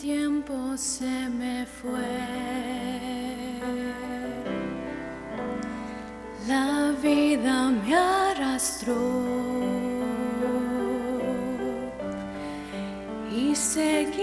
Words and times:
tiempo 0.00 0.76
se 0.78 1.28
me 1.28 1.66
fue. 1.66 2.16
La 6.48 6.92
vida 7.02 7.68
me 7.68 7.94
arrastró 7.94 8.96
y 13.30 13.54
seguir 13.54 14.19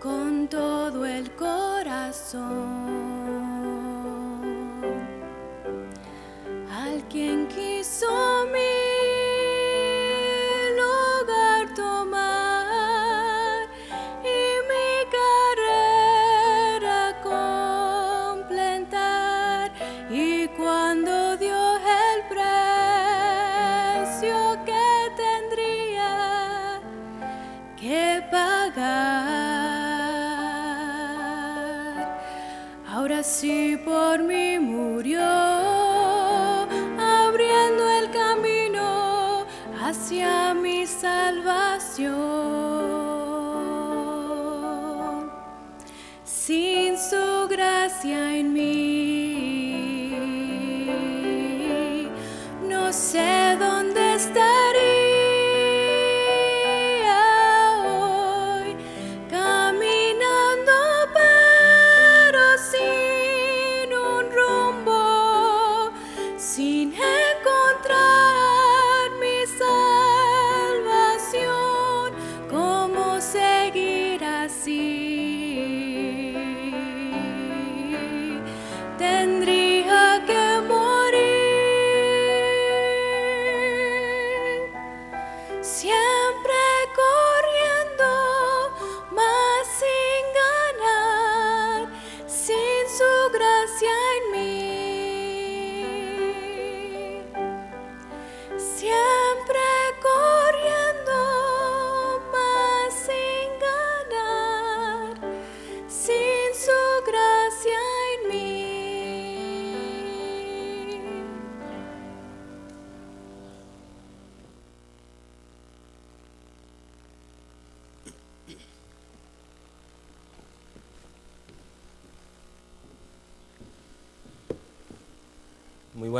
con 0.00 0.48
todo 0.48 1.04
el 1.04 1.30
corazón 1.32 2.63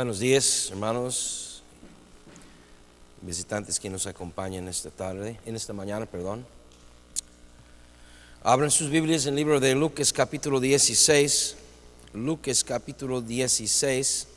buenos 0.05 0.19
días, 0.19 0.67
hermanos, 0.69 1.63
visitantes 3.23 3.79
que 3.79 3.89
nos 3.89 4.05
acompañan 4.05 4.67
esta 4.67 4.91
tarde, 4.91 5.39
en 5.47 5.55
esta 5.55 5.73
mañana, 5.73 6.05
perdón. 6.05 6.45
Abran 8.43 8.69
sus 8.69 8.91
Biblias 8.91 9.25
en 9.25 9.29
el 9.29 9.37
libro 9.37 9.59
de 9.59 9.73
Lucas 9.73 10.13
capítulo 10.13 10.59
16. 10.59 11.55
Lucas 12.13 12.63
capítulo 12.63 13.19
16. 13.19 14.27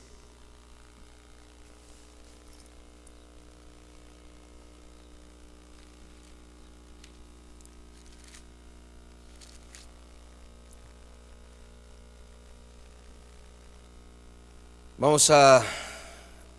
Vamos 15.19 15.31
a 15.31 15.65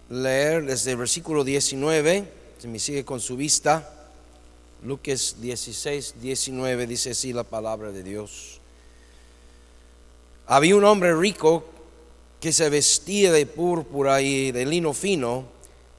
leer 0.09 0.65
desde 0.65 0.91
el 0.91 0.97
versículo 0.97 1.45
19, 1.45 2.25
si 2.57 2.67
me 2.67 2.77
sigue 2.77 3.05
con 3.05 3.21
su 3.21 3.37
vista. 3.37 3.89
Lucas 4.83 5.37
16, 5.39 6.15
19 6.19 6.85
dice 6.85 7.11
así 7.11 7.31
la 7.31 7.45
palabra 7.45 7.93
de 7.93 8.03
Dios. 8.03 8.59
Había 10.45 10.75
un 10.75 10.83
hombre 10.83 11.15
rico 11.15 11.63
que 12.41 12.51
se 12.51 12.69
vestía 12.69 13.31
de 13.31 13.45
púrpura 13.45 14.21
y 14.21 14.51
de 14.51 14.65
lino 14.65 14.91
fino 14.91 15.45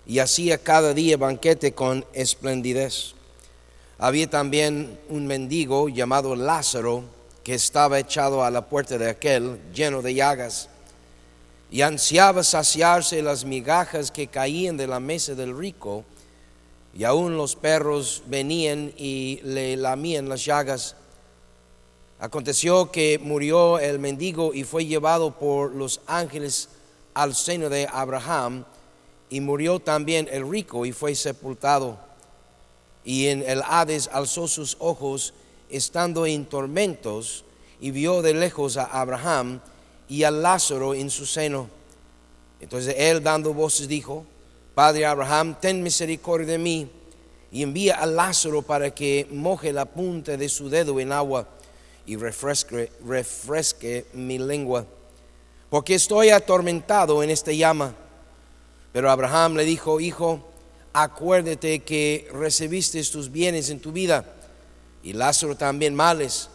y 0.07 0.19
hacía 0.19 0.59
cada 0.59 0.93
día 0.93 1.17
banquete 1.17 1.73
con 1.73 2.05
esplendidez. 2.13 3.15
Había 3.97 4.29
también 4.29 5.01
un 5.09 5.27
mendigo 5.27 5.89
llamado 5.89 6.37
Lázaro 6.37 7.05
que 7.43 7.55
estaba 7.55 7.99
echado 7.99 8.45
a 8.45 8.51
la 8.51 8.69
puerta 8.69 8.99
de 8.99 9.09
aquel, 9.09 9.59
lleno 9.73 10.03
de 10.03 10.13
llagas 10.13 10.69
y 11.71 11.83
ansiaba 11.83 12.43
saciarse 12.43 13.23
las 13.23 13.45
migajas 13.45 14.11
que 14.11 14.27
caían 14.27 14.77
de 14.77 14.89
la 14.89 14.99
mesa 14.99 15.35
del 15.35 15.57
rico, 15.57 16.05
y 16.93 17.05
aún 17.05 17.37
los 17.37 17.55
perros 17.55 18.25
venían 18.27 18.93
y 18.97 19.41
le 19.45 19.77
lamían 19.77 20.29
las 20.29 20.45
llagas. 20.45 20.97
Aconteció 22.19 22.91
que 22.91 23.21
murió 23.23 23.79
el 23.79 24.01
mendigo 24.01 24.53
y 24.53 24.65
fue 24.65 24.85
llevado 24.85 25.39
por 25.39 25.73
los 25.73 26.01
ángeles 26.07 26.69
al 27.15 27.35
seno 27.37 27.69
de 27.69 27.89
Abraham, 27.91 28.65
y 29.29 29.41
murió 29.41 29.79
también 29.79 30.29
el 30.33 30.51
rico 30.51 30.85
y 30.85 30.91
fue 30.91 31.15
sepultado. 31.15 32.01
Y 33.05 33.29
en 33.29 33.49
el 33.49 33.63
Hades 33.63 34.11
alzó 34.13 34.49
sus 34.49 34.77
ojos, 34.81 35.35
estando 35.69 36.27
en 36.27 36.47
tormentos, 36.47 37.45
y 37.81 37.93
vio 37.93 38.23
de 38.23 38.35
lejos 38.35 38.77
a 38.77 38.85
Abraham 38.87 39.61
y 40.11 40.25
a 40.25 40.31
Lázaro 40.33 40.93
en 40.93 41.09
su 41.09 41.25
seno. 41.25 41.69
Entonces 42.61 42.97
él 42.99 43.23
dando 43.23 43.55
voces 43.55 43.87
dijo, 43.87 44.27
Padre 44.75 45.07
Abraham, 45.07 45.57
ten 45.59 45.83
misericordia 45.83 46.49
de 46.49 46.59
mí 46.59 46.91
y 47.53 47.63
envía 47.63 47.95
a 47.95 48.07
Lázaro 48.07 48.61
para 48.61 48.91
que 48.91 49.29
moje 49.31 49.73
la 49.73 49.85
punta 49.85 50.37
de 50.37 50.49
su 50.49 50.69
dedo 50.69 50.99
en 50.99 51.13
agua 51.13 51.47
y 52.07 52.17
refresque, 52.17 52.91
refresque 53.07 54.07
mi 54.13 54.39
lengua, 54.39 54.85
porque 55.71 55.95
estoy 55.95 56.31
atormentado 56.31 57.23
en 57.23 57.31
esta 57.31 57.53
llama. 57.53 57.95
Pero 58.93 59.13
Abraham 59.13 59.55
le 59.55 59.65
dijo, 59.65 60.01
Hijo, 60.01 60.43
acuérdate 60.93 61.81
que 61.81 62.29
recibiste 62.33 63.03
tus 63.05 63.31
bienes 63.31 63.71
en 63.71 63.79
tu 63.79 63.93
vida 63.93 64.25
y 65.05 65.13
Lázaro 65.13 65.57
también 65.57 65.95
males, 65.95 66.49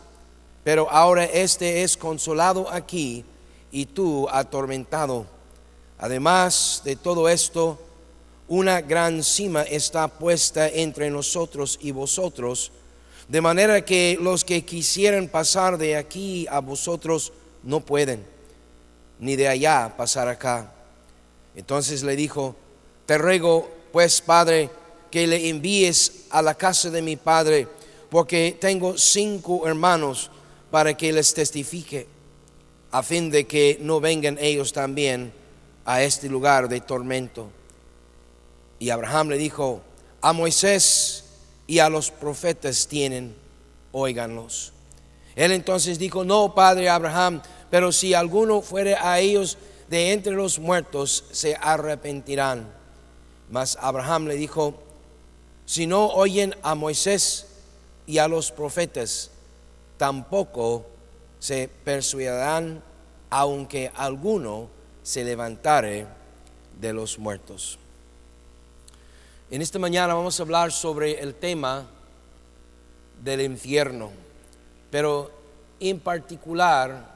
pero 0.66 0.92
ahora 0.92 1.24
este 1.24 1.84
es 1.84 1.96
consolado 1.96 2.70
aquí 2.70 3.24
y 3.76 3.88
tú 3.88 4.30
atormentado. 4.30 5.26
Además 5.98 6.82
de 6.86 6.96
todo 6.96 7.28
esto, 7.28 7.78
una 8.48 8.80
gran 8.80 9.22
cima 9.22 9.64
está 9.64 10.08
puesta 10.08 10.70
entre 10.70 11.10
nosotros 11.10 11.78
y 11.82 11.92
vosotros, 11.92 12.72
de 13.28 13.42
manera 13.42 13.84
que 13.84 14.18
los 14.22 14.46
que 14.46 14.64
quisieran 14.64 15.28
pasar 15.28 15.78
de 15.78 15.98
aquí 15.98 16.48
a 16.50 16.60
vosotros 16.60 17.34
no 17.64 17.82
pueden, 17.82 18.26
ni 19.20 19.36
de 19.36 19.50
allá 19.50 19.94
pasar 19.98 20.30
acá. 20.30 20.72
Entonces 21.54 22.02
le 22.02 22.16
dijo, 22.16 22.56
te 23.06 23.18
ruego 23.18 23.70
pues, 23.92 24.22
Padre, 24.22 24.70
que 25.12 25.28
le 25.28 25.50
envíes 25.50 26.28
a 26.30 26.42
la 26.42 26.56
casa 26.56 26.90
de 26.90 27.02
mi 27.02 27.18
Padre, 27.18 27.68
porque 28.10 28.56
tengo 28.58 28.98
cinco 28.98 29.68
hermanos 29.68 30.32
para 30.72 30.96
que 30.96 31.12
les 31.12 31.34
testifique, 31.34 32.15
a 32.96 33.04
fin 33.04 33.30
de 33.30 33.46
que 33.46 33.78
no 33.82 34.00
vengan 34.00 34.38
ellos 34.40 34.72
también 34.72 35.34
a 35.84 36.02
este 36.02 36.30
lugar 36.30 36.70
de 36.70 36.80
tormento. 36.80 37.50
Y 38.80 38.90
Abraham 38.90 39.32
le 39.32 39.38
dijo, 39.38 39.82
a 40.22 40.32
Moisés 40.32 41.26
y 41.68 41.80
a 41.80 41.90
los 41.90 42.10
profetas 42.10 42.88
tienen, 42.88 43.36
óiganlos. 43.92 44.72
Él 45.36 45.52
entonces 45.52 46.00
dijo, 46.00 46.24
no, 46.24 46.56
padre 46.56 46.88
Abraham, 46.88 47.42
pero 47.70 47.92
si 47.92 48.14
alguno 48.14 48.62
fuere 48.62 48.96
a 48.96 49.20
ellos 49.20 49.58
de 49.90 50.14
entre 50.14 50.32
los 50.32 50.58
muertos, 50.58 51.26
se 51.34 51.58
arrepentirán. 51.60 52.66
Mas 53.52 53.78
Abraham 53.82 54.28
le 54.28 54.36
dijo, 54.36 54.74
si 55.66 55.86
no 55.86 56.08
oyen 56.08 56.56
a 56.64 56.76
Moisés 56.76 57.48
y 58.08 58.20
a 58.20 58.30
los 58.30 58.54
profetas, 58.54 59.32
tampoco 59.98 60.95
se 61.46 61.70
persuadirán, 61.84 62.82
aunque 63.30 63.92
alguno 63.94 64.68
se 65.04 65.24
levantare 65.24 66.08
de 66.82 66.92
los 66.92 67.20
muertos. 67.20 67.78
En 69.52 69.62
esta 69.62 69.78
mañana 69.78 70.16
vamos 70.16 70.40
a 70.40 70.42
hablar 70.42 70.72
sobre 70.72 71.20
el 71.20 71.36
tema 71.36 71.86
del 73.24 73.42
infierno, 73.42 74.10
pero 74.90 75.32
en 75.80 76.00
particular, 76.00 77.14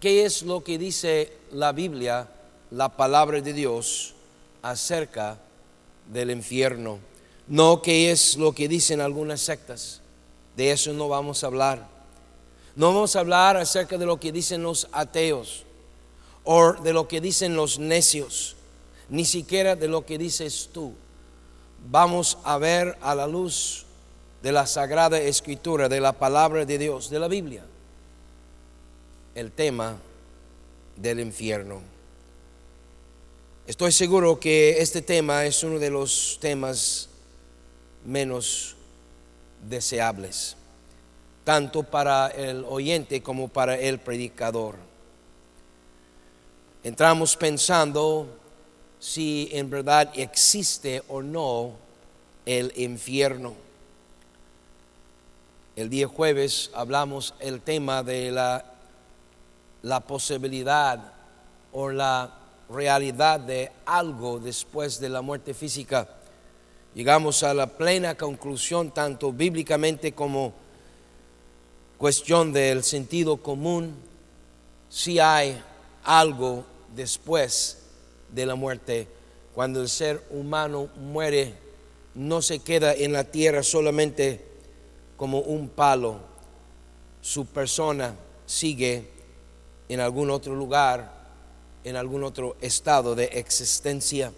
¿qué 0.00 0.26
es 0.26 0.42
lo 0.42 0.62
que 0.62 0.76
dice 0.76 1.32
la 1.50 1.72
Biblia, 1.72 2.28
la 2.70 2.90
palabra 2.90 3.40
de 3.40 3.54
Dios, 3.54 4.12
acerca 4.60 5.38
del 6.12 6.30
infierno? 6.30 6.98
No 7.48 7.80
qué 7.80 8.10
es 8.10 8.36
lo 8.36 8.52
que 8.52 8.68
dicen 8.68 9.00
algunas 9.00 9.40
sectas, 9.40 10.02
de 10.58 10.72
eso 10.72 10.92
no 10.92 11.08
vamos 11.08 11.42
a 11.42 11.46
hablar. 11.46 11.95
No 12.76 12.88
vamos 12.88 13.16
a 13.16 13.20
hablar 13.20 13.56
acerca 13.56 13.96
de 13.96 14.04
lo 14.04 14.20
que 14.20 14.30
dicen 14.30 14.62
los 14.62 14.86
ateos 14.92 15.64
o 16.44 16.74
de 16.74 16.92
lo 16.92 17.08
que 17.08 17.22
dicen 17.22 17.56
los 17.56 17.78
necios, 17.78 18.54
ni 19.08 19.24
siquiera 19.24 19.74
de 19.74 19.88
lo 19.88 20.04
que 20.04 20.18
dices 20.18 20.68
tú. 20.72 20.92
Vamos 21.88 22.36
a 22.44 22.58
ver 22.58 22.98
a 23.00 23.14
la 23.14 23.26
luz 23.26 23.86
de 24.42 24.52
la 24.52 24.66
Sagrada 24.66 25.18
Escritura, 25.18 25.88
de 25.88 26.00
la 26.00 26.12
palabra 26.12 26.66
de 26.66 26.78
Dios, 26.78 27.08
de 27.08 27.18
la 27.18 27.28
Biblia, 27.28 27.64
el 29.34 29.50
tema 29.50 29.96
del 30.96 31.20
infierno. 31.20 31.80
Estoy 33.66 33.90
seguro 33.90 34.38
que 34.38 34.80
este 34.80 35.02
tema 35.02 35.46
es 35.46 35.64
uno 35.64 35.78
de 35.78 35.90
los 35.90 36.38
temas 36.40 37.08
menos 38.04 38.76
deseables, 39.68 40.56
tanto 41.46 41.84
para 41.84 42.26
el 42.26 42.66
oyente 42.68 43.22
como 43.22 43.46
para 43.46 43.78
el 43.78 44.00
predicador 44.00 44.74
entramos 46.86 47.36
pensando 47.36 48.28
si 49.00 49.48
en 49.50 49.68
verdad 49.68 50.08
existe 50.14 51.02
o 51.08 51.20
no 51.20 51.72
el 52.44 52.72
infierno. 52.76 53.54
El 55.74 55.90
día 55.90 56.06
jueves 56.06 56.70
hablamos 56.74 57.34
el 57.40 57.60
tema 57.62 58.04
de 58.04 58.30
la, 58.30 58.64
la 59.82 59.98
posibilidad 59.98 61.12
o 61.72 61.90
la 61.90 62.38
realidad 62.70 63.40
de 63.40 63.72
algo 63.84 64.38
después 64.38 65.00
de 65.00 65.08
la 65.08 65.22
muerte 65.22 65.54
física. 65.54 66.08
Llegamos 66.94 67.42
a 67.42 67.52
la 67.52 67.66
plena 67.66 68.14
conclusión, 68.14 68.92
tanto 68.92 69.32
bíblicamente 69.32 70.12
como 70.12 70.54
cuestión 71.98 72.52
del 72.52 72.84
sentido 72.84 73.38
común, 73.38 73.94
si 74.88 75.18
hay 75.18 75.60
algo 76.04 76.64
después 76.94 77.78
de 78.32 78.46
la 78.46 78.54
muerte. 78.54 79.08
Cuando 79.54 79.80
el 79.80 79.88
ser 79.88 80.22
humano 80.30 80.88
muere, 80.96 81.54
no 82.14 82.42
se 82.42 82.58
queda 82.58 82.94
en 82.94 83.12
la 83.12 83.24
tierra 83.24 83.62
solamente 83.62 84.44
como 85.16 85.40
un 85.40 85.68
palo. 85.68 86.20
Su 87.22 87.46
persona 87.46 88.14
sigue 88.46 89.08
en 89.88 90.00
algún 90.00 90.30
otro 90.30 90.54
lugar, 90.54 91.12
en 91.84 91.96
algún 91.96 92.24
otro 92.24 92.56
estado 92.60 93.14
de 93.14 93.24
existencia. 93.24 94.32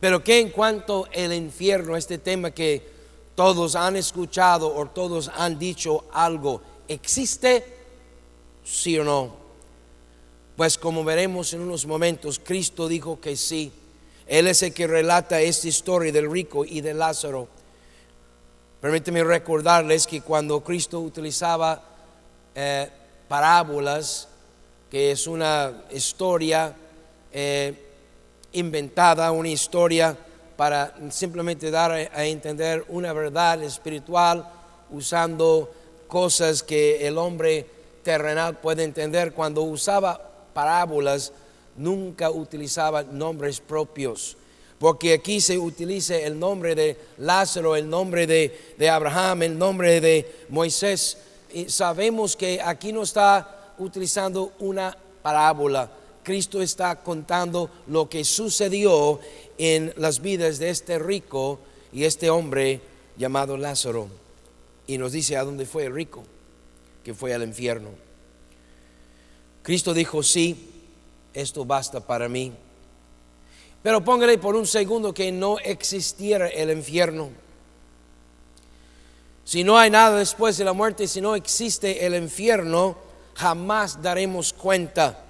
Pero 0.00 0.22
que 0.22 0.40
en 0.40 0.50
cuanto 0.50 1.06
al 1.14 1.32
infierno, 1.32 1.96
este 1.96 2.18
tema 2.18 2.50
que 2.50 2.93
todos 3.34 3.74
han 3.76 3.96
escuchado 3.96 4.74
o 4.74 4.86
todos 4.86 5.30
han 5.36 5.58
dicho 5.58 6.04
algo, 6.12 6.60
¿existe? 6.88 7.64
¿Sí 8.64 8.98
o 8.98 9.04
no? 9.04 9.44
Pues 10.56 10.78
como 10.78 11.02
veremos 11.02 11.52
en 11.52 11.60
unos 11.60 11.84
momentos, 11.84 12.40
Cristo 12.42 12.86
dijo 12.86 13.20
que 13.20 13.36
sí. 13.36 13.72
Él 14.26 14.46
es 14.46 14.62
el 14.62 14.72
que 14.72 14.86
relata 14.86 15.40
esta 15.40 15.68
historia 15.68 16.12
del 16.12 16.30
rico 16.30 16.64
y 16.64 16.80
de 16.80 16.94
Lázaro. 16.94 17.48
Permíteme 18.80 19.24
recordarles 19.24 20.06
que 20.06 20.20
cuando 20.20 20.62
Cristo 20.62 21.00
utilizaba 21.00 21.82
eh, 22.54 22.88
parábolas, 23.26 24.28
que 24.90 25.10
es 25.10 25.26
una 25.26 25.84
historia 25.90 26.74
eh, 27.32 27.74
inventada, 28.52 29.32
una 29.32 29.48
historia 29.48 30.16
para 30.56 30.94
simplemente 31.10 31.70
dar 31.70 31.92
a 31.92 32.24
entender 32.24 32.84
una 32.88 33.12
verdad 33.12 33.62
espiritual 33.62 34.48
usando 34.90 35.72
cosas 36.06 36.62
que 36.62 37.06
el 37.06 37.18
hombre 37.18 37.66
terrenal 38.02 38.58
puede 38.58 38.84
entender. 38.84 39.32
Cuando 39.32 39.62
usaba 39.62 40.20
parábolas 40.52 41.32
nunca 41.76 42.30
utilizaba 42.30 43.02
nombres 43.02 43.60
propios. 43.60 44.36
Porque 44.78 45.14
aquí 45.14 45.40
se 45.40 45.58
utiliza 45.58 46.16
el 46.16 46.38
nombre 46.38 46.74
de 46.74 46.96
Lázaro, 47.18 47.76
el 47.76 47.88
nombre 47.88 48.26
de, 48.26 48.90
Abraham, 48.90 49.44
el 49.44 49.58
nombre 49.58 50.00
de 50.00 50.46
Moisés. 50.48 51.16
Y 51.52 51.68
sabemos 51.68 52.36
que 52.36 52.60
aquí 52.60 52.92
no 52.92 53.02
está 53.02 53.72
utilizando 53.78 54.52
una 54.58 54.96
parábola. 55.22 55.90
Cristo 56.24 56.62
está 56.62 57.02
contando 57.02 57.70
lo 57.86 58.08
que 58.08 58.24
sucedió 58.24 59.20
en 59.58 59.92
las 59.96 60.20
vidas 60.20 60.58
de 60.58 60.70
este 60.70 60.98
rico 60.98 61.60
y 61.92 62.04
este 62.04 62.30
hombre 62.30 62.80
llamado 63.16 63.56
Lázaro. 63.56 64.08
Y 64.86 64.98
nos 64.98 65.12
dice 65.12 65.36
a 65.36 65.44
dónde 65.44 65.66
fue 65.66 65.84
el 65.84 65.94
rico, 65.94 66.24
que 67.04 67.14
fue 67.14 67.32
al 67.32 67.44
infierno. 67.44 67.90
Cristo 69.62 69.94
dijo, 69.94 70.22
sí, 70.22 70.70
esto 71.32 71.64
basta 71.64 72.00
para 72.00 72.28
mí. 72.28 72.52
Pero 73.82 74.02
póngale 74.02 74.38
por 74.38 74.56
un 74.56 74.66
segundo 74.66 75.14
que 75.14 75.30
no 75.30 75.58
existiera 75.58 76.48
el 76.48 76.70
infierno. 76.70 77.30
Si 79.44 79.62
no 79.62 79.76
hay 79.78 79.90
nada 79.90 80.18
después 80.18 80.56
de 80.56 80.64
la 80.64 80.72
muerte, 80.72 81.06
si 81.06 81.20
no 81.20 81.34
existe 81.34 82.06
el 82.06 82.14
infierno, 82.14 82.96
jamás 83.34 84.00
daremos 84.00 84.52
cuenta, 84.52 85.23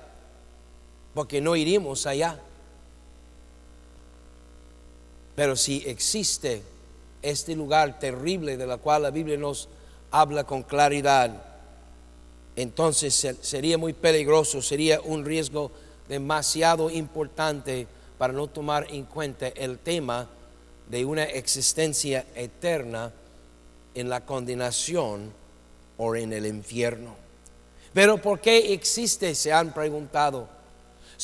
porque 1.15 1.41
no 1.41 1.57
iremos 1.57 2.07
allá. 2.07 2.39
Pero 5.37 5.57
si 5.57 5.83
existe 5.87 6.63
este 7.23 7.57
lugar 7.57 7.99
terrible 7.99 8.57
de 8.57 8.67
la 8.67 8.77
cual 8.77 9.03
la 9.03 9.11
Biblia 9.11 9.37
nos 9.39 9.69
habla 10.11 10.45
con 10.45 10.63
claridad, 10.63 11.43
entonces 12.57 13.37
sería 13.41 13.79
muy 13.79 13.93
peligroso, 13.93 14.63
sería 14.63 15.01
un 15.01 15.25
riesgo 15.25 15.73
demasiado 16.09 16.91
importante 16.91 17.87
para 18.19 18.33
no 18.33 18.47
tomar 18.47 18.87
en 18.91 19.05
cuenta 19.05 19.49
el 19.49 19.79
tema 19.79 20.29
de 20.89 21.05
una 21.05 21.25
existencia 21.25 22.27
eterna 22.35 23.13
en 23.95 24.09
la 24.09 24.25
condenación 24.25 25.33
o 25.97 26.15
en 26.15 26.33
el 26.33 26.47
infierno. 26.47 27.17
Pero 27.93 28.19
¿por 28.19 28.41
qué 28.41 28.73
existe? 28.73 29.35
Se 29.35 29.53
han 29.53 29.73
preguntado. 29.73 30.49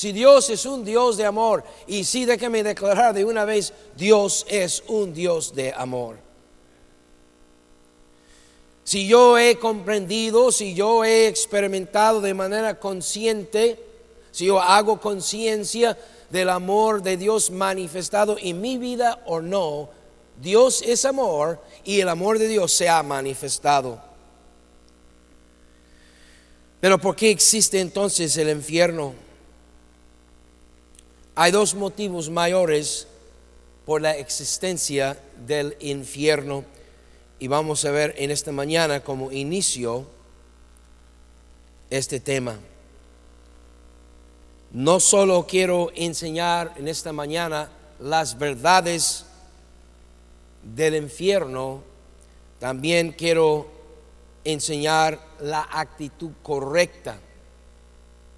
Si 0.01 0.11
Dios 0.13 0.49
es 0.49 0.65
un 0.65 0.83
Dios 0.83 1.15
de 1.15 1.25
amor, 1.25 1.63
y 1.85 2.05
sí 2.05 2.25
déjeme 2.25 2.63
declarar 2.63 3.13
de 3.13 3.23
una 3.23 3.45
vez, 3.45 3.71
Dios 3.95 4.47
es 4.49 4.83
un 4.87 5.13
Dios 5.13 5.53
de 5.53 5.71
amor. 5.73 6.17
Si 8.83 9.05
yo 9.05 9.37
he 9.37 9.59
comprendido, 9.59 10.51
si 10.51 10.73
yo 10.73 11.05
he 11.05 11.27
experimentado 11.27 12.19
de 12.19 12.33
manera 12.33 12.79
consciente, 12.79 13.77
si 14.31 14.47
yo 14.47 14.59
hago 14.59 14.99
conciencia 14.99 15.95
del 16.31 16.49
amor 16.49 17.03
de 17.03 17.15
Dios 17.15 17.51
manifestado 17.51 18.37
en 18.41 18.59
mi 18.59 18.79
vida 18.79 19.21
o 19.27 19.39
no, 19.39 19.91
Dios 20.41 20.81
es 20.83 21.05
amor 21.05 21.61
y 21.83 21.99
el 21.99 22.09
amor 22.09 22.39
de 22.39 22.47
Dios 22.47 22.71
se 22.71 22.89
ha 22.89 23.03
manifestado. 23.03 24.01
Pero 26.79 26.97
¿por 26.97 27.15
qué 27.15 27.29
existe 27.29 27.79
entonces 27.79 28.35
el 28.37 28.49
infierno? 28.49 29.29
Hay 31.41 31.49
dos 31.49 31.73
motivos 31.73 32.29
mayores 32.29 33.07
por 33.83 33.99
la 33.99 34.15
existencia 34.15 35.19
del 35.47 35.75
infierno 35.79 36.63
y 37.39 37.47
vamos 37.47 37.83
a 37.83 37.89
ver 37.89 38.13
en 38.19 38.29
esta 38.29 38.51
mañana 38.51 38.99
como 38.99 39.31
inicio 39.31 40.05
este 41.89 42.19
tema. 42.19 42.59
No 44.69 44.99
solo 44.99 45.47
quiero 45.47 45.91
enseñar 45.95 46.75
en 46.77 46.87
esta 46.87 47.11
mañana 47.11 47.71
las 47.99 48.37
verdades 48.37 49.25
del 50.61 50.95
infierno, 50.95 51.81
también 52.59 53.13
quiero 53.13 53.65
enseñar 54.43 55.19
la 55.39 55.67
actitud 55.71 56.33
correcta 56.43 57.17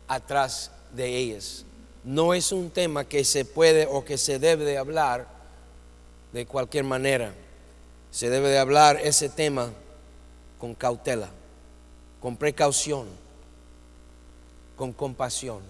atrás 0.07 0.72
de 0.93 1.17
ellas. 1.17 1.65
No 2.03 2.33
es 2.33 2.51
un 2.51 2.69
tema 2.69 3.05
que 3.05 3.24
se 3.24 3.45
puede 3.45 3.88
o 3.89 4.03
que 4.03 4.17
se 4.17 4.39
debe 4.39 4.65
de 4.65 4.77
hablar 4.77 5.27
de 6.33 6.45
cualquier 6.45 6.83
manera. 6.83 7.33
Se 8.12 8.29
debe 8.29 8.50
de 8.50 8.60
hablar 8.60 9.00
ese 9.01 9.29
tema 9.29 9.72
con 10.60 10.75
cautela, 10.75 11.29
con 12.19 12.36
precaución, 12.36 13.07
con 14.75 14.91
compasión. 14.91 15.62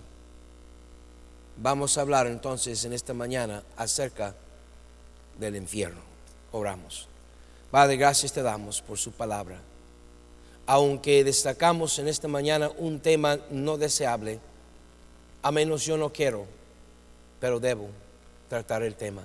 Vamos 1.57 1.97
a 1.97 2.01
hablar 2.01 2.27
entonces 2.27 2.83
en 2.85 2.93
esta 2.93 3.13
mañana 3.13 3.63
acerca 3.77 4.33
del 5.37 5.55
infierno. 5.55 6.01
Oramos. 6.51 7.07
Padre, 7.69 7.97
gracias 7.97 8.33
te 8.33 8.41
damos 8.41 8.81
por 8.81 8.97
su 8.97 9.11
palabra. 9.11 9.59
Aunque 10.65 11.23
destacamos 11.23 11.99
en 11.99 12.07
esta 12.07 12.27
mañana 12.27 12.71
un 12.77 12.99
tema 12.99 13.39
no 13.49 13.77
deseable, 13.77 14.39
a 15.43 15.51
menos 15.51 15.85
yo 15.85 15.97
no 15.97 16.11
quiero, 16.11 16.45
pero 17.39 17.59
debo 17.59 17.89
tratar 18.47 18.81
el 18.81 18.95
tema. 18.95 19.23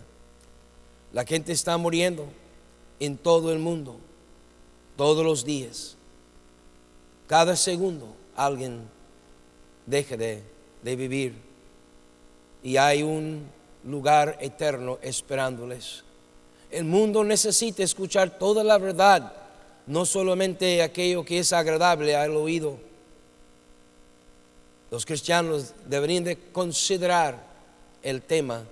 La 1.12 1.24
gente 1.24 1.52
está 1.52 1.78
muriendo 1.78 2.26
en 3.00 3.16
todo 3.16 3.52
el 3.52 3.60
mundo, 3.60 3.96
todos 4.96 5.24
los 5.24 5.44
días. 5.44 5.96
Cada 7.28 7.56
segundo 7.56 8.14
alguien 8.34 8.80
deja 9.86 10.16
de, 10.16 10.42
de 10.82 10.96
vivir 10.96 11.34
y 12.62 12.76
hay 12.76 13.04
un 13.04 13.48
lugar 13.84 14.36
eterno 14.40 14.98
esperándoles. 15.00 16.02
El 16.70 16.84
mundo 16.84 17.22
necesita 17.22 17.84
escuchar 17.84 18.38
toda 18.38 18.64
la 18.64 18.76
verdad, 18.76 19.32
no 19.86 20.04
solamente 20.04 20.82
aquello 20.82 21.24
que 21.24 21.38
es 21.38 21.52
agradable 21.52 22.16
al 22.16 22.34
oído. 22.36 22.87
Los 24.90 25.04
cristianos 25.04 25.74
deberían 25.86 26.24
de 26.24 26.38
considerar 26.50 27.38
el 28.02 28.22
tema 28.22 28.64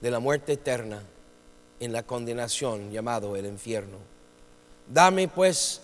de 0.00 0.10
la 0.10 0.18
muerte 0.18 0.54
eterna 0.54 1.02
en 1.80 1.92
la 1.92 2.02
condenación 2.02 2.90
llamado 2.90 3.34
el 3.36 3.46
infierno. 3.46 3.98
Dame 4.86 5.28
pues 5.28 5.80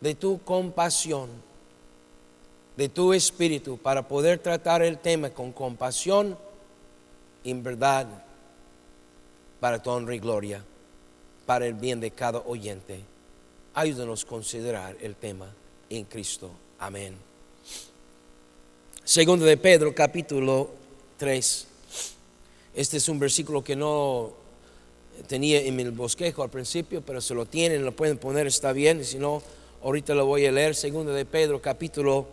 de 0.00 0.14
tu 0.14 0.42
compasión, 0.42 1.28
de 2.76 2.88
tu 2.88 3.12
espíritu, 3.12 3.76
para 3.76 4.06
poder 4.06 4.38
tratar 4.38 4.82
el 4.82 4.98
tema 4.98 5.30
con 5.30 5.52
compasión, 5.52 6.36
en 7.44 7.62
verdad 7.62 8.06
para 9.60 9.82
tu 9.82 9.90
honra 9.90 10.14
y 10.14 10.18
gloria, 10.18 10.62
para 11.46 11.66
el 11.66 11.74
bien 11.74 12.00
de 12.00 12.10
cada 12.10 12.40
oyente. 12.40 13.00
Ayúdanos 13.74 14.24
a 14.24 14.28
considerar 14.28 14.96
el 15.00 15.16
tema 15.16 15.50
en 15.88 16.04
Cristo. 16.04 16.50
Amén. 16.78 17.33
Segundo 19.06 19.44
de 19.44 19.58
Pedro, 19.58 19.94
capítulo 19.94 20.70
3. 21.18 21.66
Este 22.74 22.96
es 22.96 23.06
un 23.10 23.18
versículo 23.18 23.62
que 23.62 23.76
no 23.76 24.32
tenía 25.26 25.60
en 25.60 25.76
mi 25.76 25.84
bosquejo 25.84 26.42
al 26.42 26.48
principio, 26.48 27.02
pero 27.02 27.20
se 27.20 27.34
lo 27.34 27.44
tienen, 27.44 27.84
lo 27.84 27.92
pueden 27.92 28.16
poner, 28.16 28.46
está 28.46 28.72
bien. 28.72 29.04
Si 29.04 29.18
no, 29.18 29.42
ahorita 29.82 30.14
lo 30.14 30.24
voy 30.24 30.46
a 30.46 30.52
leer. 30.52 30.74
Segundo 30.74 31.12
de 31.12 31.26
Pedro, 31.26 31.60
capítulo 31.60 32.26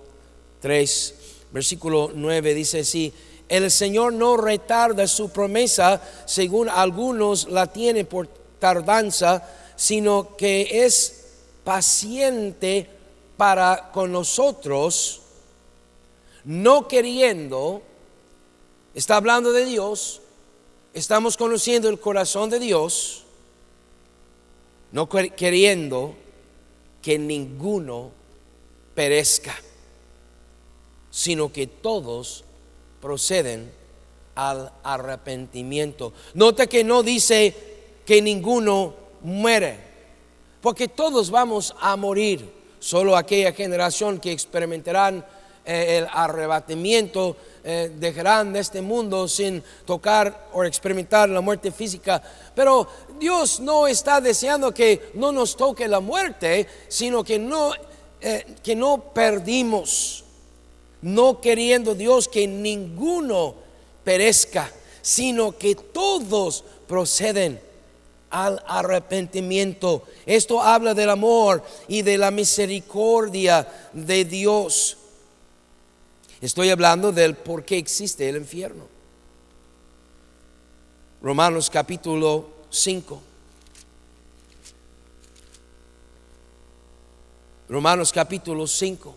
3, 0.62 1.16
versículo 1.51 2.10
9, 2.16 2.54
dice 2.54 2.80
así 2.80 3.13
el 3.50 3.70
Señor 3.70 4.13
no 4.13 4.38
retarda 4.38 5.08
su 5.08 5.30
promesa, 5.30 6.01
según 6.25 6.70
algunos 6.70 7.50
la 7.50 7.68
tienen 7.68 8.06
por 8.06 8.30
tardanza, 8.60 9.46
sino 9.75 10.38
que 10.38 10.86
es 10.86 11.25
paciente 11.66 12.88
para 13.36 13.92
con 13.92 14.13
nosotros, 14.13 15.21
no 16.43 16.88
queriendo, 16.88 17.81
está 18.93 19.17
hablando 19.17 19.51
de 19.51 19.65
Dios, 19.65 20.21
estamos 20.93 21.38
conociendo 21.38 21.89
el 21.89 22.00
corazón 22.00 22.50
de 22.50 22.60
Dios, 22.60 23.24
no 24.91 25.07
queriendo 25.07 26.15
que 27.01 27.17
ninguno 27.17 28.12
perezca, 28.93 29.55
sino 31.10 31.51
que 31.51 31.67
todos 31.67 32.43
proceden 33.01 33.71
al 34.36 34.71
arrepentimiento. 34.83 36.13
Nota 36.33 36.67
que 36.67 36.83
no 36.83 37.03
dice 37.03 37.55
que 38.05 38.21
ninguno 38.21 38.93
muere, 39.21 39.79
porque 40.62 40.88
todos 40.88 41.29
vamos 41.29 41.75
a 41.79 41.95
morir. 41.95 42.62
Solo 42.79 43.15
aquella 43.15 43.53
generación 43.53 44.19
que 44.19 44.31
experimentarán 44.31 45.24
eh, 45.65 45.98
el 46.00 46.08
arrebatamiento 46.12 47.38
eh, 47.63 47.91
dejarán 47.96 48.53
de 48.53 48.60
este 48.60 48.82
mundo 48.82 49.27
sin 49.27 49.63
tocar 49.86 50.48
o 50.53 50.63
experimentar 50.63 51.30
la 51.30 51.41
muerte 51.41 51.72
física. 51.72 52.22
Pero 52.56 52.88
Dios 53.20 53.60
no 53.60 53.88
está 53.88 54.20
deseando 54.20 54.74
que 54.74 55.12
no 55.13 55.32
nos 55.32 55.56
toque 55.56 55.88
la 55.88 56.00
muerte, 56.00 56.68
sino 56.88 57.24
que 57.24 57.38
no, 57.38 57.72
eh, 58.20 58.56
que 58.63 58.75
no 58.75 59.13
perdimos 59.13 60.24
no 61.01 61.41
queriendo 61.41 61.96
Dios 61.96 62.27
que 62.27 62.48
ninguno 62.48 63.56
perezca, 64.03 64.72
sino 65.01 65.58
que 65.58 65.75
todos 65.75 66.63
proceden 66.88 67.60
al 68.30 68.63
arrepentimiento. 68.68 70.03
Esto 70.25 70.62
habla 70.62 70.94
del 70.94 71.10
amor 71.10 71.63
y 71.88 72.01
de 72.01 72.18
la 72.18 72.32
misericordia 72.32 73.68
de 73.94 74.25
Dios. 74.25 74.98
Estoy 76.41 76.69
hablando 76.69 77.12
del 77.12 77.36
por 77.36 77.63
qué 77.63 77.77
existe 77.77 78.27
el 78.27 78.38
infierno. 78.38 78.88
Romanos 81.21 81.69
capítulo 81.69 82.50
5. 82.69 83.21
Romanos 87.69 88.12
capítulo 88.12 88.67
5 88.67 89.15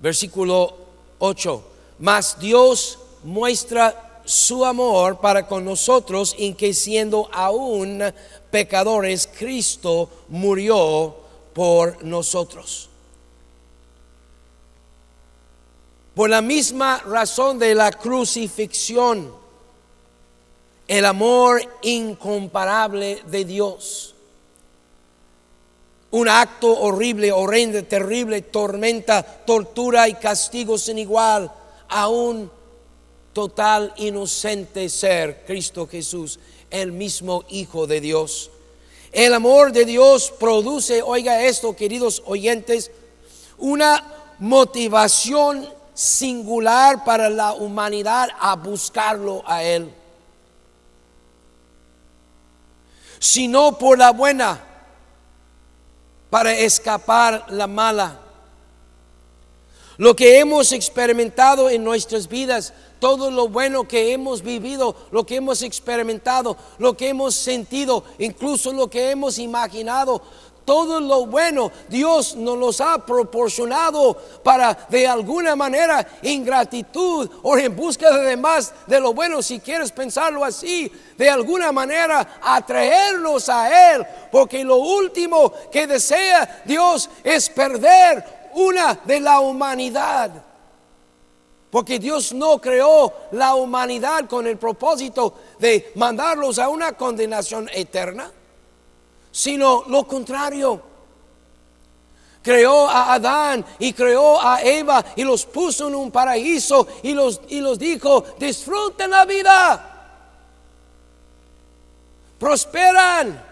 versículo 0.00 0.74
8. 1.18 1.64
Mas 1.98 2.38
Dios 2.38 2.98
muestra 3.24 4.20
su 4.24 4.64
amor 4.64 5.20
para 5.20 5.46
con 5.46 5.64
nosotros 5.64 6.34
en 6.38 6.54
que 6.54 6.74
siendo 6.74 7.28
aún 7.32 8.02
pecadores, 8.50 9.28
Cristo 9.38 10.10
murió 10.28 11.16
por 11.54 12.04
nosotros. 12.04 12.85
Por 16.16 16.30
la 16.30 16.40
misma 16.40 16.96
razón 17.04 17.58
de 17.58 17.74
la 17.74 17.92
crucifixión, 17.92 19.34
el 20.88 21.04
amor 21.04 21.60
incomparable 21.82 23.22
de 23.26 23.44
Dios. 23.44 24.14
Un 26.12 26.26
acto 26.30 26.74
horrible, 26.74 27.32
horrendo, 27.32 27.84
terrible, 27.84 28.40
tormenta, 28.40 29.22
tortura 29.22 30.08
y 30.08 30.14
castigo 30.14 30.78
sin 30.78 30.96
igual 30.96 31.52
a 31.86 32.08
un 32.08 32.50
total 33.34 33.92
inocente 33.98 34.88
ser, 34.88 35.44
Cristo 35.46 35.86
Jesús, 35.86 36.40
el 36.70 36.92
mismo 36.92 37.44
Hijo 37.50 37.86
de 37.86 38.00
Dios. 38.00 38.50
El 39.12 39.34
amor 39.34 39.70
de 39.70 39.84
Dios 39.84 40.32
produce, 40.40 41.02
oiga 41.02 41.42
esto, 41.42 41.76
queridos 41.76 42.22
oyentes, 42.24 42.90
una 43.58 44.34
motivación 44.38 45.75
singular 45.96 47.04
para 47.04 47.30
la 47.30 47.54
humanidad 47.54 48.28
a 48.38 48.54
buscarlo 48.54 49.42
a 49.46 49.62
Él. 49.62 49.92
Sino 53.18 53.78
por 53.78 53.98
la 53.98 54.12
buena, 54.12 54.62
para 56.28 56.54
escapar 56.54 57.46
la 57.48 57.66
mala. 57.66 58.20
Lo 59.96 60.14
que 60.14 60.38
hemos 60.38 60.72
experimentado 60.72 61.70
en 61.70 61.82
nuestras 61.82 62.28
vidas, 62.28 62.74
todo 63.00 63.30
lo 63.30 63.48
bueno 63.48 63.88
que 63.88 64.12
hemos 64.12 64.42
vivido, 64.42 64.94
lo 65.10 65.24
que 65.24 65.36
hemos 65.36 65.62
experimentado, 65.62 66.58
lo 66.76 66.94
que 66.94 67.08
hemos 67.08 67.34
sentido, 67.34 68.04
incluso 68.18 68.74
lo 68.74 68.90
que 68.90 69.10
hemos 69.10 69.38
imaginado, 69.38 70.20
todo 70.66 71.00
lo 71.00 71.26
bueno 71.26 71.70
Dios 71.88 72.34
nos 72.34 72.58
los 72.58 72.80
ha 72.82 72.98
proporcionado 73.06 74.14
para 74.42 74.74
de 74.90 75.06
alguna 75.06 75.56
manera 75.56 76.06
ingratitud 76.22 77.30
o 77.42 77.56
en 77.56 77.74
busca 77.74 78.10
de 78.18 78.36
más 78.36 78.74
de 78.86 79.00
lo 79.00 79.14
bueno, 79.14 79.40
si 79.40 79.60
quieres 79.60 79.92
pensarlo 79.92 80.44
así, 80.44 80.90
de 81.16 81.30
alguna 81.30 81.70
manera 81.72 82.40
atraernos 82.42 83.48
a 83.48 83.94
Él, 83.94 84.04
porque 84.32 84.64
lo 84.64 84.76
último 84.76 85.52
que 85.70 85.86
desea 85.86 86.62
Dios 86.64 87.08
es 87.22 87.48
perder 87.48 88.50
una 88.54 88.98
de 89.04 89.20
la 89.20 89.38
humanidad. 89.38 90.30
Porque 91.70 91.98
Dios 91.98 92.32
no 92.32 92.58
creó 92.60 93.12
la 93.32 93.54
humanidad 93.54 94.26
con 94.26 94.46
el 94.46 94.56
propósito 94.56 95.34
de 95.58 95.92
mandarlos 95.94 96.58
a 96.58 96.68
una 96.68 96.92
condenación 96.94 97.68
eterna 97.72 98.32
sino 99.36 99.84
lo 99.88 100.06
contrario. 100.06 100.80
Creó 102.42 102.88
a 102.88 103.12
Adán 103.12 103.62
y 103.78 103.92
creó 103.92 104.40
a 104.40 104.62
Eva 104.62 105.04
y 105.14 105.24
los 105.24 105.44
puso 105.44 105.88
en 105.88 105.94
un 105.94 106.10
paraíso 106.10 106.88
y 107.02 107.12
los, 107.12 107.42
y 107.48 107.60
los 107.60 107.78
dijo, 107.78 108.24
disfruten 108.38 109.10
la 109.10 109.26
vida, 109.26 110.22
prosperan, 112.38 113.44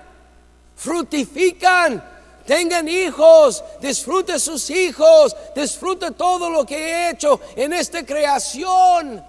frutifican, 0.74 2.02
tengan 2.46 2.88
hijos, 2.88 3.62
disfruten 3.82 4.40
sus 4.40 4.70
hijos, 4.70 5.36
disfruten 5.54 6.14
todo 6.14 6.48
lo 6.48 6.64
que 6.64 6.78
he 6.78 7.10
hecho 7.10 7.40
en 7.56 7.74
esta 7.74 8.06
creación. 8.06 9.22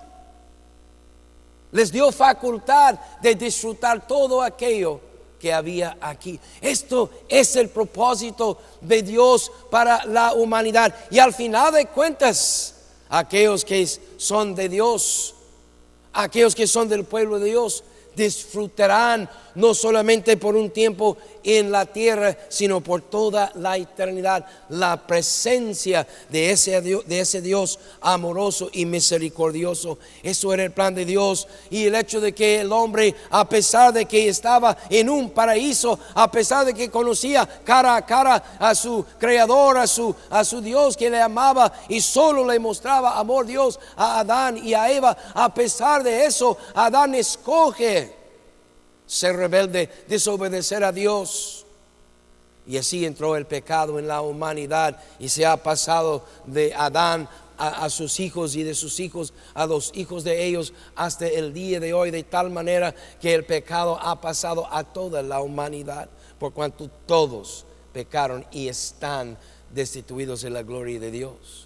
Les 1.74 1.92
dio 1.92 2.14
facultad 2.14 2.98
de 3.22 3.36
disfrutar 3.36 4.08
todo 4.08 4.42
aquello 4.42 5.15
que 5.40 5.54
había 5.54 5.98
aquí. 6.02 6.40
Esto 6.62 7.10
es 7.30 7.56
el 7.56 7.70
propósito 7.70 8.58
de 8.82 9.02
Dios 9.02 9.52
para 9.70 10.06
la 10.06 10.34
humanidad. 10.34 10.96
Y 11.12 11.20
al 11.20 11.34
final 11.34 11.74
de 11.74 11.86
cuentas, 11.88 12.76
aquellos 13.10 13.64
que 13.64 13.88
son 14.18 14.56
de 14.56 14.70
Dios, 14.70 15.36
aquellos 16.14 16.56
que 16.56 16.68
son 16.68 16.88
del 16.90 17.04
pueblo 17.04 17.40
de 17.40 17.50
Dios, 17.50 17.84
disfrutarán 18.16 19.30
no 19.56 19.74
solamente 19.74 20.38
por 20.38 20.56
un 20.56 20.70
tiempo 20.70 21.18
en 21.46 21.72
la 21.72 21.86
tierra, 21.86 22.36
sino 22.50 22.82
por 22.82 23.02
toda 23.02 23.52
la 23.56 23.78
eternidad, 23.78 24.46
la 24.70 25.08
presencia 25.08 26.06
de 26.30 26.52
ese, 26.52 26.82
Dios, 26.82 27.08
de 27.08 27.20
ese 27.20 27.42
Dios 27.42 27.80
amoroso 28.02 28.70
y 28.74 28.86
misericordioso. 28.86 30.00
Eso 30.24 30.54
era 30.54 30.64
el 30.64 30.72
plan 30.72 30.94
de 30.94 31.06
Dios 31.06 31.48
y 31.70 31.86
el 31.86 31.96
hecho 31.96 32.20
de 32.20 32.34
que 32.34 32.62
el 32.62 32.72
hombre, 32.72 33.16
a 33.30 33.48
pesar 33.48 33.94
de 33.94 34.06
que 34.06 34.28
estaba 34.28 34.76
en 34.90 35.10
un 35.10 35.30
paraíso, 35.30 35.98
a 36.16 36.30
pesar 36.30 36.66
de 36.66 36.74
que 36.74 36.90
conocía 36.90 37.48
cara 37.64 37.96
a 37.96 38.06
cara 38.06 38.58
a 38.60 38.74
su 38.74 39.06
creador, 39.20 39.78
a 39.78 39.88
su, 39.88 40.14
a 40.30 40.44
su 40.44 40.62
Dios 40.62 40.98
que 40.98 41.10
le 41.10 41.22
amaba 41.22 41.72
y 41.88 42.02
solo 42.02 42.46
le 42.46 42.60
mostraba 42.60 43.20
amor 43.20 43.46
Dios 43.46 43.80
a 43.96 44.20
Adán 44.20 44.58
y 44.58 44.74
a 44.74 44.92
Eva, 44.92 45.16
a 45.34 45.54
pesar 45.54 46.04
de 46.04 46.26
eso, 46.26 46.58
Adán 46.74 47.14
escoge 47.16 48.25
ser 49.06 49.36
rebelde, 49.36 49.90
desobedecer 50.08 50.84
a 50.84 50.92
Dios. 50.92 51.66
Y 52.68 52.78
así 52.78 53.06
entró 53.06 53.36
el 53.36 53.46
pecado 53.46 54.00
en 54.00 54.08
la 54.08 54.22
humanidad 54.22 55.00
y 55.20 55.30
se 55.30 55.46
ha 55.46 55.58
pasado 55.58 56.26
de 56.46 56.74
Adán 56.74 57.30
a, 57.58 57.90
sus 57.90 58.20
hijos 58.20 58.56
y 58.56 58.64
de 58.64 58.76
sus 58.76 59.00
hijos 59.00 59.34
a 59.54 59.66
los 59.66 59.92
hijos 59.96 60.24
de 60.24 60.46
ellos 60.46 60.74
hasta 60.96 61.28
el 61.28 61.54
día 61.54 61.80
de 61.80 61.94
hoy, 61.94 62.12
de 62.12 62.24
tal 62.24 62.50
manera 62.50 62.94
que 63.22 63.34
el 63.34 63.46
pecado 63.46 63.98
ha 64.02 64.20
pasado 64.20 64.68
a 64.72 64.84
toda 64.84 65.22
la 65.22 65.42
humanidad, 65.42 66.10
por 66.40 66.54
cuanto 66.54 66.90
todos 67.06 67.66
pecaron 67.94 68.46
y 68.52 68.68
están 68.68 69.38
destituidos 69.74 70.42
de 70.42 70.50
la 70.50 70.64
gloria 70.64 71.00
de 71.00 71.12
Dios. 71.12 71.65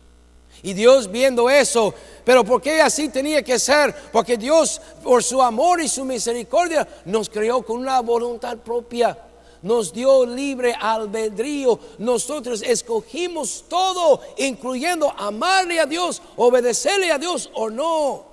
Y 0.61 0.73
Dios 0.73 1.09
viendo 1.09 1.49
eso, 1.49 1.93
pero 2.25 2.43
¿por 2.43 2.61
qué 2.61 2.81
así 2.81 3.09
tenía 3.09 3.41
que 3.41 3.57
ser? 3.57 3.95
Porque 4.11 4.37
Dios, 4.37 4.81
por 5.03 5.23
su 5.23 5.41
amor 5.41 5.81
y 5.81 5.87
su 5.87 6.03
misericordia, 6.03 6.87
nos 7.05 7.29
creó 7.29 7.61
con 7.61 7.77
una 7.77 8.01
voluntad 8.01 8.57
propia. 8.57 9.17
Nos 9.61 9.91
dio 9.91 10.25
libre 10.25 10.73
albedrío. 10.79 11.79
Nosotros 11.97 12.61
escogimos 12.61 13.65
todo, 13.67 14.21
incluyendo 14.37 15.13
amarle 15.17 15.79
a 15.79 15.85
Dios, 15.85 16.21
obedecerle 16.35 17.11
a 17.11 17.17
Dios 17.17 17.49
o 17.53 17.69
no. 17.69 18.29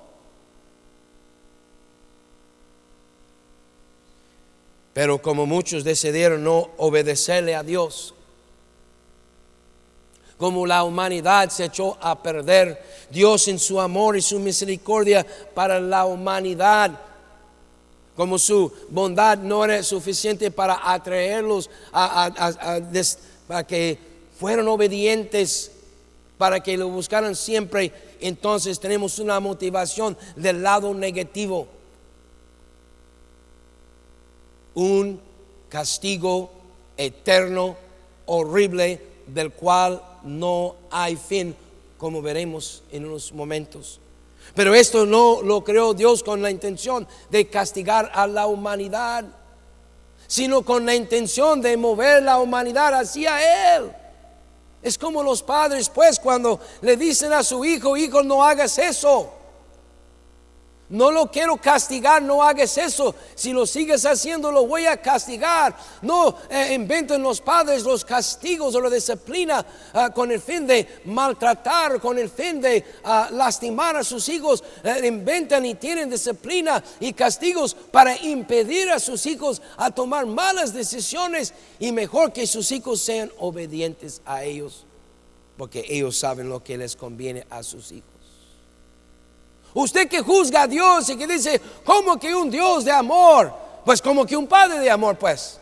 Pero 4.96 5.20
como 5.20 5.44
muchos 5.46 5.84
decidieron 5.84 6.42
no 6.42 6.70
obedecerle 6.78 7.54
a 7.54 7.62
Dios, 7.62 8.14
como 10.38 10.66
la 10.66 10.84
humanidad 10.84 11.48
se 11.50 11.64
echó 11.64 11.96
a 12.00 12.22
perder. 12.22 12.82
Dios 13.10 13.48
en 13.48 13.58
su 13.58 13.80
amor 13.80 14.16
y 14.16 14.22
su 14.22 14.38
misericordia 14.38 15.26
para 15.54 15.80
la 15.80 16.04
humanidad, 16.04 16.98
como 18.14 18.38
su 18.38 18.72
bondad 18.90 19.38
no 19.38 19.64
era 19.64 19.82
suficiente 19.82 20.50
para 20.50 20.78
atraerlos 20.82 21.70
a, 21.92 22.80
para 23.46 23.66
que 23.66 23.98
fueran 24.38 24.68
obedientes, 24.68 25.72
para 26.38 26.60
que 26.60 26.76
lo 26.76 26.88
buscaran 26.88 27.34
siempre, 27.34 27.92
entonces 28.20 28.78
tenemos 28.78 29.18
una 29.18 29.40
motivación 29.40 30.16
del 30.36 30.62
lado 30.62 30.92
negativo. 30.92 31.68
Un 34.74 35.20
castigo 35.70 36.50
eterno, 36.96 37.76
horrible, 38.26 39.00
del 39.26 39.52
cual 39.52 40.02
no 40.22 40.76
hay 40.90 41.16
fin, 41.16 41.54
como 41.98 42.22
veremos 42.22 42.82
en 42.90 43.06
unos 43.06 43.32
momentos. 43.32 44.00
Pero 44.54 44.74
esto 44.74 45.04
no 45.04 45.42
lo 45.42 45.64
creó 45.64 45.94
Dios 45.94 46.22
con 46.22 46.40
la 46.40 46.50
intención 46.50 47.06
de 47.30 47.48
castigar 47.48 48.10
a 48.14 48.26
la 48.26 48.46
humanidad, 48.46 49.24
sino 50.26 50.62
con 50.62 50.86
la 50.86 50.94
intención 50.94 51.60
de 51.60 51.76
mover 51.76 52.22
la 52.22 52.38
humanidad 52.38 52.94
hacia 52.94 53.76
Él. 53.76 53.92
Es 54.82 54.96
como 54.96 55.22
los 55.22 55.42
padres, 55.42 55.88
pues, 55.88 56.20
cuando 56.20 56.60
le 56.80 56.96
dicen 56.96 57.32
a 57.32 57.42
su 57.42 57.64
hijo, 57.64 57.96
hijo, 57.96 58.22
no 58.22 58.44
hagas 58.44 58.78
eso. 58.78 59.32
No 60.88 61.10
lo 61.10 61.30
quiero 61.30 61.56
castigar, 61.56 62.22
no 62.22 62.42
hagas 62.42 62.78
eso. 62.78 63.14
Si 63.34 63.52
lo 63.52 63.66
sigues 63.66 64.06
haciendo, 64.06 64.52
lo 64.52 64.66
voy 64.66 64.86
a 64.86 64.96
castigar. 64.96 65.76
No 66.02 66.36
eh, 66.48 66.74
inventen 66.74 67.22
los 67.22 67.40
padres 67.40 67.82
los 67.82 68.04
castigos 68.04 68.74
o 68.74 68.80
la 68.80 68.88
disciplina 68.88 69.66
ah, 69.92 70.10
con 70.14 70.30
el 70.30 70.40
fin 70.40 70.64
de 70.66 70.86
maltratar, 71.06 72.00
con 72.00 72.18
el 72.18 72.30
fin 72.30 72.60
de 72.60 72.84
ah, 73.02 73.28
lastimar 73.32 73.96
a 73.96 74.04
sus 74.04 74.28
hijos. 74.28 74.62
Eh, 74.84 75.06
inventan 75.08 75.66
y 75.66 75.74
tienen 75.74 76.08
disciplina 76.08 76.82
y 77.00 77.12
castigos 77.12 77.74
para 77.74 78.16
impedir 78.22 78.88
a 78.90 79.00
sus 79.00 79.26
hijos 79.26 79.60
a 79.76 79.90
tomar 79.90 80.24
malas 80.26 80.72
decisiones 80.72 81.52
y 81.80 81.90
mejor 81.90 82.32
que 82.32 82.46
sus 82.46 82.70
hijos 82.70 83.00
sean 83.00 83.32
obedientes 83.38 84.22
a 84.24 84.44
ellos, 84.44 84.86
porque 85.56 85.84
ellos 85.88 86.16
saben 86.16 86.48
lo 86.48 86.62
que 86.62 86.78
les 86.78 86.94
conviene 86.94 87.44
a 87.50 87.64
sus 87.64 87.90
hijos. 87.90 88.15
Usted 89.76 90.08
que 90.08 90.22
juzga 90.22 90.62
a 90.62 90.66
Dios 90.66 91.06
y 91.10 91.18
que 91.18 91.26
dice, 91.26 91.60
¿cómo 91.84 92.18
que 92.18 92.34
un 92.34 92.50
Dios 92.50 92.86
de 92.86 92.90
amor? 92.90 93.52
Pues 93.84 94.00
como 94.00 94.24
que 94.24 94.34
un 94.34 94.46
padre 94.46 94.78
de 94.78 94.90
amor, 94.90 95.18
pues. 95.18 95.60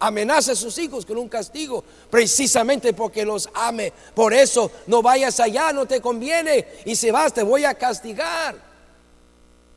Amenaza 0.00 0.50
a 0.50 0.56
sus 0.56 0.76
hijos 0.78 1.06
con 1.06 1.16
un 1.16 1.28
castigo, 1.28 1.84
precisamente 2.10 2.92
porque 2.92 3.24
los 3.24 3.48
ame. 3.54 3.92
Por 4.16 4.34
eso 4.34 4.68
no 4.88 5.00
vayas 5.00 5.38
allá, 5.38 5.72
no 5.72 5.86
te 5.86 6.00
conviene. 6.00 6.66
Y 6.86 6.96
si 6.96 7.12
vas, 7.12 7.32
te 7.32 7.44
voy 7.44 7.64
a 7.64 7.74
castigar. 7.74 8.56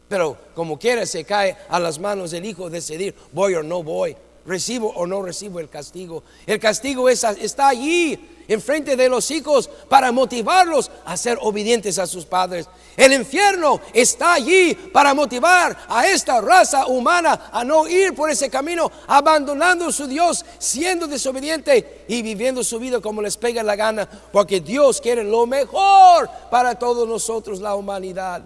Pero 0.08 0.36
como 0.56 0.80
quiera, 0.80 1.06
se 1.06 1.24
cae 1.24 1.56
a 1.70 1.80
las 1.80 2.00
manos 2.00 2.32
del 2.32 2.44
hijo 2.44 2.72
decidir, 2.72 3.14
voy 3.34 3.54
o 3.54 3.62
no 3.62 3.84
voy, 3.84 4.18
recibo 4.48 4.90
o 4.96 5.06
no 5.06 5.22
recibo 5.22 5.60
el 5.60 5.70
castigo. 5.70 6.24
El 6.48 6.60
castigo 6.60 7.08
está 7.08 7.68
allí 7.68 8.35
enfrente 8.48 8.96
de 8.96 9.10
los 9.10 9.32
hijos 9.32 9.70
para 9.90 10.12
motivarlos 10.12 10.92
a 11.06 11.18
ser 11.18 11.38
obedientes 11.42 12.00
a 12.00 12.08
sus 12.08 12.26
padres. 12.26 12.68
El 12.98 13.14
infierno 13.14 13.80
está 13.94 14.34
allí 14.34 14.74
para 14.74 15.14
motivar 15.14 15.78
a 15.88 16.08
esta 16.08 16.42
raza 16.42 16.88
humana 16.88 17.50
a 17.52 17.64
no 17.64 17.88
ir 17.88 18.16
por 18.16 18.30
ese 18.30 18.50
camino, 18.50 18.92
abandonando 19.08 19.88
a 19.88 19.92
su 19.92 20.08
Dios, 20.08 20.46
siendo 20.58 21.08
desobediente 21.08 22.06
y 22.08 22.22
viviendo 22.22 22.64
su 22.64 22.80
vida 22.80 23.02
como 23.02 23.22
les 23.22 23.38
pega 23.38 23.64
la 23.64 23.76
gana, 23.76 24.08
porque 24.32 24.62
Dios 24.62 25.02
quiere 25.02 25.24
lo 25.24 25.46
mejor 25.46 26.30
para 26.50 26.76
todos 26.76 27.08
nosotros, 27.08 27.60
la 27.60 27.76
humanidad. 27.76 28.44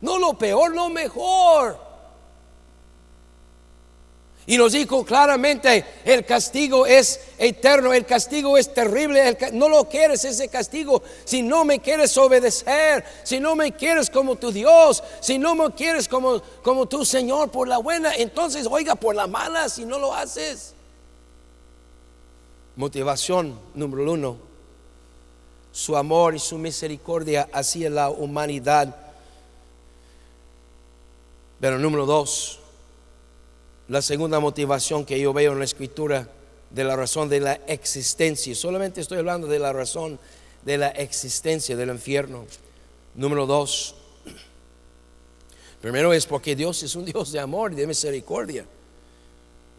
No 0.00 0.18
lo 0.18 0.34
peor, 0.34 0.74
lo 0.74 0.88
mejor. 0.88 1.89
Y 4.46 4.56
nos 4.56 4.72
dijo 4.72 5.04
claramente, 5.04 5.84
el 6.04 6.24
castigo 6.24 6.86
es 6.86 7.20
eterno, 7.38 7.92
el 7.92 8.06
castigo 8.06 8.56
es 8.56 8.72
terrible, 8.72 9.36
no 9.52 9.68
lo 9.68 9.88
quieres 9.88 10.24
ese 10.24 10.48
castigo 10.48 11.02
si 11.24 11.42
no 11.42 11.64
me 11.64 11.80
quieres 11.80 12.16
obedecer, 12.16 13.04
si 13.22 13.38
no 13.38 13.54
me 13.54 13.72
quieres 13.72 14.10
como 14.10 14.36
tu 14.36 14.50
Dios, 14.50 15.04
si 15.20 15.38
no 15.38 15.54
me 15.54 15.70
quieres 15.72 16.08
como, 16.08 16.40
como 16.62 16.86
tu 16.86 17.04
Señor 17.04 17.50
por 17.50 17.68
la 17.68 17.78
buena, 17.78 18.14
entonces 18.14 18.66
oiga 18.68 18.94
por 18.94 19.14
la 19.14 19.26
mala 19.26 19.68
si 19.68 19.84
no 19.84 19.98
lo 19.98 20.14
haces. 20.14 20.74
Motivación 22.76 23.60
número 23.74 24.12
uno, 24.12 24.36
su 25.70 25.96
amor 25.96 26.34
y 26.34 26.38
su 26.38 26.56
misericordia 26.56 27.48
hacia 27.52 27.90
la 27.90 28.08
humanidad. 28.08 28.96
Pero 31.60 31.78
número 31.78 32.06
dos, 32.06 32.59
la 33.90 34.00
segunda 34.00 34.38
motivación 34.38 35.04
que 35.04 35.18
yo 35.18 35.32
veo 35.32 35.52
en 35.52 35.58
la 35.58 35.64
escritura 35.64 36.28
de 36.70 36.84
la 36.84 36.94
razón 36.94 37.28
de 37.28 37.40
la 37.40 37.54
existencia. 37.66 38.54
Solamente 38.54 39.00
estoy 39.00 39.18
hablando 39.18 39.48
de 39.48 39.58
la 39.58 39.72
razón 39.72 40.20
de 40.64 40.78
la 40.78 40.90
existencia 40.90 41.74
del 41.74 41.88
infierno. 41.88 42.46
Número 43.16 43.46
dos. 43.46 43.96
Primero 45.80 46.12
es 46.12 46.24
porque 46.24 46.54
Dios 46.54 46.84
es 46.84 46.94
un 46.94 47.04
Dios 47.04 47.32
de 47.32 47.40
amor 47.40 47.72
y 47.72 47.74
de 47.74 47.88
misericordia. 47.88 48.64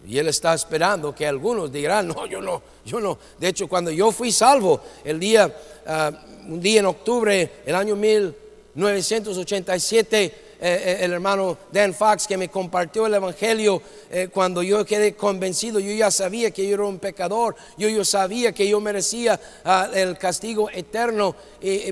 Y 0.06 0.18
Él 0.18 0.28
está 0.28 0.54
esperando 0.54 1.16
que 1.16 1.26
algunos 1.26 1.72
dirán, 1.72 2.10
no, 2.10 2.26
yo 2.26 2.42
no, 2.42 2.62
yo 2.86 3.00
no. 3.00 3.18
De 3.40 3.48
hecho, 3.48 3.70
cuando 3.70 3.92
yo 3.92 4.12
fui 4.12 4.34
salvo, 4.34 4.82
el 5.06 5.22
día, 5.22 5.56
ah, 5.88 6.12
un 6.50 6.60
día 6.60 6.82
en 6.82 6.88
octubre, 6.88 7.50
el 7.66 7.76
año 7.76 7.96
1987, 7.96 10.51
eh, 10.64 11.00
eh, 11.02 11.06
el 11.06 11.14
hermano 11.14 11.58
Dan 11.72 11.92
Fox 11.92 12.28
que 12.28 12.38
me 12.38 12.48
compartió 12.48 13.08
el 13.08 13.16
Evangelio, 13.16 13.82
eh, 14.12 14.30
cuando 14.32 14.62
yo 14.62 14.86
quedé 14.86 15.16
convencido, 15.16 15.80
yo 15.80 15.92
ya 15.92 16.12
sabía 16.12 16.52
que 16.52 16.68
yo 16.68 16.76
era 16.76 16.86
un 16.86 17.00
pecador, 17.00 17.56
yo, 17.80 17.90
yo 17.90 18.06
sabía 18.06 18.52
que 18.52 18.70
yo 18.70 18.80
merecía 18.80 19.40
ah, 19.66 19.90
el 19.92 20.20
castigo 20.20 20.70
eterno, 20.70 21.36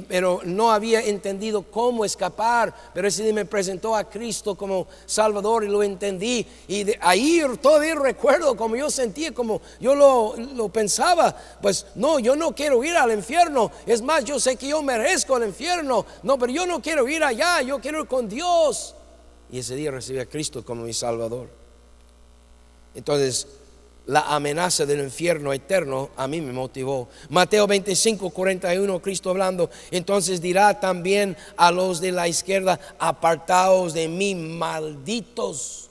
pero 0.07 0.41
no 0.43 0.71
había 0.71 1.01
entendido 1.01 1.63
cómo 1.63 2.05
escapar. 2.05 2.73
Pero 2.93 3.07
ese 3.07 3.23
día 3.23 3.33
me 3.33 3.45
presentó 3.45 3.95
a 3.95 4.03
Cristo 4.03 4.55
como 4.55 4.87
Salvador 5.05 5.63
y 5.63 5.67
lo 5.67 5.81
entendí. 5.81 6.45
Y 6.67 6.83
de 6.83 6.97
ahí 7.01 7.41
todavía 7.61 7.95
recuerdo 7.95 8.55
como 8.55 8.75
yo 8.75 8.91
sentía, 8.91 9.33
como 9.33 9.61
yo 9.79 9.95
lo, 9.95 10.35
lo 10.37 10.69
pensaba, 10.69 11.35
pues 11.61 11.87
no, 11.95 12.19
yo 12.19 12.35
no 12.35 12.53
quiero 12.53 12.83
ir 12.83 12.95
al 12.95 13.11
infierno. 13.11 13.71
Es 13.85 14.01
más, 14.01 14.25
yo 14.25 14.39
sé 14.39 14.55
que 14.55 14.67
yo 14.67 14.83
merezco 14.83 15.37
el 15.37 15.47
infierno. 15.47 16.05
No, 16.23 16.37
pero 16.37 16.51
yo 16.51 16.65
no 16.67 16.81
quiero 16.81 17.07
ir 17.07 17.23
allá, 17.23 17.61
yo 17.61 17.79
quiero 17.79 18.01
ir 18.01 18.07
con 18.07 18.27
Dios. 18.27 18.58
Y 19.51 19.59
ese 19.59 19.75
día 19.75 19.91
recibí 19.91 20.19
a 20.19 20.25
Cristo 20.25 20.63
como 20.63 20.83
mi 20.83 20.93
Salvador. 20.93 21.49
Entonces, 22.93 23.47
la 24.05 24.21
amenaza 24.21 24.85
del 24.85 25.01
infierno 25.01 25.53
eterno 25.53 26.09
a 26.17 26.27
mí 26.27 26.41
me 26.41 26.51
motivó. 26.51 27.07
Mateo 27.29 27.67
25, 27.67 28.31
41, 28.31 29.01
Cristo 29.01 29.29
hablando. 29.29 29.69
Entonces 29.91 30.41
dirá 30.41 30.79
también 30.79 31.37
a 31.55 31.71
los 31.71 32.01
de 32.01 32.11
la 32.11 32.27
izquierda, 32.27 32.79
apartaos 32.97 33.93
de 33.93 34.07
mí, 34.07 34.33
malditos, 34.33 35.89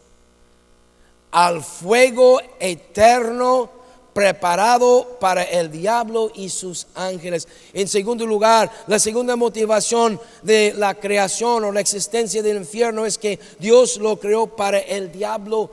al 1.31 1.63
fuego 1.63 2.41
eterno 2.59 3.78
preparado 4.19 5.17
para 5.21 5.45
el 5.45 5.71
diablo 5.71 6.33
y 6.35 6.49
sus 6.49 6.89
ángeles. 6.97 7.47
En 7.73 7.87
segundo 7.87 8.27
lugar, 8.27 8.69
la 8.89 8.99
segunda 8.99 9.37
motivación 9.37 10.21
de 10.43 10.75
la 10.77 10.99
creación 10.99 11.63
o 11.63 11.71
la 11.71 11.79
existencia 11.79 12.43
del 12.43 12.57
infierno 12.57 13.07
es 13.07 13.17
que 13.17 13.39
Dios 13.61 13.99
lo 13.99 14.19
creó 14.19 14.49
para 14.57 14.81
el 14.81 15.13
diablo 15.13 15.71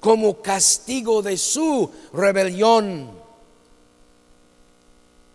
como 0.00 0.42
castigo 0.42 1.22
de 1.22 1.36
su 1.36 1.88
rebelión. 2.12 3.12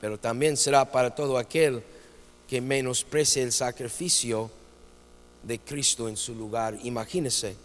Pero 0.02 0.20
también 0.20 0.58
será 0.58 0.84
para 0.84 1.16
todo 1.16 1.38
aquel 1.38 1.82
que 2.46 2.60
menosprecie 2.60 3.42
el 3.42 3.54
sacrificio 3.54 4.52
de 5.44 5.60
Cristo 5.60 6.10
en 6.10 6.18
su 6.18 6.36
lugar. 6.36 6.78
Imagínese 6.84 7.56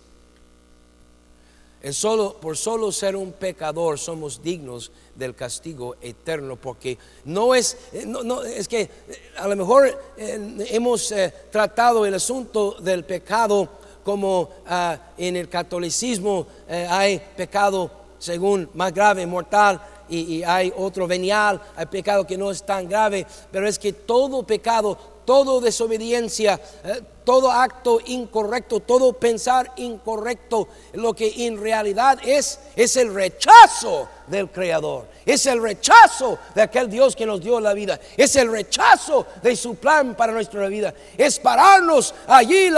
solo, 1.93 2.37
por 2.41 2.57
solo 2.57 2.91
ser 2.93 3.17
un 3.17 3.33
pecador 3.33 3.99
somos 3.99 4.43
dignos 4.43 4.91
del 5.15 5.35
castigo 5.35 5.97
eterno, 6.01 6.57
porque 6.57 6.99
no 7.25 7.55
es, 7.55 7.77
eh, 7.93 8.05
no, 8.07 8.43
es 8.43 8.69
que 8.69 8.83
eh, 8.83 8.91
a 9.37 9.49
lo 9.49 9.57
mejor 9.57 9.87
eh, 10.17 10.67
hemos 10.71 11.13
tratado 11.51 12.05
el 12.07 12.15
asunto 12.15 12.77
del 12.81 13.05
pecado 13.05 13.69
como 14.05 14.51
ah, 14.67 14.99
en 15.19 15.37
el 15.37 15.49
catolicismo 15.49 16.47
hay 16.69 17.21
pecado 17.37 17.91
según 18.19 18.69
más 18.75 18.93
grave, 18.93 19.27
mortal, 19.27 19.81
y, 20.09 20.43
hay 20.43 20.73
otro 20.77 21.07
venial, 21.07 21.61
hay 21.77 21.87
pecado 21.87 22.27
que 22.27 22.39
no 22.39 22.51
es 22.51 22.63
tan 22.65 22.89
grave, 22.89 23.27
pero 23.51 23.69
es 23.69 23.79
que 23.79 23.93
todo 23.93 24.43
pecado, 24.43 24.99
toda 25.29 25.61
desobediencia, 25.61 26.59
eh, 26.85 27.03
todo 27.23 27.53
acto 27.53 28.01
incorrecto, 28.07 28.81
todo 28.81 29.13
pensar 29.13 29.75
incorrecto, 29.77 30.69
lo 30.95 31.13
que 31.13 31.47
en 31.47 31.61
realidad 31.61 32.19
es, 32.25 32.59
es 32.75 32.97
el 32.97 33.13
rechazo 33.13 34.09
del 34.27 34.49
Creador, 34.51 35.07
es 35.27 35.45
el 35.45 35.61
rechazo 35.61 36.39
de 36.55 36.63
aquel 36.63 36.89
Dios 36.89 37.15
que 37.15 37.27
nos 37.27 37.43
dio 37.43 37.61
la 37.61 37.75
vida, 37.75 38.01
es 38.17 38.37
el 38.37 38.51
rechazo 38.51 39.27
de 39.43 39.55
su 39.55 39.75
plan 39.75 40.15
para 40.15 40.33
nuestra 40.33 40.67
vida, 40.67 40.95
es 41.19 41.39
pararnos 41.39 42.15
allí, 42.27 42.71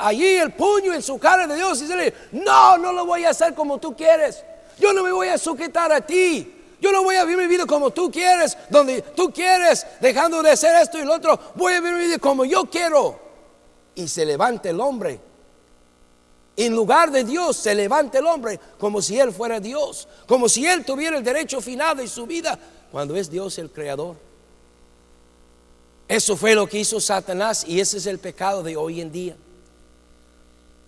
allí 0.00 0.36
el 0.36 0.54
puño 0.54 0.94
en 0.94 1.02
su 1.02 1.18
cara 1.18 1.46
de 1.46 1.54
Dios 1.54 1.82
y 1.82 1.82
decirle, 1.82 2.14
no, 2.32 2.78
no 2.78 2.94
lo 2.94 3.04
voy 3.04 3.26
a 3.26 3.30
hacer 3.30 3.52
como 3.52 3.76
tú 3.76 3.94
quieres, 3.94 4.42
yo 4.78 4.94
no 4.94 5.02
me 5.02 5.12
voy 5.12 5.28
a 5.28 5.36
sujetar 5.36 5.92
a 5.92 6.00
ti. 6.00 6.63
Yo 6.84 6.92
no 6.92 7.02
voy 7.02 7.16
a 7.16 7.24
vivir 7.24 7.38
mi 7.38 7.46
vida 7.46 7.64
como 7.64 7.92
tú 7.92 8.10
quieres, 8.10 8.58
donde 8.68 9.00
tú 9.00 9.32
quieres, 9.32 9.86
dejando 10.02 10.42
de 10.42 10.50
hacer 10.50 10.76
esto 10.82 10.98
y 10.98 11.02
lo 11.02 11.14
otro. 11.14 11.40
Voy 11.54 11.72
a 11.72 11.80
vivir 11.80 11.96
mi 11.96 12.04
vida 12.04 12.18
como 12.18 12.44
yo 12.44 12.66
quiero. 12.66 13.18
Y 13.94 14.06
se 14.06 14.26
levanta 14.26 14.68
el 14.68 14.78
hombre. 14.78 15.18
En 16.54 16.74
lugar 16.74 17.10
de 17.10 17.24
Dios 17.24 17.56
se 17.56 17.74
levanta 17.74 18.18
el 18.18 18.26
hombre 18.26 18.60
como 18.78 19.00
si 19.00 19.18
él 19.18 19.32
fuera 19.32 19.60
Dios, 19.60 20.06
como 20.26 20.46
si 20.46 20.66
él 20.66 20.84
tuviera 20.84 21.16
el 21.16 21.24
derecho 21.24 21.62
final 21.62 21.96
de 21.96 22.06
su 22.06 22.26
vida, 22.26 22.58
cuando 22.92 23.16
es 23.16 23.30
Dios 23.30 23.56
el 23.58 23.70
creador. 23.70 24.16
Eso 26.06 26.36
fue 26.36 26.54
lo 26.54 26.66
que 26.66 26.80
hizo 26.80 27.00
Satanás 27.00 27.64
y 27.66 27.80
ese 27.80 27.96
es 27.96 28.04
el 28.04 28.18
pecado 28.18 28.62
de 28.62 28.76
hoy 28.76 29.00
en 29.00 29.10
día. 29.10 29.36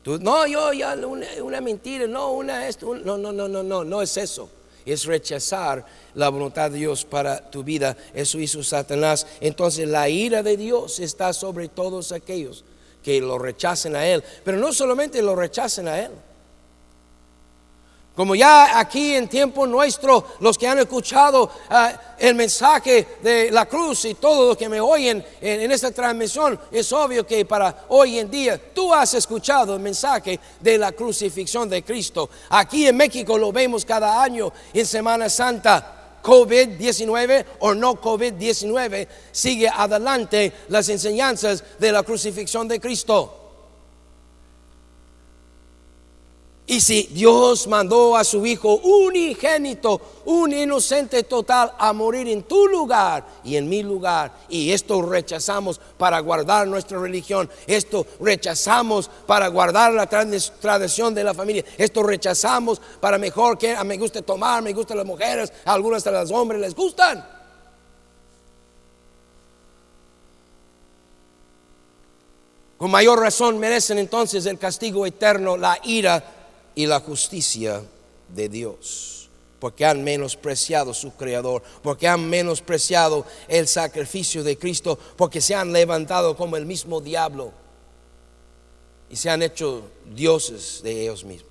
no, 0.04 0.46
yo, 0.46 0.74
ya, 0.74 0.94
una, 0.94 1.60
mentira, 1.62 2.06
no, 2.06 2.32
una 2.32 2.68
esto, 2.68 2.94
no, 2.96 3.16
no, 3.16 3.32
no, 3.32 3.48
no, 3.48 3.62
no, 3.62 3.82
no 3.82 4.02
es 4.02 4.14
eso 4.18 4.50
es 4.86 5.04
rechazar 5.04 5.84
la 6.14 6.28
voluntad 6.28 6.70
de 6.70 6.78
Dios 6.78 7.04
para 7.04 7.50
tu 7.50 7.62
vida. 7.62 7.96
Eso 8.14 8.38
hizo 8.38 8.62
Satanás. 8.62 9.26
Entonces 9.40 9.88
la 9.88 10.08
ira 10.08 10.42
de 10.42 10.56
Dios 10.56 11.00
está 11.00 11.32
sobre 11.32 11.68
todos 11.68 12.12
aquellos 12.12 12.64
que 13.02 13.20
lo 13.20 13.38
rechacen 13.38 13.96
a 13.96 14.06
Él. 14.06 14.22
Pero 14.44 14.58
no 14.58 14.72
solamente 14.72 15.20
lo 15.20 15.36
rechacen 15.36 15.88
a 15.88 15.98
Él, 16.00 16.12
como 18.16 18.34
ya 18.34 18.80
aquí 18.80 19.14
en 19.14 19.28
tiempo 19.28 19.66
nuestro, 19.66 20.36
los 20.40 20.56
que 20.56 20.66
han 20.66 20.78
escuchado 20.78 21.50
ah, 21.68 22.14
el 22.18 22.34
mensaje 22.34 23.06
de 23.22 23.50
la 23.50 23.66
cruz 23.66 24.06
y 24.06 24.14
todos 24.14 24.48
los 24.48 24.56
que 24.56 24.70
me 24.70 24.80
oyen 24.80 25.22
en, 25.38 25.70
esta 25.70 25.90
transmisión, 25.90 26.58
es 26.72 26.90
obvio 26.94 27.26
que 27.26 27.44
para 27.44 27.84
hoy 27.88 28.18
en 28.18 28.30
día 28.30 28.58
tú 28.72 28.94
has 28.94 29.12
escuchado 29.12 29.74
el 29.74 29.80
mensaje 29.80 30.40
de 30.60 30.78
la 30.78 30.92
crucifixión 30.92 31.68
de 31.68 31.82
Cristo. 31.82 32.30
Aquí 32.48 32.86
en 32.86 32.96
México 32.96 33.36
lo 33.36 33.52
vemos 33.52 33.84
cada 33.84 34.22
año 34.22 34.50
en 34.72 34.86
Semana 34.86 35.28
Santa 35.28 35.92
COVID-19 36.22 37.44
o 37.60 37.74
no 37.74 38.00
COVID-19, 38.00 39.06
sigue 39.30 39.68
adelante 39.68 40.52
las 40.68 40.88
enseñanzas 40.88 41.62
de 41.78 41.92
la 41.92 42.02
crucifixión 42.02 42.66
de 42.66 42.80
Cristo. 42.80 43.45
Y 46.68 46.80
si 46.80 47.04
Dios 47.12 47.68
mandó 47.68 48.16
a 48.16 48.24
su 48.24 48.44
Hijo 48.44 48.74
unigénito, 48.74 50.00
un 50.24 50.52
inocente 50.52 51.22
total, 51.22 51.72
a 51.78 51.92
morir 51.92 52.26
en 52.26 52.42
tu 52.42 52.66
lugar 52.66 53.24
y 53.44 53.54
en 53.54 53.68
mi 53.68 53.84
lugar, 53.84 54.32
y 54.48 54.72
esto 54.72 55.00
rechazamos 55.00 55.80
para 55.96 56.18
guardar 56.18 56.66
nuestra 56.66 56.98
religión, 56.98 57.48
esto 57.68 58.04
rechazamos 58.18 59.08
para 59.28 59.46
guardar 59.46 59.92
la 59.92 60.08
tradición 60.08 61.14
de 61.14 61.22
la 61.22 61.34
familia, 61.34 61.64
esto 61.78 62.02
rechazamos 62.02 62.80
para 62.98 63.16
mejor 63.16 63.56
que 63.56 63.70
a 63.70 63.84
me 63.84 63.96
gusta 63.96 64.20
tomar, 64.22 64.60
me 64.60 64.72
gustan 64.72 64.96
las 64.96 65.06
mujeres, 65.06 65.52
a 65.64 65.72
algunas 65.72 66.02
de 66.02 66.10
los 66.10 66.32
hombres 66.32 66.60
les 66.60 66.74
gustan. 66.74 67.24
Con 72.76 72.90
mayor 72.90 73.20
razón 73.20 73.58
merecen 73.58 73.98
entonces 73.98 74.44
el 74.46 74.58
castigo 74.58 75.06
eterno, 75.06 75.56
la 75.56 75.78
ira 75.84 76.32
y 76.76 76.86
la 76.86 77.00
justicia 77.00 77.82
de 78.28 78.48
Dios, 78.48 79.28
porque 79.58 79.84
han 79.84 80.04
menospreciado 80.04 80.94
su 80.94 81.16
Creador, 81.16 81.64
porque 81.82 82.06
han 82.06 82.28
menospreciado 82.28 83.26
el 83.48 83.66
sacrificio 83.66 84.44
de 84.44 84.56
Cristo, 84.56 84.96
porque 85.16 85.40
se 85.40 85.56
han 85.56 85.72
levantado 85.72 86.36
como 86.36 86.56
el 86.56 86.66
mismo 86.66 87.00
diablo 87.00 87.52
y 89.10 89.16
se 89.16 89.30
han 89.30 89.42
hecho 89.42 89.90
dioses 90.14 90.82
de 90.84 91.02
ellos 91.02 91.24
mismos. 91.24 91.50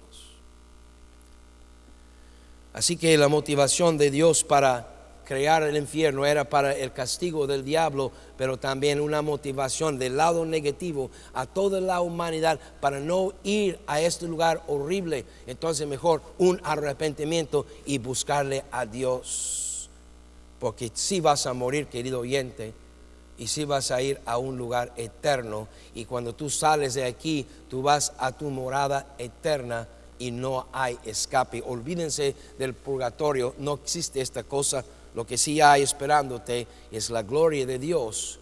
Así 2.72 2.96
que 2.96 3.18
la 3.18 3.28
motivación 3.28 3.98
de 3.98 4.12
Dios 4.12 4.44
para 4.44 4.95
crear 5.26 5.64
el 5.64 5.76
infierno 5.76 6.26
era 6.26 6.46
para 6.46 6.74
el 6.76 6.94
castigo 6.94 7.48
del 7.48 7.66
diablo, 7.66 8.12
pero 8.38 8.58
también 8.58 9.02
una 9.02 9.22
motivación 9.22 10.00
del 10.00 10.18
lado 10.18 10.46
negativo 10.46 11.10
a 11.34 11.46
toda 11.46 11.82
la 11.82 12.02
humanidad 12.02 12.60
para 12.80 13.00
no 13.00 13.34
ir 13.44 13.80
a 13.88 14.00
este 14.00 14.28
lugar 14.28 14.64
horrible. 14.68 15.26
Entonces 15.48 15.88
mejor 15.88 16.22
un 16.38 16.62
arrepentimiento 16.64 17.66
y 17.86 17.98
buscarle 17.98 18.64
a 18.72 18.86
Dios. 18.86 19.90
Porque 20.60 20.92
si 20.94 21.20
vas 21.20 21.46
a 21.46 21.54
morir, 21.54 21.88
querido 21.88 22.20
oyente, 22.20 22.74
y 23.38 23.48
si 23.48 23.66
vas 23.66 23.92
a 23.92 24.02
ir 24.02 24.22
a 24.26 24.38
un 24.38 24.58
lugar 24.58 24.94
eterno, 24.96 25.68
y 25.94 26.06
cuando 26.06 26.34
tú 26.34 26.50
sales 26.50 26.94
de 26.94 27.04
aquí, 27.04 27.46
tú 27.70 27.82
vas 27.82 28.14
a 28.18 28.32
tu 28.32 28.50
morada 28.50 29.16
eterna 29.18 29.88
y 30.18 30.32
no 30.32 30.68
hay 30.72 30.98
escape. 31.04 31.62
Olvídense 31.66 32.36
del 32.58 32.74
purgatorio, 32.74 33.54
no 33.58 33.74
existe 33.74 34.22
esta 34.22 34.44
cosa 34.44 34.86
lo 35.16 35.26
que 35.26 35.38
sí 35.38 35.62
hay 35.62 35.82
esperándote 35.82 36.68
es 36.92 37.10
la 37.10 37.24
gloria 37.24 37.66
de 37.66 37.80
Dios 37.80 38.38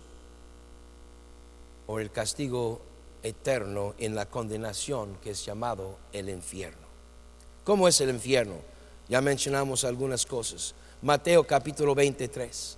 o 1.85 1.99
el 1.99 2.11
castigo 2.11 2.81
eterno 3.21 3.93
en 3.99 4.15
la 4.15 4.25
condenación 4.25 5.17
que 5.21 5.31
es 5.31 5.45
llamado 5.45 5.97
el 6.11 6.29
infierno. 6.29 6.87
¿Cómo 7.63 7.87
es 7.87 8.01
el 8.01 8.09
infierno? 8.09 8.55
Ya 9.07 9.21
mencionamos 9.21 9.83
algunas 9.83 10.25
cosas. 10.25 10.73
Mateo 11.03 11.45
capítulo 11.45 11.93
23. 11.93 12.77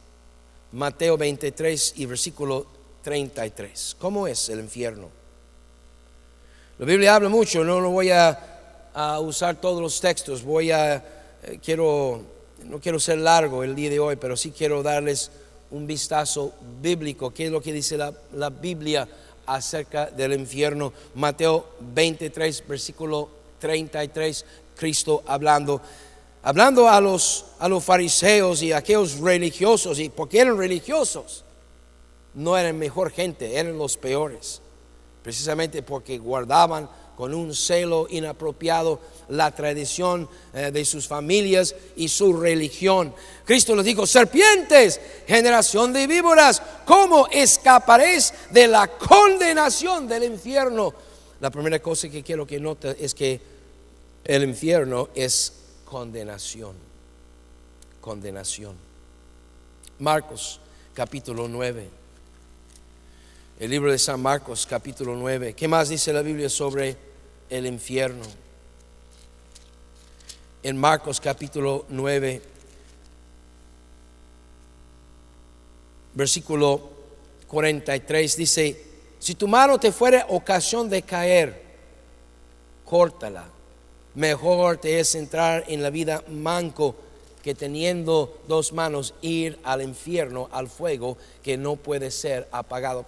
Mateo 0.73 1.17
23 1.17 1.93
y 1.95 2.05
versículo 2.05 2.67
33. 3.01 3.95
¿Cómo 3.97 4.27
es 4.27 4.49
el 4.49 4.59
infierno? 4.59 5.09
La 6.77 6.85
Biblia 6.85 7.15
habla 7.15 7.29
mucho, 7.29 7.63
no 7.63 7.79
lo 7.79 7.91
voy 7.91 8.11
a, 8.11 8.51
usar 9.21 9.55
todos 9.55 9.81
los 9.81 10.01
textos, 10.01 10.43
voy 10.43 10.71
a, 10.71 10.95
eh, 11.43 11.59
quiero 11.63 12.34
no 12.69 12.79
quiero 12.79 12.99
ser 12.99 13.19
largo 13.19 13.63
el 13.63 13.75
día 13.75 13.89
de 13.89 13.99
hoy, 13.99 14.15
pero 14.15 14.35
sí 14.35 14.51
quiero 14.51 14.83
darles 14.83 15.31
un 15.71 15.87
vistazo 15.87 16.53
bíblico, 16.81 17.33
qué 17.33 17.45
es 17.45 17.51
lo 17.51 17.61
que 17.61 17.73
dice 17.73 17.97
la, 17.97 18.49
Biblia 18.49 19.07
acerca 19.45 20.07
del 20.07 20.33
infierno. 20.33 20.93
Mateo 21.15 21.67
23, 21.79 22.67
versículo 22.67 23.29
33, 23.59 24.45
Cristo 24.75 25.23
hablando, 25.27 25.81
hablando 26.43 26.89
a 26.89 26.99
los, 27.01 27.45
a 27.59 27.67
los 27.67 27.83
fariseos 27.83 28.61
y 28.61 28.71
a 28.71 28.77
aquellos 28.77 29.19
religiosos, 29.19 29.99
y 29.99 30.09
porque 30.09 30.39
eran 30.39 30.57
religiosos, 30.57 31.43
no 32.33 32.57
eran 32.57 32.77
mejor 32.77 33.11
gente, 33.11 33.57
eran 33.57 33.77
los 33.77 33.97
peores, 33.97 34.61
precisamente 35.23 35.83
porque 35.83 36.17
guardaban 36.17 36.89
con 37.15 37.33
un 37.33 37.55
celo 37.55 38.07
inapropiado 38.09 38.99
la 39.29 39.51
tradición 39.51 40.27
eh, 40.53 40.71
de 40.71 40.85
sus 40.85 41.07
familias 41.07 41.75
y 41.95 42.09
su 42.09 42.33
religión. 42.33 43.13
Cristo 43.45 43.75
les 43.75 43.85
dijo, 43.85 44.05
serpientes, 44.05 44.99
generación 45.27 45.93
de 45.93 46.07
víboras, 46.07 46.61
¿cómo 46.85 47.27
escaparéis 47.27 48.33
de 48.51 48.67
la 48.67 48.87
condenación 48.87 50.07
del 50.07 50.25
infierno? 50.25 50.93
La 51.39 51.49
primera 51.49 51.79
cosa 51.79 52.09
que 52.09 52.23
quiero 52.23 52.45
que 52.45 52.59
note 52.59 52.95
es 52.99 53.13
que 53.13 53.39
el 54.23 54.43
infierno 54.43 55.09
es 55.15 55.53
condenación, 55.85 56.75
condenación. 58.01 58.75
Marcos 59.99 60.59
capítulo 60.93 61.47
9. 61.47 61.89
El 63.59 63.69
libro 63.69 63.91
de 63.91 63.97
San 63.97 64.21
Marcos 64.21 64.65
capítulo 64.69 65.15
9. 65.15 65.53
¿Qué 65.53 65.67
más 65.67 65.87
dice 65.87 66.11
la 66.11 66.21
Biblia 66.21 66.49
sobre 66.49 66.97
el 67.49 67.65
infierno. 67.65 68.25
En 70.63 70.77
Marcos 70.77 71.21
capítulo 71.21 71.85
9, 71.89 72.41
versículo 76.13 76.89
43 77.47 78.37
dice, 78.37 78.85
si 79.19 79.35
tu 79.35 79.47
mano 79.47 79.79
te 79.79 79.91
fuera 79.91 80.25
ocasión 80.29 80.89
de 80.89 81.01
caer, 81.03 81.61
córtala. 82.83 83.45
Mejor 84.15 84.77
te 84.77 84.99
es 84.99 85.13
entrar 85.15 85.65
en 85.67 85.83
la 85.83 85.89
vida 85.89 86.23
manco 86.29 86.95
que 87.43 87.53
teniendo 87.53 88.41
dos 88.47 88.73
manos 88.73 89.13
ir 89.21 89.59
al 89.63 89.81
infierno, 89.81 90.49
al 90.51 90.69
fuego 90.69 91.17
que 91.43 91.57
no 91.57 91.75
puede 91.75 92.09
ser 92.09 92.47
apagado 92.51 93.05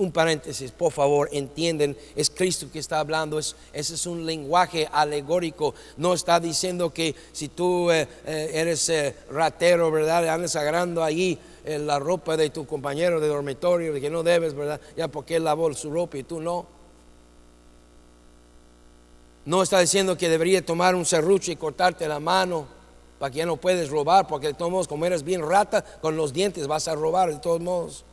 un 0.00 0.12
paréntesis, 0.12 0.72
por 0.72 0.92
favor, 0.92 1.28
entienden, 1.30 1.96
es 2.16 2.30
Cristo 2.30 2.68
que 2.72 2.78
está 2.78 3.00
hablando, 3.00 3.38
es, 3.38 3.54
ese 3.72 3.94
es 3.94 4.06
un 4.06 4.24
lenguaje 4.24 4.88
alegórico, 4.90 5.74
no 5.98 6.14
está 6.14 6.40
diciendo 6.40 6.92
que 6.92 7.14
si 7.32 7.48
tú 7.48 7.90
eh, 7.90 8.08
eh, 8.24 8.50
eres 8.54 8.88
eh, 8.88 9.14
ratero, 9.30 9.90
¿verdad? 9.90 10.26
Andas 10.28 10.56
agarrando 10.56 11.04
ahí 11.04 11.38
la 11.66 11.98
ropa 11.98 12.38
de 12.38 12.48
tu 12.48 12.66
compañero 12.66 13.20
de 13.20 13.28
dormitorio, 13.28 13.92
que 14.00 14.08
no 14.08 14.22
debes, 14.22 14.54
¿verdad? 14.54 14.80
Ya 14.96 15.08
porque 15.08 15.36
él 15.36 15.44
lavó 15.44 15.72
su 15.74 15.90
ropa 15.90 16.16
y 16.16 16.22
tú 16.22 16.40
no. 16.40 16.66
No 19.44 19.62
está 19.62 19.78
diciendo 19.78 20.16
que 20.16 20.30
debería 20.30 20.64
tomar 20.64 20.94
un 20.94 21.04
serrucho 21.04 21.52
y 21.52 21.56
cortarte 21.56 22.08
la 22.08 22.18
mano 22.18 22.66
para 23.18 23.30
que 23.30 23.38
ya 23.38 23.46
no 23.46 23.58
puedes 23.58 23.90
robar, 23.90 24.26
porque 24.26 24.48
de 24.48 24.54
todos 24.54 24.72
modos, 24.72 24.88
como 24.88 25.04
eres 25.04 25.22
bien 25.22 25.46
rata, 25.46 25.84
con 26.00 26.16
los 26.16 26.32
dientes 26.32 26.66
vas 26.66 26.88
a 26.88 26.94
robar 26.94 27.30
de 27.30 27.38
todos 27.40 27.60
modos. 27.60 28.04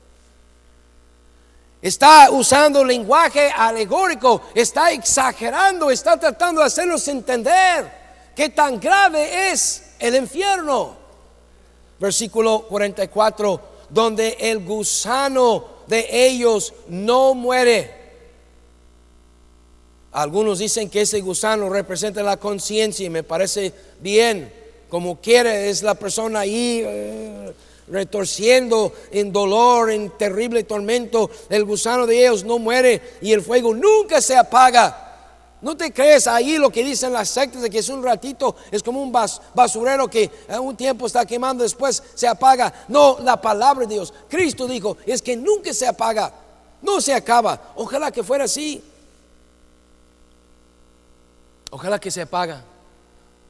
Está 1.82 2.32
usando 2.32 2.84
lenguaje 2.84 3.52
alegórico, 3.56 4.42
está 4.56 4.92
exagerando, 4.92 5.92
está 5.92 6.20
tratando 6.20 6.62
de 6.62 6.68
hacernos 6.68 7.08
entender 7.08 7.92
qué 8.36 8.50
tan 8.50 8.80
grave 8.80 9.52
es 9.52 9.92
el 10.00 10.16
infierno. 10.16 10.96
Versículo 12.00 12.64
44, 12.68 13.62
donde 13.90 14.38
el 14.40 14.64
gusano 14.64 15.66
de 15.88 16.08
ellos 16.28 16.74
no 16.88 17.34
muere. 17.36 17.96
Algunos 20.12 20.60
dicen 20.60 20.90
que 20.90 21.02
ese 21.02 21.22
gusano 21.22 21.70
representa 21.70 22.24
la 22.24 22.38
conciencia 22.38 23.06
y 23.06 23.10
me 23.10 23.22
parece 23.22 23.72
bien, 24.00 24.52
como 24.90 25.22
quiere, 25.22 25.70
es 25.70 25.84
la 25.84 25.94
persona 25.94 26.40
ahí. 26.40 26.82
Eh, 26.84 27.54
retorciendo 27.88 28.94
en 29.12 29.32
dolor, 29.32 29.92
en 29.92 30.10
terrible 30.18 30.64
tormento. 30.64 31.30
El 31.50 31.66
gusano 31.66 32.06
de 32.06 32.26
ellos 32.26 32.44
no 32.44 32.60
muere 32.60 33.18
y 33.22 33.32
el 33.32 33.42
fuego 33.42 33.74
nunca 33.74 34.22
se 34.22 34.36
apaga. 34.36 35.04
No 35.62 35.76
te 35.76 35.92
crees 35.92 36.28
ahí 36.28 36.58
lo 36.58 36.70
que 36.70 36.84
dicen 36.84 37.14
las 37.14 37.30
sectas 37.30 37.64
de 37.64 37.70
que 37.70 37.80
es 37.80 37.90
un 37.90 38.04
ratito, 38.04 38.56
es 38.70 38.84
como 38.84 39.02
un 39.02 39.12
basurero 39.12 40.08
que 40.08 40.30
a 40.50 40.60
un 40.60 40.76
tiempo 40.76 41.08
está 41.08 41.26
quemando, 41.26 41.64
después 41.64 42.04
se 42.14 42.28
apaga. 42.28 42.72
No, 42.88 43.18
la 43.22 43.42
palabra 43.42 43.88
de 43.88 43.96
Dios, 43.96 44.14
Cristo 44.30 44.68
dijo, 44.68 44.98
es 45.06 45.22
que 45.22 45.36
nunca 45.36 45.74
se 45.74 45.88
apaga, 45.88 46.32
no 46.82 47.02
se 47.02 47.14
acaba. 47.14 47.74
Ojalá 47.76 48.12
que 48.12 48.24
fuera 48.24 48.44
así. 48.44 48.84
Ojalá 51.72 52.00
que 52.00 52.12
se 52.12 52.22
apaga. 52.22 52.64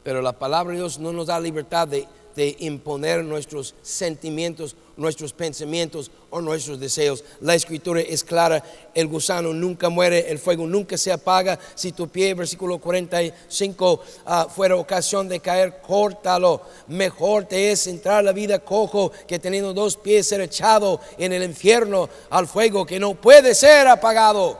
Pero 0.04 0.22
la 0.22 0.32
palabra 0.32 0.72
de 0.72 0.80
Dios 0.80 1.00
no 1.00 1.12
nos 1.12 1.28
da 1.28 1.38
libertad 1.38 1.90
de 1.90 2.08
de 2.38 2.56
imponer 2.60 3.26
nuestros 3.26 3.76
sentimientos 3.82 4.78
nuestros 4.98 5.32
pensamientos 5.32 6.12
o 6.30 6.42
nuestros 6.42 6.80
deseos. 6.80 7.24
La 7.40 7.56
escritura 7.56 8.02
es 8.02 8.24
clara, 8.24 8.64
el 8.94 9.08
gusano 9.08 9.54
nunca 9.54 9.90
muere, 9.90 10.30
el 10.30 10.40
fuego 10.40 10.66
nunca 10.68 10.98
se 10.98 11.12
apaga. 11.12 11.58
Si 11.76 11.92
tu 11.92 12.10
pie, 12.10 12.34
versículo 12.34 12.80
45, 12.80 14.02
ah, 14.26 14.48
fuera 14.54 14.76
ocasión 14.76 15.30
de 15.30 15.40
caer, 15.40 15.82
córtalo. 15.82 16.62
Mejor 16.88 17.46
te 17.46 17.72
es 17.72 17.88
entrar 17.88 18.18
a 18.18 18.24
la 18.24 18.34
vida 18.34 18.60
cojo 18.60 19.12
que 19.28 19.40
teniendo 19.40 19.74
dos 19.74 19.96
pies 19.96 20.28
ser 20.28 20.42
echado 20.42 21.00
en 21.18 21.32
el 21.32 21.44
infierno 21.44 22.10
al 22.30 22.48
fuego 22.48 22.86
que 22.86 23.00
no 23.00 23.14
puede 23.16 23.56
ser 23.56 23.88
apagado. 23.88 24.60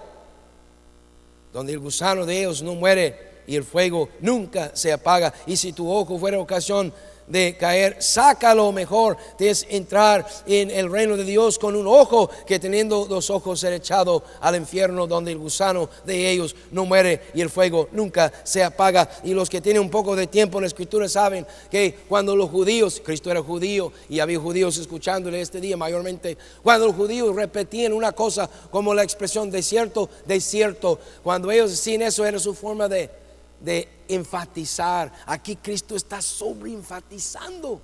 Donde 1.52 1.74
el 1.74 1.80
gusano 1.80 2.26
de 2.26 2.40
ellos 2.40 2.62
no 2.62 2.76
muere 2.76 3.28
y 3.48 3.56
el 3.56 3.64
fuego 3.64 4.10
nunca 4.20 4.72
se 4.76 4.94
apaga. 4.94 5.34
Y 5.48 5.58
si 5.58 5.74
tu 5.74 5.90
ojo 5.90 6.20
fuera 6.20 6.40
ocasión 6.40 6.94
de 7.28 7.58
caer, 7.58 7.98
sácalo 8.00 8.72
mejor, 8.72 9.18
es 9.40 9.66
entrar 9.70 10.26
en 10.46 10.72
el 10.72 10.92
reino 10.92 11.18
de 11.18 11.24
Dios 11.24 11.60
con 11.60 11.76
un 11.76 11.88
ojo 11.88 12.30
que 12.46 12.60
teniendo 12.60 13.06
dos 13.06 13.30
ojos 13.30 13.60
ser 13.60 13.74
echado 13.74 14.24
al 14.42 14.56
infierno 14.56 15.08
donde 15.08 15.32
el 15.32 15.38
gusano 15.38 15.90
de 16.06 16.30
ellos 16.32 16.56
no 16.72 16.86
muere 16.86 17.22
y 17.34 17.42
el 17.42 17.50
fuego 17.50 17.90
nunca 17.92 18.32
se 18.44 18.64
apaga. 18.64 19.10
Y 19.24 19.34
los 19.34 19.50
que 19.50 19.62
tienen 19.62 19.82
un 19.82 19.90
poco 19.90 20.16
de 20.16 20.28
tiempo 20.28 20.58
en 20.58 20.64
la 20.64 20.68
escritura 20.68 21.08
saben 21.10 21.46
que 21.70 21.94
cuando 22.08 22.36
los 22.36 22.50
judíos, 22.50 23.02
Cristo 23.04 23.30
era 23.30 23.42
judío 23.42 23.92
y 24.10 24.20
había 24.20 24.40
judíos 24.40 24.78
escuchándole 24.78 25.42
este 25.42 25.62
día 25.62 25.78
mayormente, 25.78 26.38
cuando 26.64 26.88
los 26.88 26.96
judíos 26.96 27.36
repetían 27.36 27.94
una 27.94 28.12
cosa 28.12 28.50
como 28.72 28.94
la 28.94 29.04
expresión 29.04 29.52
desierto, 29.52 30.10
desierto, 30.26 31.00
cuando 31.24 31.52
ellos 31.52 31.72
decían 31.72 32.02
eso 32.02 32.26
era 32.26 32.40
su 32.40 32.54
forma 32.54 32.88
de 32.88 33.27
de 33.60 34.04
enfatizar. 34.08 35.12
Aquí 35.26 35.56
Cristo 35.58 35.96
está 35.96 36.22
sobre 36.22 36.72
enfatizando, 36.72 37.82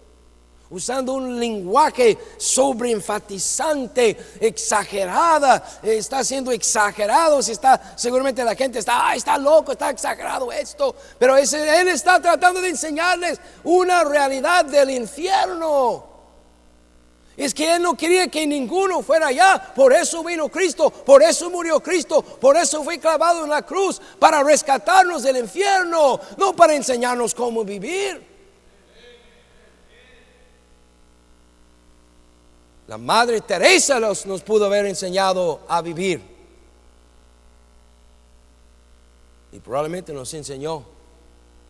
usando 0.70 1.14
un 1.14 1.40
lenguaje 1.40 2.18
sobre 2.38 2.92
enfatizante, 2.92 4.18
exagerada, 4.40 5.64
está 5.84 6.24
siendo 6.24 6.52
exagerado, 6.52 7.42
si 7.42 7.52
está, 7.52 7.94
seguramente 7.96 8.44
la 8.44 8.56
gente 8.56 8.80
está, 8.80 9.14
está 9.16 9.38
loco, 9.38 9.72
está 9.74 9.90
exagerado 9.90 10.52
esto, 10.52 10.96
pero 11.20 11.38
ese, 11.38 11.82
él 11.82 11.90
está 11.90 12.22
tratando 12.22 12.62
de 12.62 12.70
enseñarles 12.70 13.40
una 13.64 14.04
realidad 14.04 14.66
del 14.66 14.92
infierno. 14.92 16.13
Es 17.36 17.54
que 17.54 17.76
Él 17.76 17.82
no 17.82 17.96
quería 17.96 18.28
que 18.28 18.46
ninguno 18.46 19.02
fuera 19.02 19.28
allá. 19.28 19.74
Por 19.76 19.92
eso 19.92 20.24
vino 20.24 20.50
Cristo, 20.50 20.92
por 20.92 21.24
eso 21.24 21.50
murió 21.50 21.82
Cristo, 21.82 22.22
por 22.22 22.56
eso 22.58 22.84
fue 22.84 23.00
clavado 23.00 23.44
en 23.44 23.50
la 23.50 23.64
cruz, 23.64 24.00
para 24.20 24.44
rescatarnos 24.44 25.24
del 25.24 25.38
infierno, 25.38 26.20
no 26.38 26.56
para 26.56 26.76
enseñarnos 26.76 27.34
cómo 27.34 27.64
vivir. 27.64 28.34
La 32.88 32.98
Madre 32.98 33.42
Teresa 33.42 34.00
nos 34.00 34.44
pudo 34.44 34.66
haber 34.66 34.86
enseñado 34.86 35.62
a 35.68 35.82
vivir. 35.82 36.22
Y 39.52 39.60
probablemente 39.60 40.14
nos 40.14 40.34
enseñó 40.34 40.84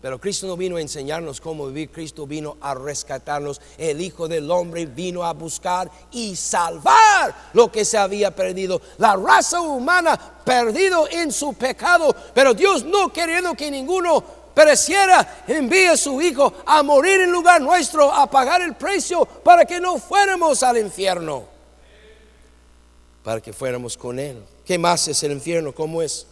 pero 0.03 0.19
Cristo 0.19 0.47
no 0.47 0.57
vino 0.57 0.75
a 0.75 0.81
enseñarnos 0.81 1.39
cómo 1.39 1.67
vivir, 1.67 1.89
Cristo 1.89 2.27
vino 2.27 2.57
a 2.59 2.73
rescatarnos. 2.73 3.61
El 3.77 4.01
Hijo 4.01 4.27
del 4.27 4.51
Hombre 4.51 4.85
vino 4.85 5.23
a 5.23 5.31
buscar 5.31 5.89
y 6.11 6.35
salvar 6.35 7.33
lo 7.53 7.71
que 7.71 7.85
se 7.85 7.97
había 7.97 8.35
perdido. 8.35 8.81
La 8.97 9.15
raza 9.15 9.61
humana 9.61 10.19
perdido 10.43 11.07
en 11.09 11.31
su 11.31 11.53
pecado, 11.53 12.13
pero 12.33 12.53
Dios 12.53 12.83
no 12.83 13.13
queriendo 13.13 13.53
que 13.53 13.71
ninguno 13.71 14.21
pereciera, 14.53 15.45
envía 15.47 15.93
a 15.93 15.97
su 15.97 16.21
Hijo 16.21 16.51
a 16.65 16.83
morir 16.83 17.21
en 17.21 17.31
lugar 17.31 17.61
nuestro, 17.61 18.11
a 18.11 18.29
pagar 18.29 18.61
el 18.61 18.75
precio 18.75 19.23
para 19.23 19.63
que 19.63 19.79
no 19.79 19.97
fuéramos 19.99 20.63
al 20.63 20.79
infierno, 20.79 21.45
para 23.23 23.39
que 23.39 23.53
fuéramos 23.53 23.95
con 23.95 24.19
Él. 24.19 24.43
¿Qué 24.65 24.77
más 24.77 25.07
es 25.07 25.23
el 25.23 25.31
infierno? 25.31 25.73
¿Cómo 25.73 26.01
es? 26.01 26.27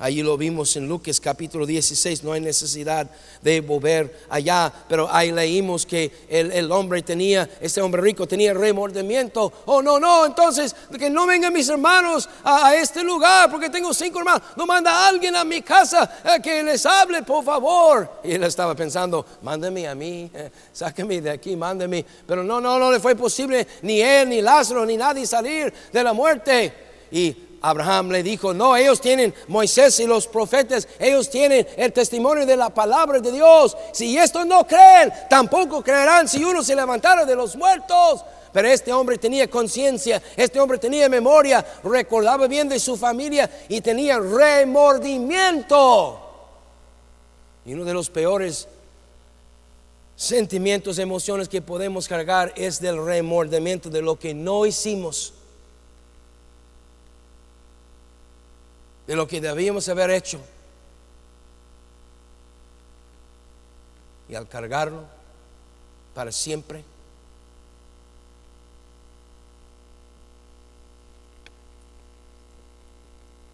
Allí 0.00 0.22
lo 0.22 0.38
vimos 0.38 0.74
en 0.76 0.88
Lucas 0.88 1.20
capítulo 1.20 1.66
16, 1.66 2.24
no 2.24 2.32
hay 2.32 2.40
necesidad 2.40 3.10
de 3.42 3.60
volver 3.60 4.24
allá, 4.30 4.72
pero 4.88 5.06
ahí 5.12 5.30
leímos 5.30 5.84
que 5.84 6.10
el, 6.30 6.72
hombre 6.72 7.02
tenía, 7.02 7.46
este 7.60 7.82
hombre 7.82 8.00
rico 8.00 8.26
tenía 8.26 8.54
remordimiento. 8.54 9.52
Oh, 9.66 9.82
no, 9.82 10.00
no, 10.00 10.24
entonces 10.24 10.74
que 10.98 11.10
no 11.10 11.26
vengan 11.26 11.52
mis 11.52 11.68
hermanos 11.68 12.30
a, 12.42 12.74
este 12.76 13.04
lugar 13.04 13.50
porque 13.50 13.68
tengo 13.68 13.92
cinco 13.92 14.20
hermanos. 14.20 14.40
No 14.56 14.64
manda 14.64 14.90
a 14.90 15.08
alguien 15.08 15.36
a 15.36 15.44
mi 15.44 15.60
casa 15.60 16.10
eh, 16.24 16.40
que 16.42 16.62
les 16.62 16.86
hable, 16.86 17.22
por 17.22 17.44
favor. 17.44 18.20
Y 18.24 18.32
él 18.32 18.44
estaba 18.44 18.74
pensando, 18.74 19.26
mándeme 19.42 19.86
a 19.86 19.94
mí, 19.94 20.30
eh, 20.32 20.50
sáqueme 20.72 21.20
de 21.20 21.28
aquí, 21.28 21.56
mándeme. 21.56 22.06
Pero 22.26 22.42
no, 22.42 22.58
no, 22.58 22.78
no 22.78 22.90
le 22.90 23.00
fue 23.00 23.14
posible 23.14 23.68
ni 23.82 24.00
él, 24.00 24.30
ni 24.30 24.40
Lázaro, 24.40 24.86
ni 24.86 24.96
nadie 24.96 25.26
salir 25.26 25.70
de 25.92 26.02
la 26.02 26.14
muerte. 26.14 26.72
Y 27.10 27.49
Abraham 27.62 28.10
le 28.10 28.22
dijo, 28.22 28.54
no, 28.54 28.74
ellos 28.74 29.00
tienen 29.00 29.34
Moisés 29.48 30.00
y 30.00 30.06
los 30.06 30.26
profetas, 30.26 30.88
ellos 30.98 31.28
tienen 31.28 31.66
el 31.76 31.92
testimonio 31.92 32.46
de 32.46 32.56
la 32.56 32.70
palabra 32.70 33.20
de 33.20 33.30
Dios. 33.30 33.76
Si 33.92 34.16
estos 34.16 34.46
no 34.46 34.66
creen, 34.66 35.12
tampoco 35.28 35.82
creerán 35.82 36.26
si 36.26 36.42
uno 36.42 36.62
se 36.62 36.74
levantara 36.74 37.26
de 37.26 37.36
los 37.36 37.56
muertos. 37.56 38.24
Pero 38.52 38.66
este 38.66 38.92
hombre 38.92 39.18
tenía 39.18 39.48
conciencia, 39.48 40.20
este 40.36 40.58
hombre 40.58 40.78
tenía 40.78 41.08
memoria, 41.08 41.64
recordaba 41.84 42.48
bien 42.48 42.68
de 42.68 42.80
su 42.80 42.96
familia 42.96 43.48
y 43.68 43.80
tenía 43.80 44.18
remordimiento. 44.18 46.18
Y 47.64 47.74
uno 47.74 47.84
de 47.84 47.94
los 47.94 48.10
peores 48.10 48.66
sentimientos, 50.16 50.98
emociones 50.98 51.48
que 51.48 51.62
podemos 51.62 52.08
cargar 52.08 52.52
es 52.56 52.80
del 52.80 53.04
remordimiento 53.04 53.88
de 53.90 54.02
lo 54.02 54.18
que 54.18 54.34
no 54.34 54.66
hicimos 54.66 55.34
de 59.10 59.16
lo 59.16 59.26
que 59.26 59.40
debíamos 59.40 59.88
haber 59.88 60.08
hecho. 60.10 60.38
Y 64.28 64.36
al 64.36 64.46
cargarlo 64.46 65.02
para 66.14 66.30
siempre, 66.30 66.84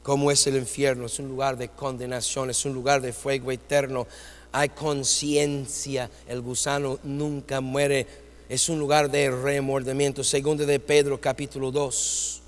como 0.03 0.31
es 0.31 0.47
el 0.47 0.57
infierno, 0.57 1.07
es 1.07 1.19
un 1.21 1.29
lugar 1.29 1.57
de 1.57 1.71
condenación, 1.71 2.51
es 2.51 2.63
un 2.67 2.75
lugar 2.75 3.01
de 3.01 3.15
fuego 3.15 3.51
eterno. 3.51 4.07
Hay 4.53 4.69
conciencia, 4.69 6.11
el 6.29 6.43
gusano 6.43 6.99
nunca 7.03 7.63
muere, 7.63 8.07
es 8.51 8.69
un 8.69 8.79
lugar 8.79 9.11
de 9.11 9.31
remordimiento. 9.31 10.23
Segundo 10.23 10.67
de 10.67 10.81
Pedro, 10.81 11.19
capítulo 11.19 11.71
2. 11.71 12.43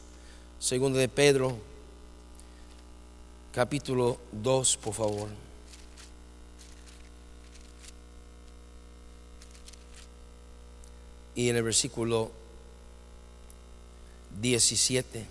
Segundo 0.59 0.99
de 0.99 1.09
Pedro, 1.09 1.57
capítulo 3.53 4.19
2, 4.33 4.77
por 4.79 4.95
favor. 4.95 5.29
Y 11.35 11.49
en 11.49 11.57
el 11.57 11.63
versículo 11.63 12.31
17. 14.41 15.27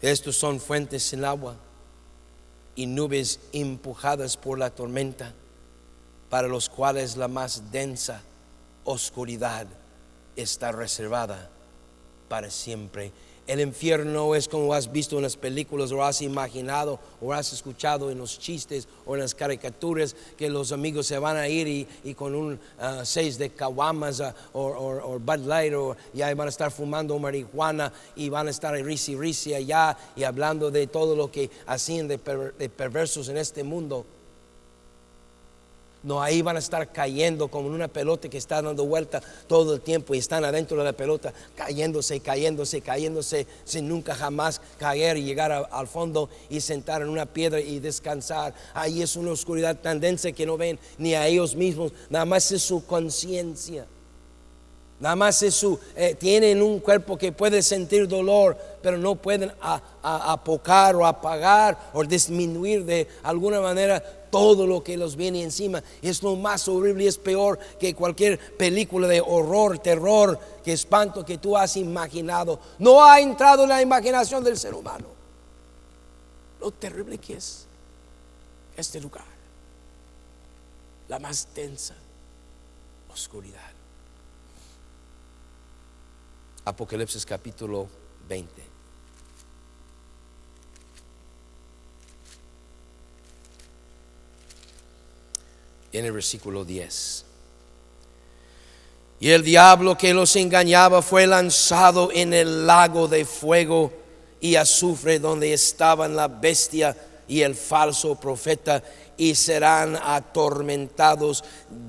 Estos 0.00 0.36
son 0.36 0.60
fuentes 0.60 1.12
en 1.12 1.24
agua 1.24 1.56
y 2.76 2.86
nubes 2.86 3.40
empujadas 3.52 4.36
por 4.36 4.58
la 4.58 4.70
tormenta, 4.70 5.32
para 6.28 6.48
los 6.48 6.68
cuales 6.68 7.16
la 7.16 7.28
más 7.28 7.70
densa 7.70 8.22
oscuridad 8.84 9.66
está 10.36 10.72
reservada 10.72 11.50
para 12.28 12.50
siempre 12.50 13.12
el 13.46 13.60
infierno 13.60 14.34
es 14.34 14.48
como 14.48 14.72
has 14.72 14.90
visto 14.90 15.16
en 15.16 15.22
las 15.22 15.36
películas 15.36 15.92
o 15.92 16.02
has 16.02 16.22
imaginado 16.22 16.98
o 17.20 17.32
has 17.32 17.52
escuchado 17.52 18.10
en 18.10 18.18
los 18.18 18.38
chistes 18.38 18.88
o 19.04 19.14
en 19.14 19.20
las 19.20 19.34
caricaturas 19.34 20.16
que 20.36 20.48
los 20.48 20.72
amigos 20.72 21.06
se 21.06 21.18
van 21.18 21.36
a 21.36 21.48
ir 21.48 21.86
y, 22.04 22.14
con 22.14 22.34
un 22.34 22.54
uh, 22.54 23.04
seis 23.04 23.36
de 23.36 23.50
caguamas 23.50 24.20
uh, 24.20 24.32
o, 24.52 25.18
Bud 25.18 25.46
Light 25.46 25.74
o 25.74 25.96
ya 26.14 26.34
van 26.34 26.46
a 26.46 26.50
estar 26.50 26.70
fumando 26.70 27.18
marihuana 27.18 27.92
y 28.16 28.28
van 28.28 28.46
a 28.46 28.50
estar 28.50 28.74
risi 28.74 29.14
risi 29.16 29.54
allá 29.54 29.96
y 30.16 30.24
hablando 30.24 30.70
de 30.70 30.86
todo 30.86 31.14
lo 31.14 31.30
que 31.30 31.50
hacían 31.66 32.08
de 32.08 32.18
perversos 32.18 33.28
en 33.28 33.36
este 33.36 33.62
mundo. 33.62 34.06
No, 36.04 36.22
ahí 36.22 36.42
van 36.42 36.56
a 36.56 36.58
estar 36.58 36.92
cayendo 36.92 37.48
como 37.48 37.68
en 37.68 37.74
una 37.74 37.88
pelota 37.88 38.28
que 38.28 38.36
está 38.36 38.60
dando 38.60 38.84
vuelta 38.84 39.22
todo 39.46 39.72
el 39.74 39.80
tiempo 39.80 40.14
y 40.14 40.18
están 40.18 40.44
adentro 40.44 40.76
de 40.76 40.84
la 40.84 40.92
pelota, 40.92 41.32
cayéndose, 41.56 42.20
cayéndose, 42.20 42.82
cayéndose, 42.82 43.46
sin 43.64 43.88
nunca 43.88 44.14
jamás 44.14 44.60
caer 44.78 45.16
y 45.16 45.24
llegar 45.24 45.50
al 45.50 45.88
fondo 45.88 46.28
y 46.50 46.60
sentar 46.60 47.00
en 47.00 47.08
una 47.08 47.24
piedra 47.24 47.58
y 47.58 47.80
descansar. 47.80 48.52
Ahí 48.74 49.00
es 49.00 49.16
una 49.16 49.32
oscuridad 49.32 49.80
tan 49.80 49.98
densa 49.98 50.30
que 50.32 50.44
no 50.44 50.58
ven 50.58 50.78
ni 50.98 51.14
a 51.14 51.26
ellos 51.26 51.56
mismos, 51.56 51.92
nada 52.10 52.26
más 52.26 52.52
es 52.52 52.62
su 52.62 52.84
conciencia. 52.84 53.86
Nada 55.00 55.16
más 55.16 55.42
es 55.42 55.54
su, 55.54 55.78
eh, 55.96 56.14
tienen 56.14 56.62
un 56.62 56.78
cuerpo 56.78 57.18
que 57.18 57.32
puede 57.32 57.62
sentir 57.62 58.06
dolor, 58.06 58.56
pero 58.80 58.96
no 58.96 59.16
pueden 59.16 59.50
apocar 60.02 60.94
o 60.94 61.04
apagar 61.04 61.76
o 61.92 62.04
disminuir 62.04 62.84
de 62.84 63.08
alguna 63.22 63.60
manera 63.60 64.02
todo 64.34 64.66
lo 64.66 64.82
que 64.82 64.96
los 64.96 65.14
viene 65.14 65.44
encima. 65.44 65.80
Es 66.02 66.20
lo 66.20 66.34
más 66.34 66.66
horrible 66.66 67.04
y 67.04 67.06
es 67.06 67.18
peor 67.18 67.56
que 67.78 67.94
cualquier 67.94 68.56
película 68.56 69.06
de 69.06 69.20
horror, 69.20 69.78
terror, 69.78 70.36
que 70.64 70.72
espanto 70.72 71.24
que 71.24 71.38
tú 71.38 71.56
has 71.56 71.76
imaginado. 71.76 72.58
No 72.80 73.04
ha 73.04 73.20
entrado 73.20 73.62
en 73.62 73.68
la 73.68 73.80
imaginación 73.80 74.42
del 74.42 74.58
ser 74.58 74.74
humano. 74.74 75.06
Lo 76.60 76.72
terrible 76.72 77.18
que 77.18 77.34
es 77.34 77.66
este 78.76 79.00
lugar. 79.00 79.24
La 81.06 81.20
más 81.20 81.46
densa 81.54 81.94
oscuridad. 83.12 83.70
Apocalipsis 86.64 87.24
capítulo 87.24 87.86
20. 88.28 88.73
En 95.94 96.04
el 96.04 96.12
versículo 96.12 96.64
10. 96.64 97.24
Y 99.20 99.30
el 99.30 99.42
diablo 99.42 99.96
que 99.96 100.12
los 100.12 100.34
engañaba 100.36 101.00
fue 101.00 101.26
lanzado 101.26 102.10
en 102.12 102.34
el 102.34 102.66
lago 102.66 103.08
de 103.08 103.24
fuego 103.24 103.92
y 104.40 104.56
azufre 104.56 105.18
donde 105.18 105.52
estaban 105.52 106.16
la 106.16 106.28
bestia 106.28 106.96
y 107.26 107.40
el 107.40 107.54
falso 107.54 108.16
profeta 108.16 108.82
y 109.16 109.34
serán 109.34 109.96
atormentados 109.96 111.44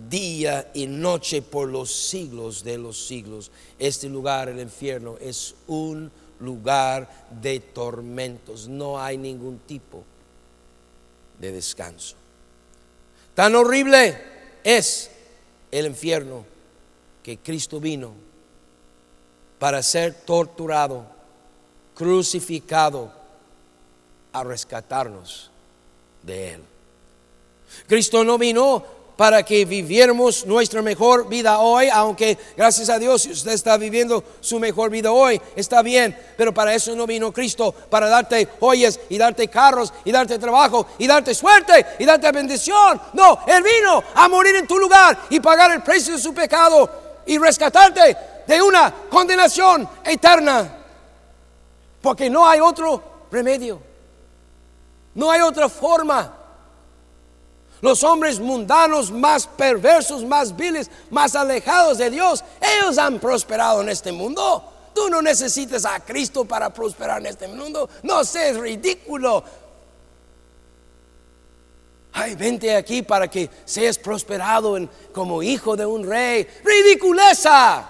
día 0.08 0.70
y 0.74 0.86
noche 0.86 1.42
por 1.42 1.68
los 1.68 1.92
siglos 1.92 2.64
de 2.64 2.78
los 2.78 3.08
siglos. 3.08 3.52
Este 3.80 4.08
lugar, 4.08 4.48
el 4.48 4.60
infierno, 4.60 5.18
es 5.20 5.56
un 5.68 6.12
lugar 6.40 7.28
de 7.42 7.60
tormentos. 7.60 8.68
No 8.68 9.02
hay 9.02 9.18
ningún 9.18 9.60
tipo 9.60 10.04
de 11.40 11.52
descanso. 11.52 12.16
Tan 13.36 13.54
horrible 13.56 14.18
es 14.64 15.12
el 15.70 15.86
infierno 15.86 16.46
que 17.22 17.38
Cristo 17.38 17.80
vino 17.80 18.14
para 19.60 19.84
ser 19.84 20.14
torturado, 20.14 21.06
crucificado, 21.94 23.12
a 24.32 24.44
rescatarnos 24.44 25.50
de 26.24 26.56
Él. 26.56 26.62
Cristo 27.88 28.24
no 28.26 28.38
vino 28.38 28.84
para 29.16 29.44
que 29.44 29.66
viviéramos 29.66 30.46
nuestra 30.46 30.82
mejor 30.82 31.28
vida 31.30 31.60
hoy, 31.60 31.90
aunque 31.90 32.38
gracias 32.58 32.90
a 32.90 33.00
Dios 33.00 33.26
usted 33.26 33.52
está 33.52 33.78
viviendo 33.78 34.24
su 34.42 34.60
mejor 34.60 34.90
vida 34.90 35.12
hoy, 35.12 35.42
está 35.56 35.82
bien, 35.82 36.18
pero 36.38 36.54
para 36.54 36.74
eso 36.74 36.96
no 36.96 37.08
vino 37.08 37.32
Cristo, 37.32 37.72
para 37.72 38.08
darte 38.10 38.48
joyas 38.60 39.00
y 39.10 39.18
darte 39.18 39.48
carros 39.48 39.94
y 40.04 40.12
darte 40.12 40.38
trabajo 40.38 40.88
y 40.98 41.08
darte 41.08 41.34
suerte 41.34 41.86
y 42.00 42.06
darte 42.06 42.32
bendición. 42.32 43.02
No, 43.14 43.40
Él 43.48 43.64
vino 43.64 44.04
a 44.14 44.28
morir 44.28 44.56
en 44.56 44.68
tu 44.68 44.78
lugar 44.78 45.18
y 45.30 45.40
pagar 45.40 45.72
el 45.72 45.82
precio 45.82 46.16
de 46.16 46.22
su 46.22 46.34
pecado 46.34 46.90
y 47.26 47.38
rescatarte 47.38 48.18
de 48.46 48.62
una 48.62 48.94
condenación 49.10 49.88
eterna, 50.04 50.78
porque 52.02 52.30
no 52.30 52.48
hay 52.48 52.60
otro 52.60 53.02
remedio, 53.32 53.82
no 55.16 55.32
hay 55.32 55.42
otra 55.42 55.70
forma. 55.70 56.45
Los 57.86 58.04
hombres 58.04 58.40
mundanos 58.40 59.12
más 59.12 59.46
perversos, 59.46 60.26
más 60.26 60.56
viles, 60.56 60.90
más 61.12 61.36
alejados 61.36 62.00
de 62.00 62.10
Dios, 62.10 62.44
ellos 62.60 62.98
han 62.98 63.20
prosperado 63.20 63.84
en 63.84 63.90
este 63.90 64.12
mundo. 64.12 64.64
Tú 64.92 65.08
no 65.08 65.22
necesitas 65.22 65.86
a 65.86 66.00
Cristo 66.00 66.46
para 66.46 66.74
prosperar 66.74 67.20
en 67.20 67.28
este 67.28 67.48
mundo. 67.48 67.88
No 68.02 68.24
seas 68.24 68.58
ridículo. 68.58 69.44
Ay, 72.14 72.34
vente 72.34 72.76
aquí 72.76 73.04
para 73.04 73.28
que 73.28 73.52
seas 73.66 74.00
prosperado 74.00 74.76
como 75.14 75.44
hijo 75.44 75.76
de 75.76 75.86
un 75.86 76.10
rey. 76.10 76.48
Ridiculeza. 76.64 77.88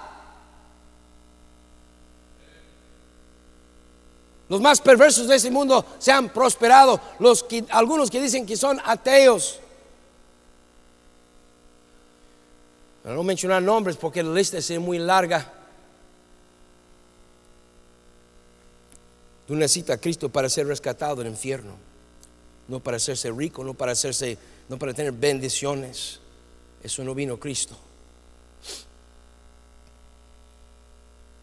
Los 4.50 4.60
más 4.60 4.82
perversos 4.82 5.30
de 5.30 5.38
este 5.38 5.52
mundo 5.52 5.86
se 6.00 6.12
han 6.12 6.28
prosperado. 6.28 7.00
Algunos 7.70 8.12
que 8.12 8.20
dicen 8.20 8.46
que 8.46 8.58
son 8.58 8.78
ateos. 8.84 9.62
Para 9.62 9.66
no 13.14 13.24
mencionar 13.24 13.62
nombres 13.62 13.98
porque 13.98 14.24
la 14.24 14.34
lista 14.34 14.58
es 14.58 14.80
muy 14.80 14.98
larga. 14.98 15.54
Tú 19.48 19.56
necesitas 19.56 19.98
a 19.98 20.02
Cristo 20.02 20.30
para 20.30 20.50
ser 20.50 20.66
rescatado 20.66 21.18
del 21.18 21.28
infierno, 21.28 21.76
no 22.68 22.80
para 22.80 22.98
hacerse 22.98 23.32
rico, 23.32 23.64
no 23.64 23.76
para 23.76 23.92
hacerse, 23.92 24.40
no 24.68 24.80
para 24.80 24.92
tener 24.94 25.12
bendiciones. 25.12 26.20
Eso 26.82 27.04
no 27.04 27.14
vino 27.14 27.40
Cristo. 27.40 27.78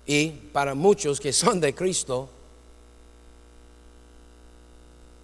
Y 0.04 0.30
para 0.30 0.74
muchos 0.74 1.20
que 1.20 1.32
son 1.32 1.60
de 1.60 1.72
Cristo, 1.76 2.28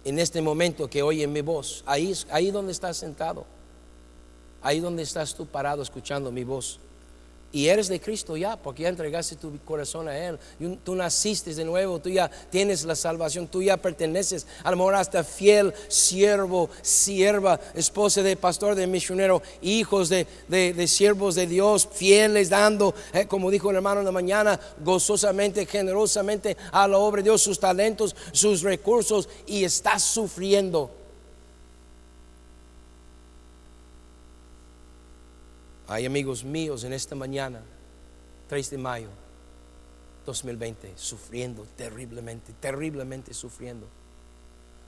en 0.05 0.19
este 0.19 0.41
momento 0.41 0.89
que 0.89 1.03
oyen 1.03 1.33
mi 1.33 1.41
voz, 1.41 1.83
ahí, 1.85 2.15
ahí 2.31 2.49
donde 2.49 2.71
estás 2.71 2.95
sentado 2.95 3.58
ahí 4.61 4.79
donde 4.79 5.03
estás 5.03 5.35
tú 5.35 5.45
parado 5.45 5.81
escuchando 5.81 6.31
mi 6.31 6.43
voz. 6.43 6.79
Y 7.51 7.67
eres 7.67 7.87
de 7.87 7.99
Cristo 7.99 8.37
ya, 8.37 8.57
porque 8.57 8.83
ya 8.83 8.89
entregaste 8.89 9.35
tu 9.35 9.57
corazón 9.65 10.07
a 10.07 10.15
Él. 10.15 10.37
Tú 10.83 10.93
naciste 10.93 11.55
de 11.55 11.65
nuevo, 11.65 11.97
tú 11.97 12.09
ya 12.09 12.29
tienes 12.51 12.83
la 12.85 12.95
salvación, 12.95 13.47
tú 13.47 13.63
ya 13.63 13.75
perteneces. 13.75 14.45
A 14.63 14.69
lo 14.69 14.77
mejor 14.77 14.93
hasta 14.93 15.23
fiel, 15.23 15.73
siervo, 15.87 16.69
sierva, 16.83 17.59
esposa 17.73 18.21
de 18.21 18.35
pastor, 18.35 18.75
de 18.75 18.85
misionero, 18.85 19.41
hijos 19.63 20.09
de, 20.09 20.27
de, 20.47 20.87
siervos 20.87 21.33
de 21.33 21.47
Dios, 21.47 21.89
fieles, 21.91 22.51
dando, 22.51 22.93
eh, 23.13 23.25
como 23.25 23.49
dijo 23.49 23.71
el 23.71 23.77
hermano 23.77 24.01
en 24.01 24.05
la 24.05 24.11
mañana, 24.11 24.59
gozosamente, 24.83 25.65
generosamente 25.65 26.55
a 26.71 26.87
la 26.87 26.99
obra 26.99 27.23
de 27.23 27.29
Dios, 27.29 27.41
sus 27.41 27.59
talentos, 27.59 28.15
sus 28.31 28.61
recursos, 28.61 29.27
y 29.47 29.63
estás 29.63 30.03
sufriendo 30.03 30.98
Hay 35.89 36.05
amigos 36.05 36.43
míos 36.43 36.83
en 36.83 36.93
esta 36.93 37.15
mañana, 37.15 37.63
3 38.47 38.69
de 38.69 38.77
mayo 38.77 39.07
2020, 40.23 40.93
sufriendo 40.95 41.65
terriblemente, 41.75 42.53
terriblemente 42.59 43.33
sufriendo. 43.33 43.87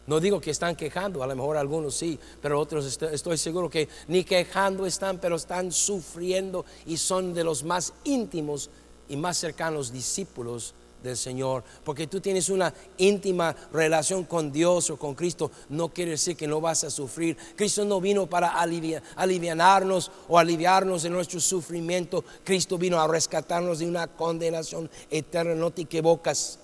No 0.06 0.20
digo 0.20 0.39
que 0.39 0.52
están 0.52 0.76
quejando, 0.76 1.24
a 1.24 1.28
lo 1.28 1.36
mejor 1.36 1.58
algunos 1.58 1.95
sí, 1.95 2.20
pero 2.39 2.60
otros 2.60 3.02
estoy, 3.02 3.38
seguro 3.39 3.68
que 3.68 3.89
ni 4.10 4.24
quejando 4.24 4.86
están, 4.86 5.18
pero 5.18 5.38
están 5.38 5.72
sufriendo 5.72 6.66
y 6.86 6.97
son 6.97 7.34
de 7.34 7.45
los 7.45 7.64
más 7.64 7.93
íntimos 8.04 8.70
y 9.10 9.16
más 9.16 9.38
cercanos 9.38 9.91
discípulos 9.91 10.76
del 11.04 11.18
Señor. 11.18 11.64
Porque 11.84 12.08
tú 12.08 12.20
tienes 12.20 12.49
una 12.49 12.74
íntima 12.97 13.56
relación 13.72 14.24
con 14.24 14.52
Dios 14.52 14.89
o 14.89 14.97
con 14.97 15.16
Cristo, 15.16 15.52
no 15.70 15.89
quiere 15.89 16.12
decir 16.12 16.36
que 16.36 16.47
no 16.47 16.62
vas 16.62 16.84
a 16.84 16.89
sufrir. 16.89 17.38
Cristo 17.56 17.86
no 17.86 17.99
vino 18.02 18.28
para 18.28 18.60
aliviar, 18.60 19.02
aliviarnos 19.16 20.12
o 20.28 20.38
aliviarnos 20.38 21.04
de 21.04 21.10
nuestro 21.10 21.39
sufrimiento. 21.39 22.24
Cristo 22.43 22.78
vino 22.78 22.99
a 22.99 23.08
rescatarnos 23.08 23.80
de 23.80 23.88
una 23.88 24.08
condenación 24.08 24.89
eterna. 25.10 25.56
No 25.56 25.72
te 25.72 25.84
equivocas. 25.84 26.60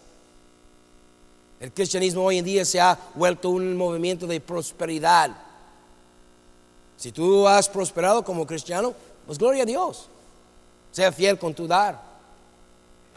El 1.60 1.72
cristianismo 1.72 2.24
hoy 2.24 2.38
en 2.38 2.46
día 2.46 2.66
se 2.66 2.80
ha 2.80 2.98
vuelto 3.16 3.50
un 3.50 3.76
movimiento 3.76 4.28
de 4.28 4.40
prosperidad. 4.40 5.36
Si 6.98 7.12
tú 7.12 7.48
has 7.48 7.68
prosperado 7.68 8.24
como 8.24 8.46
cristiano, 8.46 8.94
pues 9.26 9.38
gloria 9.38 9.64
a 9.64 9.66
Dios. 9.66 10.08
Sea 10.92 11.12
fiel 11.12 11.38
con 11.38 11.54
tu 11.54 11.68
dar 11.68 12.07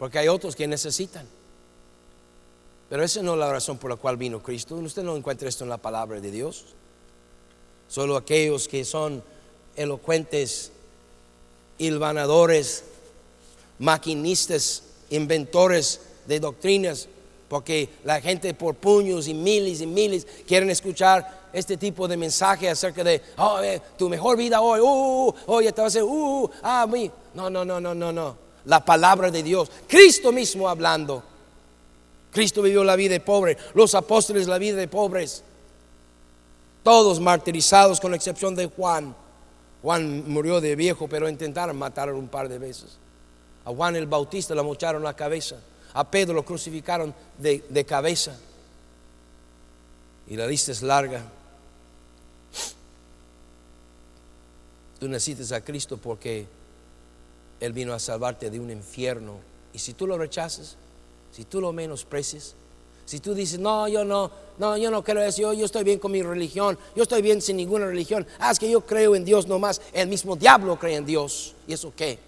porque 0.01 0.17
hay 0.17 0.29
otros 0.29 0.55
que 0.55 0.65
necesitan. 0.65 1.27
Pero 2.89 3.03
esa 3.03 3.21
no 3.21 3.33
es 3.33 3.39
la 3.39 3.51
razón 3.51 3.77
por 3.77 3.91
la 3.91 3.97
cual 3.97 4.17
vino 4.17 4.41
Cristo. 4.41 4.73
Usted 4.77 5.03
no 5.03 5.15
encuentra 5.15 5.47
esto 5.47 5.63
en 5.63 5.69
la 5.69 5.77
palabra 5.77 6.19
de 6.19 6.31
Dios. 6.31 6.65
Solo 7.87 8.17
aquellos 8.17 8.67
que 8.67 8.83
son 8.83 9.21
elocuentes, 9.75 10.71
hilvanadores, 11.77 12.83
maquinistas, 13.77 14.81
inventores 15.11 16.01
de 16.25 16.39
doctrinas, 16.39 17.07
porque 17.47 17.87
la 18.03 18.19
gente 18.21 18.55
por 18.55 18.73
puños 18.73 19.27
y 19.27 19.35
miles 19.35 19.81
y 19.81 19.85
miles 19.85 20.25
quieren 20.47 20.71
escuchar 20.71 21.49
este 21.53 21.77
tipo 21.77 22.07
de 22.07 22.17
mensaje 22.17 22.67
acerca 22.67 23.03
de 23.03 23.21
oh, 23.37 23.61
eh, 23.61 23.79
tu 23.99 24.09
mejor 24.09 24.35
vida 24.35 24.61
hoy, 24.61 24.79
uh, 24.79 25.27
uh, 25.27 25.57
uh 25.59 25.71
te 25.71 25.79
va 25.79 25.87
a 25.87 25.91
ser, 25.91 26.01
uh, 26.01 26.45
uh, 26.45 26.51
ah, 26.63 26.87
mí. 26.87 27.11
No, 27.35 27.51
no, 27.51 27.63
no, 27.63 27.79
no, 27.79 27.93
no, 27.93 28.11
no 28.11 28.50
la 28.65 28.83
palabra 28.83 29.31
de 29.31 29.43
Dios. 29.43 29.69
Cristo 29.87 30.31
mismo 30.31 30.69
hablando. 30.69 31.23
Cristo 32.31 32.61
vivió 32.61 32.83
la 32.83 32.95
vida 32.95 33.13
de 33.13 33.19
pobre, 33.19 33.57
los 33.73 33.93
apóstoles 33.93 34.47
la 34.47 34.57
vida 34.57 34.77
de 34.77 34.87
pobres. 34.87 35.43
Todos 36.83 37.19
martirizados 37.19 37.99
con 37.99 38.11
la 38.11 38.17
excepción 38.17 38.55
de 38.55 38.67
Juan. 38.67 39.15
Juan 39.81 40.29
murió 40.29 40.61
de 40.61 40.75
viejo, 40.75 41.07
pero 41.07 41.27
intentaron 41.27 41.77
matarlo 41.77 42.17
un 42.17 42.27
par 42.27 42.47
de 42.47 42.57
veces. 42.57 42.97
A 43.65 43.71
Juan 43.71 43.95
el 43.95 44.07
Bautista 44.07 44.55
lo 44.55 44.63
mocharon 44.63 45.03
la 45.03 45.15
cabeza. 45.15 45.57
A 45.93 46.09
Pedro 46.09 46.33
lo 46.33 46.45
crucificaron 46.45 47.13
de, 47.37 47.63
de 47.69 47.85
cabeza. 47.85 48.37
Y 50.27 50.37
la 50.37 50.47
lista 50.47 50.71
es 50.71 50.81
larga. 50.81 51.23
Tú 54.99 55.07
necesitas 55.07 55.51
a 55.51 55.61
Cristo 55.61 55.97
porque 55.97 56.47
Él 57.61 57.71
vino 57.71 57.93
a 57.93 57.99
salvarte 57.99 58.49
de 58.49 58.59
un 58.59 58.69
infierno. 58.69 59.35
Y 59.71 59.79
si 59.79 59.93
tú 59.93 60.05
lo 60.05 60.17
rechazas, 60.17 60.75
si 61.31 61.45
tú 61.45 61.61
lo 61.61 61.71
menosprecias, 61.71 62.55
si 63.05 63.19
tú 63.19 63.33
dices, 63.33 63.59
no, 63.59 63.87
yo 63.87 64.03
no, 64.03 64.31
no, 64.57 64.77
yo 64.77 64.91
no 64.91 65.03
creo 65.03 65.21
eso, 65.23 65.41
yo, 65.41 65.53
yo 65.53 65.65
estoy 65.65 65.83
bien 65.83 65.99
con 65.99 66.11
mi 66.11 66.21
religión, 66.21 66.77
yo 66.95 67.03
estoy 67.03 67.21
bien 67.21 67.41
sin 67.41 67.57
ninguna 67.57 67.85
religión, 67.85 68.27
ah, 68.39 68.51
es 68.51 68.59
que 68.59 68.69
yo 68.69 68.81
creo 68.81 69.15
en 69.15 69.23
Dios 69.23 69.47
nomás, 69.47 69.81
el 69.93 70.07
mismo 70.07 70.35
diablo 70.35 70.77
cree 70.77 70.95
en 70.95 71.05
Dios. 71.05 71.53
¿Y 71.67 71.73
eso 71.73 71.93
qué? 71.95 72.19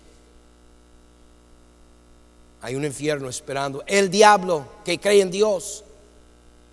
Hay 2.62 2.76
un 2.76 2.86
infierno 2.86 3.28
esperando. 3.28 3.84
El 3.86 4.10
diablo 4.10 4.66
que 4.86 4.98
cree 4.98 5.20
en 5.20 5.30
Dios. 5.30 5.84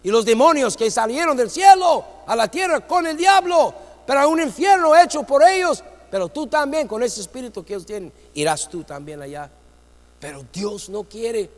Y 0.05 0.11
los 0.11 0.25
demonios 0.25 0.77
que 0.77 0.89
salieron 0.91 1.37
del 1.37 1.51
cielo 1.51 2.05
a 2.27 2.37
la 2.37 2.49
tierra 2.49 2.87
con 2.87 3.07
el 3.07 3.17
diablo. 3.17 3.75
Pero 4.07 4.29
un 4.29 4.41
infierno 4.41 4.97
hecho 4.97 5.25
por 5.25 5.43
ellos. 5.43 5.83
Pero 6.11 6.29
tú 6.29 6.47
también, 6.47 6.89
con 6.89 7.03
ese 7.03 7.21
espíritu 7.21 7.65
que 7.65 7.75
ellos 7.75 7.87
tienen, 7.87 8.13
irás 8.35 8.69
tú 8.69 8.83
también 8.83 9.23
allá. 9.23 9.51
Pero 10.19 10.45
Dios 10.53 10.89
no 10.89 11.05
quiere. 11.05 11.49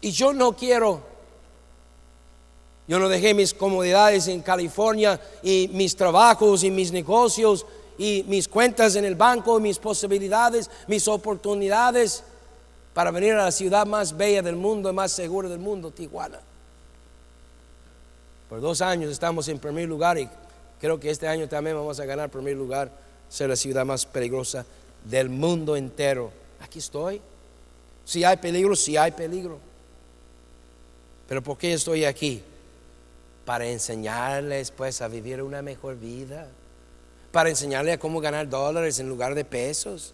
Y 0.00 0.10
yo 0.10 0.32
no 0.32 0.56
quiero. 0.56 1.02
Yo 2.88 2.98
no 2.98 3.08
dejé 3.08 3.34
mis 3.34 3.54
comodidades 3.54 4.26
en 4.26 4.40
California 4.40 5.20
y 5.42 5.70
mis 5.72 5.94
trabajos 5.94 6.64
y 6.64 6.70
mis 6.70 6.90
negocios 6.90 7.64
y 7.98 8.24
mis 8.26 8.48
cuentas 8.48 8.96
en 8.96 9.04
el 9.04 9.14
banco, 9.14 9.60
mis 9.60 9.78
posibilidades, 9.78 10.70
mis 10.88 11.06
oportunidades 11.06 12.24
para 12.94 13.10
venir 13.10 13.34
a 13.34 13.44
la 13.44 13.52
ciudad 13.52 13.86
más 13.86 14.16
bella 14.16 14.42
del 14.42 14.56
mundo 14.56 14.90
y 14.90 14.92
más 14.92 15.12
segura 15.12 15.48
del 15.48 15.60
mundo, 15.60 15.90
Tijuana. 15.90 16.40
Por 18.48 18.60
dos 18.60 18.80
años 18.80 19.12
estamos 19.12 19.46
en 19.46 19.58
primer 19.60 19.88
lugar 19.88 20.18
y 20.18 20.28
creo 20.80 20.98
que 20.98 21.10
este 21.10 21.28
año 21.28 21.48
también 21.48 21.76
vamos 21.76 22.00
a 22.00 22.04
ganar 22.04 22.30
primer 22.30 22.56
lugar, 22.56 22.90
ser 23.30 23.48
la 23.48 23.56
ciudad 23.56 23.86
más 23.86 24.04
peligrosa 24.04 24.66
del 25.04 25.30
mundo 25.30 25.74
entero. 25.76 26.30
Aquí 26.60 26.80
estoy. 26.80 27.22
Si 28.04 28.22
hay 28.24 28.36
peligro, 28.36 28.76
si 28.76 28.98
hay 28.98 29.12
peligro. 29.12 29.58
Pero 31.26 31.42
¿por 31.42 31.56
qué 31.56 31.72
estoy 31.72 32.04
aquí? 32.04 32.42
Para 33.46 33.66
enseñarles 33.66 34.70
pues 34.70 35.00
a 35.00 35.08
vivir 35.08 35.42
una 35.42 35.62
mejor 35.62 35.98
vida. 35.98 36.46
Para 37.32 37.48
enseñarles 37.48 37.94
a 37.94 37.98
cómo 37.98 38.20
ganar 38.20 38.46
dólares 38.50 38.98
en 38.98 39.08
lugar 39.08 39.34
de 39.34 39.46
pesos 39.46 40.12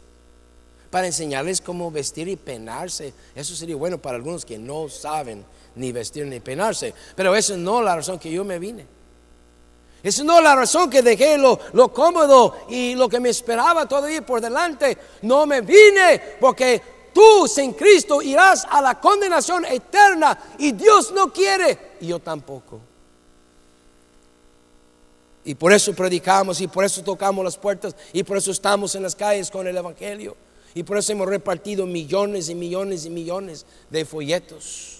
para 0.91 1.07
enseñarles 1.07 1.61
cómo 1.61 1.91
vestir 1.91 2.29
y 2.29 2.37
peinarse. 2.37 3.13
Eso 3.35 3.55
sería 3.55 3.77
bueno 3.77 3.99
para 3.99 4.17
algunos 4.17 4.45
que 4.45 4.59
no 4.59 4.89
saben 4.89 5.45
ni 5.75 5.93
vestir 5.93 6.27
ni 6.27 6.41
peinarse. 6.41 6.95
Pero 7.15 7.35
eso 7.35 7.57
no 7.57 7.81
es 7.81 7.85
la 7.85 7.97
razón 7.97 8.19
que 8.19 8.31
yo 8.31 8.45
me 8.45 8.59
vine. 8.59 8.87
Esa 10.03 10.23
no 10.23 10.39
es 10.39 10.45
la 10.45 10.55
razón 10.55 10.89
que 10.89 11.03
dejé 11.03 11.37
lo, 11.37 11.59
lo 11.73 11.93
cómodo 11.93 12.55
y 12.69 12.95
lo 12.95 13.09
que 13.09 13.19
me 13.19 13.29
esperaba 13.29 13.87
todavía 13.87 14.25
por 14.25 14.41
delante. 14.41 14.97
No 15.23 15.47
me 15.47 15.63
vine 15.63 16.37
porque 16.41 16.81
tú 17.13 17.49
sin 17.49 17.73
Cristo 17.73 18.23
irás 18.23 18.67
a 18.71 18.81
la 18.81 19.01
condenación 19.01 19.65
eterna 19.65 20.39
y 20.59 20.73
Dios 20.73 21.13
no 21.13 21.33
quiere 21.33 21.97
y 22.01 22.09
yo 22.09 22.19
tampoco. 22.19 22.81
Y 25.45 25.55
por 25.55 25.73
eso 25.73 25.95
predicamos 25.95 26.61
y 26.61 26.67
por 26.67 26.85
eso 26.85 27.03
tocamos 27.03 27.45
las 27.45 27.57
puertas 27.57 27.95
y 28.13 28.23
por 28.23 28.37
eso 28.37 28.51
estamos 28.51 28.95
en 28.95 29.03
las 29.03 29.15
calles 29.15 29.51
con 29.51 29.67
el 29.67 29.77
Evangelio. 29.77 30.37
Y 30.75 30.83
por 30.83 30.99
eso 30.99 31.13
hemos 31.13 31.29
repartido 31.29 31.87
millones 31.87 32.49
y 32.49 32.55
millones 32.55 33.07
y 33.07 33.11
millones 33.11 33.65
de 33.89 34.05
folletos 34.05 34.96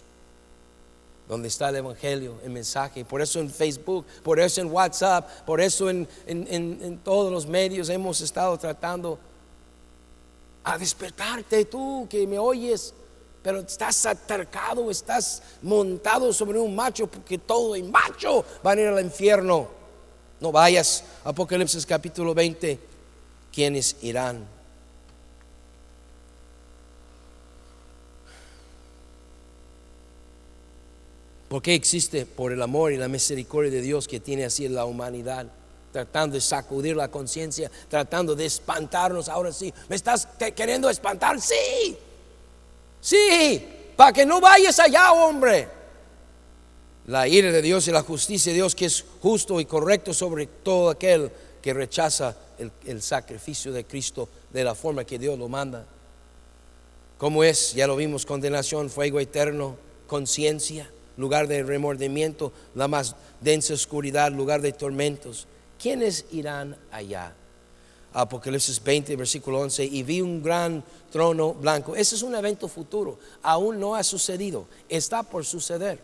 donde 1.29 1.49
está 1.49 1.69
el 1.71 1.77
Evangelio, 1.77 2.39
el 2.45 2.51
mensaje. 2.51 3.05
Por 3.05 3.21
eso 3.21 3.41
en 3.41 3.51
Facebook, 3.51 4.07
por 4.23 4.39
eso 4.39 4.61
en 4.61 4.71
WhatsApp, 4.71 5.29
por 5.45 5.61
eso 5.61 5.91
en, 5.91 7.01
todos 7.03 7.33
los 7.33 7.47
medios 7.47 7.89
hemos 7.89 8.21
estado 8.21 8.57
tratando 8.57 9.19
a 10.65 10.79
despertarte 10.79 11.65
tú 11.65 12.07
que 12.09 12.27
me 12.27 12.39
oyes, 12.39 12.95
pero 13.43 13.61
estás 13.61 14.07
atarcado, 14.07 14.91
estás 14.91 15.43
montado 15.63 16.33
sobre 16.33 16.59
un 16.59 16.75
macho 16.75 17.07
porque 17.07 17.39
todo 17.39 17.75
el 17.75 17.85
macho 17.85 18.45
va 18.65 18.73
a 18.73 18.81
ir 18.81 18.89
al 18.89 19.05
infierno. 19.05 19.69
No 20.41 20.53
vayas, 20.53 21.05
Apocalipsis 21.25 21.87
capítulo 21.87 22.35
20, 22.35 22.79
¿quiénes 23.53 23.97
irán? 24.03 24.56
Porque 31.57 31.75
existe 31.75 32.27
por 32.27 32.53
el 32.53 32.61
amor 32.61 32.93
y 32.93 32.99
la 32.99 33.09
misericordia 33.09 33.71
de 33.71 33.81
Dios 33.81 34.07
que 34.07 34.21
tiene 34.21 34.45
así 34.45 34.69
la 34.69 34.85
humanidad, 34.85 35.47
tratando 35.91 36.35
de 36.35 36.43
sacudir 36.43 36.95
la 36.95 37.11
conciencia, 37.11 37.71
tratando 37.89 38.35
de 38.35 38.45
espantarnos. 38.45 39.31
Ahora 39.31 39.51
sí, 39.51 39.73
¿me 39.89 39.97
estás 39.97 40.29
queriendo 40.55 40.91
espantar? 40.91 41.41
Sí, 41.41 41.97
sí, 43.01 43.67
para 43.97 44.13
que 44.13 44.27
no 44.27 44.39
vayas 44.39 44.79
allá, 44.79 45.15
hombre. 45.15 45.67
La 47.07 47.27
ira 47.27 47.51
de 47.51 47.63
Dios 47.63 47.89
y 47.89 47.91
la 47.91 48.03
justicia 48.03 48.53
de 48.53 48.57
Dios 48.57 48.75
que 48.75 48.85
es 48.85 49.03
justo 49.23 49.59
y 49.59 49.65
correcto 49.65 50.13
sobre 50.13 50.47
todo 50.47 50.91
aquel 50.91 51.33
que 51.63 51.73
rechaza 51.73 52.37
el, 52.59 52.71
el 52.85 53.01
sacrificio 53.01 53.73
de 53.73 53.87
Cristo 53.87 54.29
de 54.53 54.63
la 54.63 54.75
forma 54.75 55.05
que 55.05 55.19
Dios 55.19 55.39
lo 55.39 55.49
manda. 55.49 55.87
¿Cómo 57.17 57.43
es? 57.43 57.73
Ya 57.73 57.87
lo 57.87 57.97
vimos, 57.97 58.27
condenación, 58.27 58.91
fuego 58.91 59.21
eterno, 59.21 59.79
conciencia 60.07 60.91
lugar 61.17 61.49
de 61.49 61.63
remordimiento, 61.63 62.53
la 62.75 62.89
más 62.89 63.17
densa 63.41 63.75
oscuridad, 63.75 64.33
lugar 64.33 64.61
de 64.61 64.73
tormentos. 64.73 65.47
¿Quiénes 65.79 66.27
irán 66.31 66.77
allá? 66.91 67.35
Apocalipsis 68.13 68.83
20, 68.83 69.15
versículo 69.17 69.61
11, 69.61 69.85
y 69.85 70.03
vi 70.03 70.23
un 70.23 70.43
gran 70.43 70.83
trono 71.13 71.53
blanco. 71.53 71.95
Ese 71.95 72.15
es 72.15 72.23
un 72.23 72.35
evento 72.35 72.67
futuro, 72.67 73.19
aún 73.43 73.79
no 73.79 73.95
ha 73.95 74.03
sucedido, 74.03 74.67
está 74.89 75.23
por 75.23 75.45
suceder, 75.45 75.99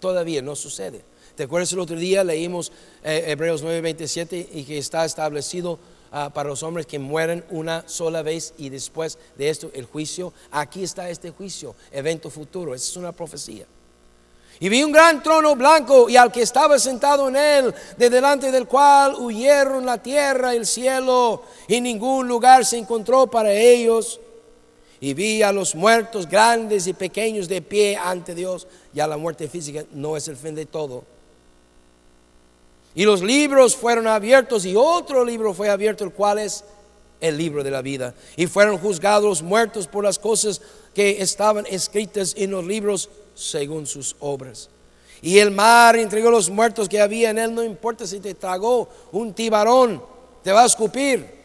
todavía 0.00 0.40
no 0.40 0.56
sucede. 0.56 1.02
¿Te 1.34 1.44
acuerdas 1.44 1.72
el 1.72 1.80
otro 1.80 1.96
día 1.96 2.24
leímos 2.24 2.72
eh, 3.04 3.24
Hebreos 3.28 3.62
9, 3.62 3.80
27 3.82 4.48
y 4.52 4.64
que 4.64 4.78
está 4.78 5.04
establecido 5.04 5.78
ah, 6.10 6.30
para 6.32 6.48
los 6.50 6.62
hombres 6.62 6.86
que 6.86 6.98
mueren 6.98 7.44
una 7.50 7.86
sola 7.86 8.22
vez 8.22 8.54
y 8.58 8.68
después 8.68 9.18
de 9.36 9.50
esto 9.50 9.70
el 9.74 9.84
juicio? 9.84 10.32
Aquí 10.50 10.82
está 10.82 11.10
este 11.10 11.30
juicio, 11.30 11.74
evento 11.90 12.30
futuro, 12.30 12.74
esa 12.74 12.90
es 12.90 12.96
una 12.96 13.12
profecía. 13.12 13.66
Y 14.62 14.68
vi 14.68 14.84
un 14.84 14.92
gran 14.92 15.20
trono 15.24 15.56
blanco 15.56 16.08
y 16.08 16.16
al 16.16 16.30
que 16.30 16.42
estaba 16.42 16.78
sentado 16.78 17.28
en 17.28 17.34
él, 17.34 17.74
de 17.96 18.08
delante 18.08 18.52
del 18.52 18.68
cual 18.68 19.16
huyeron 19.18 19.84
la 19.84 20.00
tierra 20.00 20.54
y 20.54 20.58
el 20.58 20.66
cielo, 20.66 21.42
y 21.66 21.80
ningún 21.80 22.28
lugar 22.28 22.64
se 22.64 22.78
encontró 22.78 23.26
para 23.26 23.52
ellos. 23.52 24.20
Y 25.00 25.14
vi 25.14 25.42
a 25.42 25.50
los 25.50 25.74
muertos 25.74 26.28
grandes 26.28 26.86
y 26.86 26.92
pequeños 26.92 27.48
de 27.48 27.60
pie 27.60 27.96
ante 27.96 28.36
Dios. 28.36 28.68
Ya 28.92 29.08
la 29.08 29.16
muerte 29.16 29.48
física 29.48 29.84
no 29.90 30.16
es 30.16 30.28
el 30.28 30.36
fin 30.36 30.54
de 30.54 30.64
todo. 30.64 31.02
Y 32.94 33.04
los 33.04 33.20
libros 33.20 33.74
fueron 33.74 34.06
abiertos 34.06 34.64
y 34.64 34.76
otro 34.76 35.24
libro 35.24 35.54
fue 35.54 35.70
abierto, 35.70 36.04
el 36.04 36.12
cual 36.12 36.38
es 36.38 36.62
el 37.20 37.36
libro 37.36 37.64
de 37.64 37.72
la 37.72 37.82
vida. 37.82 38.14
Y 38.36 38.46
fueron 38.46 38.78
juzgados 38.78 39.24
los 39.24 39.42
muertos 39.42 39.88
por 39.88 40.04
las 40.04 40.20
cosas 40.20 40.60
que 40.94 41.20
estaban 41.20 41.66
escritas 41.66 42.32
en 42.36 42.52
los 42.52 42.64
libros 42.64 43.10
según 43.34 43.86
sus 43.86 44.16
obras. 44.20 44.68
Y 45.20 45.38
el 45.38 45.52
mar 45.52 45.96
entregó 45.96 46.30
los 46.30 46.50
muertos 46.50 46.88
que 46.88 47.00
había 47.00 47.30
en 47.30 47.38
él, 47.38 47.54
no 47.54 47.62
importa 47.62 48.06
si 48.06 48.18
te 48.18 48.34
tragó 48.34 48.88
un 49.12 49.32
tibarón, 49.32 50.02
te 50.42 50.50
va 50.50 50.62
a 50.62 50.66
escupir. 50.66 51.42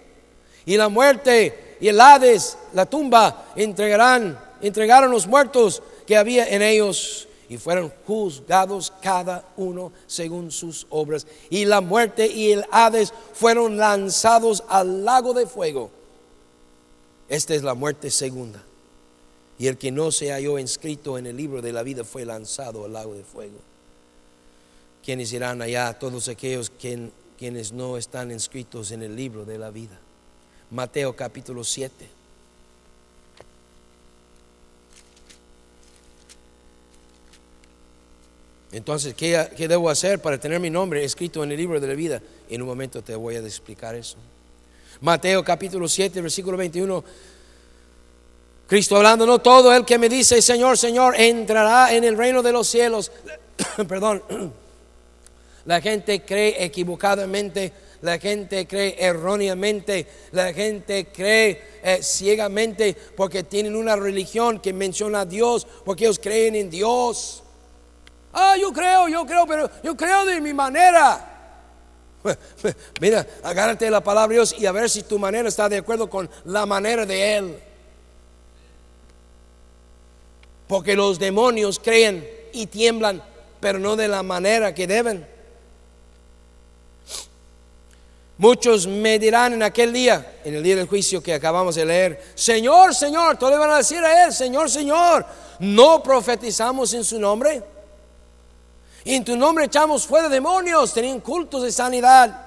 Y 0.66 0.78
la 0.78 0.90
muerte 0.90 1.78
y 1.80 1.88
el 1.88 2.02
Hades, 2.02 2.58
la 2.74 2.86
tumba, 2.86 3.52
entregarán, 3.56 4.38
entregaron 4.62 5.12
los 5.12 5.28
muertos 5.28 5.84
que 6.06 6.18
había 6.18 6.48
en 6.50 6.62
ellos 6.62 7.28
y 7.50 7.58
fueron 7.58 7.94
juzgados 8.06 8.92
cada 9.02 9.46
uno 9.56 9.92
según 10.08 10.52
sus 10.52 10.88
obras. 10.90 11.28
Y 11.50 11.66
la 11.66 11.80
muerte 11.80 12.28
y 12.28 12.52
el 12.52 12.66
Hades 12.72 13.14
fueron 13.34 13.78
lanzados 13.78 14.64
al 14.68 15.06
lago 15.06 15.34
de 15.34 15.46
fuego. 15.46 15.92
Esta 17.30 17.54
es 17.54 17.64
la 17.64 17.74
muerte 17.74 18.10
segunda. 18.10 18.64
Y 19.60 19.68
el 19.68 19.78
que 19.78 19.92
no 19.92 20.12
se 20.12 20.32
halló 20.32 20.60
inscrito 20.60 21.18
en 21.18 21.26
el 21.26 21.36
libro 21.36 21.62
de 21.62 21.74
la 21.74 21.84
vida 21.84 22.04
fue 22.04 22.26
lanzado 22.26 22.86
al 22.86 22.94
lago 22.94 23.16
de 23.16 23.24
fuego. 23.24 23.58
¿Quiénes 25.04 25.32
irán 25.34 25.62
allá? 25.62 25.98
Todos 25.98 26.28
aquellos 26.28 26.72
quienes 27.38 27.72
no 27.72 27.98
están 27.98 28.32
inscritos 28.32 28.92
en 28.92 29.02
el 29.02 29.16
libro 29.16 29.46
de 29.46 29.58
la 29.58 29.72
vida. 29.72 29.98
Mateo 30.70 31.16
capítulo 31.16 31.64
7. 31.64 32.08
Entonces, 38.74 39.14
¿qué, 39.14 39.50
¿qué, 39.56 39.68
debo 39.68 39.90
hacer 39.90 40.22
para 40.22 40.38
tener 40.38 40.60
mi 40.60 40.70
nombre 40.70 41.04
escrito 41.04 41.44
en 41.44 41.52
el 41.52 41.58
libro 41.58 41.80
de 41.80 41.88
la 41.88 41.94
vida? 41.94 42.22
En 42.50 42.62
un 42.62 42.68
momento 42.68 43.02
te 43.02 43.16
voy 43.16 43.36
a 43.36 43.40
explicar 43.40 43.96
eso. 43.96 44.18
Mateo 45.00 45.44
capítulo 45.44 45.88
7, 45.88 46.22
versículo 46.22 46.58
21 46.58 47.04
Cristo 48.68 48.98
hablando, 48.98 49.26
no 49.26 49.40
todo 49.40 49.74
el 49.74 49.86
que 49.86 49.98
me 49.98 50.10
dice, 50.10 50.42
Señor, 50.42 50.78
Señor, 50.78 51.16
entrará 51.20 51.94
en 51.94 52.04
el 52.04 52.18
reino 52.18 52.44
de 52.44 52.52
los 52.52 52.68
cielos. 52.68 53.12
Perdón. 53.88 54.24
La 55.66 55.82
gente 55.82 56.22
cree 56.24 56.64
equivocadamente 56.64 57.74
la 58.02 58.20
gente 58.20 58.68
cree 58.68 58.96
erróneamente, 59.00 60.06
la 60.32 60.54
gente 60.54 61.08
cree 61.08 61.80
eh, 61.84 62.00
ciegamente 62.04 62.96
porque 63.16 63.44
tienen 63.44 63.76
una 63.76 63.96
religión 63.96 64.60
que 64.60 64.72
menciona 64.74 65.22
a 65.22 65.26
Dios, 65.26 65.66
porque 65.84 66.06
ellos 66.06 66.20
creen 66.20 66.56
en 66.56 66.70
Dios. 66.70 67.44
Ah, 68.34 68.56
yo 68.60 68.72
creo, 68.72 69.08
yo 69.08 69.26
creo, 69.26 69.48
pero 69.48 69.70
yo 69.84 69.98
creo 69.98 70.26
de 70.26 70.40
mi 70.42 70.54
manera. 70.54 71.34
Mira, 73.02 73.26
agárrate 73.44 73.90
la 73.90 74.04
palabra 74.04 74.30
de 74.30 74.36
Dios 74.36 74.56
y 74.60 74.66
a 74.66 74.72
ver 74.72 74.90
si 74.90 75.04
tu 75.04 75.18
manera 75.18 75.50
está 75.50 75.68
de 75.68 75.78
acuerdo 75.78 76.10
con 76.10 76.30
la 76.46 76.66
manera 76.66 77.06
de 77.06 77.38
Él. 77.38 77.60
Porque 80.68 80.96
los 80.96 81.20
demonios 81.20 81.80
creen 81.80 82.28
y 82.54 82.68
tiemblan, 82.68 83.24
pero 83.60 83.80
no 83.80 83.96
de 83.96 84.08
la 84.08 84.24
manera 84.24 84.74
que 84.74 84.88
deben. 84.88 85.28
Muchos 88.38 88.86
me 88.86 89.18
dirán 89.18 89.54
en 89.54 89.64
aquel 89.64 89.92
día, 89.92 90.40
en 90.44 90.54
el 90.54 90.62
día 90.62 90.76
del 90.76 90.88
juicio 90.88 91.24
que 91.24 91.34
acabamos 91.34 91.74
de 91.74 91.86
leer, 91.86 92.24
Señor, 92.36 92.94
Señor, 92.94 93.38
todos 93.38 93.54
le 93.54 93.58
van 93.58 93.72
a 93.72 93.78
decir 93.78 93.98
a 94.04 94.26
Él, 94.26 94.34
Señor, 94.34 94.70
Señor, 94.70 95.26
¿no 95.60 96.04
profetizamos 96.04 96.94
en 96.94 97.04
su 97.04 97.20
nombre? 97.20 97.64
En 99.04 99.24
tu 99.24 99.36
nombre 99.36 99.66
echamos 99.66 100.06
fuera 100.06 100.30
demonios, 100.30 100.94
tenían 100.94 101.20
cultos 101.20 101.64
de 101.64 101.72
sanidad. 101.72 102.46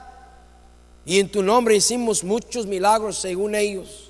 Y 1.05 1.19
en 1.19 1.29
tu 1.29 1.43
nombre 1.43 1.75
hicimos 1.75 2.23
muchos 2.23 2.67
milagros 2.67 3.17
según 3.19 3.55
ellos. 3.57 4.10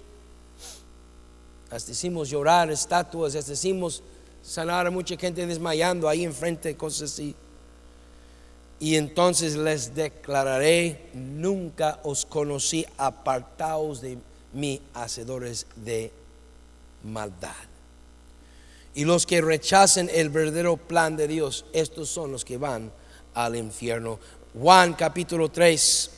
Hasta 1.70 1.92
hicimos 1.92 2.28
llorar 2.28 2.70
estatuas, 2.70 3.34
hasta 3.36 3.52
hicimos 3.52 4.02
sanar 4.42 4.86
a 4.86 4.90
mucha 4.90 5.16
gente 5.16 5.46
desmayando 5.46 6.08
ahí 6.08 6.24
enfrente, 6.24 6.76
cosas 6.76 7.12
así. 7.12 7.34
Y 8.80 8.96
entonces 8.96 9.56
les 9.56 9.94
declararé, 9.94 11.10
nunca 11.12 12.00
os 12.02 12.24
conocí, 12.24 12.86
apartaos 12.96 14.00
de 14.00 14.18
mí, 14.52 14.80
hacedores 14.94 15.66
de 15.76 16.10
maldad. 17.04 17.54
Y 18.94 19.04
los 19.04 19.26
que 19.26 19.40
rechacen 19.40 20.10
el 20.12 20.30
verdadero 20.30 20.76
plan 20.76 21.16
de 21.16 21.28
Dios, 21.28 21.66
estos 21.72 22.08
son 22.08 22.32
los 22.32 22.44
que 22.44 22.56
van 22.56 22.90
al 23.34 23.54
infierno. 23.54 24.18
Juan 24.58 24.94
capítulo 24.94 25.48
3. 25.50 26.10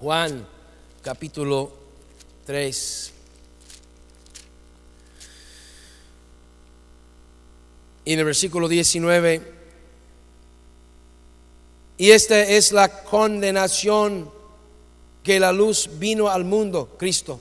Juan 0.00 0.55
capítulo 1.06 1.70
3. 2.46 3.12
Y 8.04 8.12
en 8.12 8.18
el 8.18 8.24
versículo 8.24 8.66
19, 8.66 9.54
y 11.96 12.10
esta 12.10 12.40
es 12.40 12.72
la 12.72 13.04
condenación 13.04 14.32
que 15.22 15.38
la 15.38 15.52
luz 15.52 15.88
vino 15.96 16.28
al 16.28 16.42
mundo, 16.42 16.96
Cristo. 16.98 17.38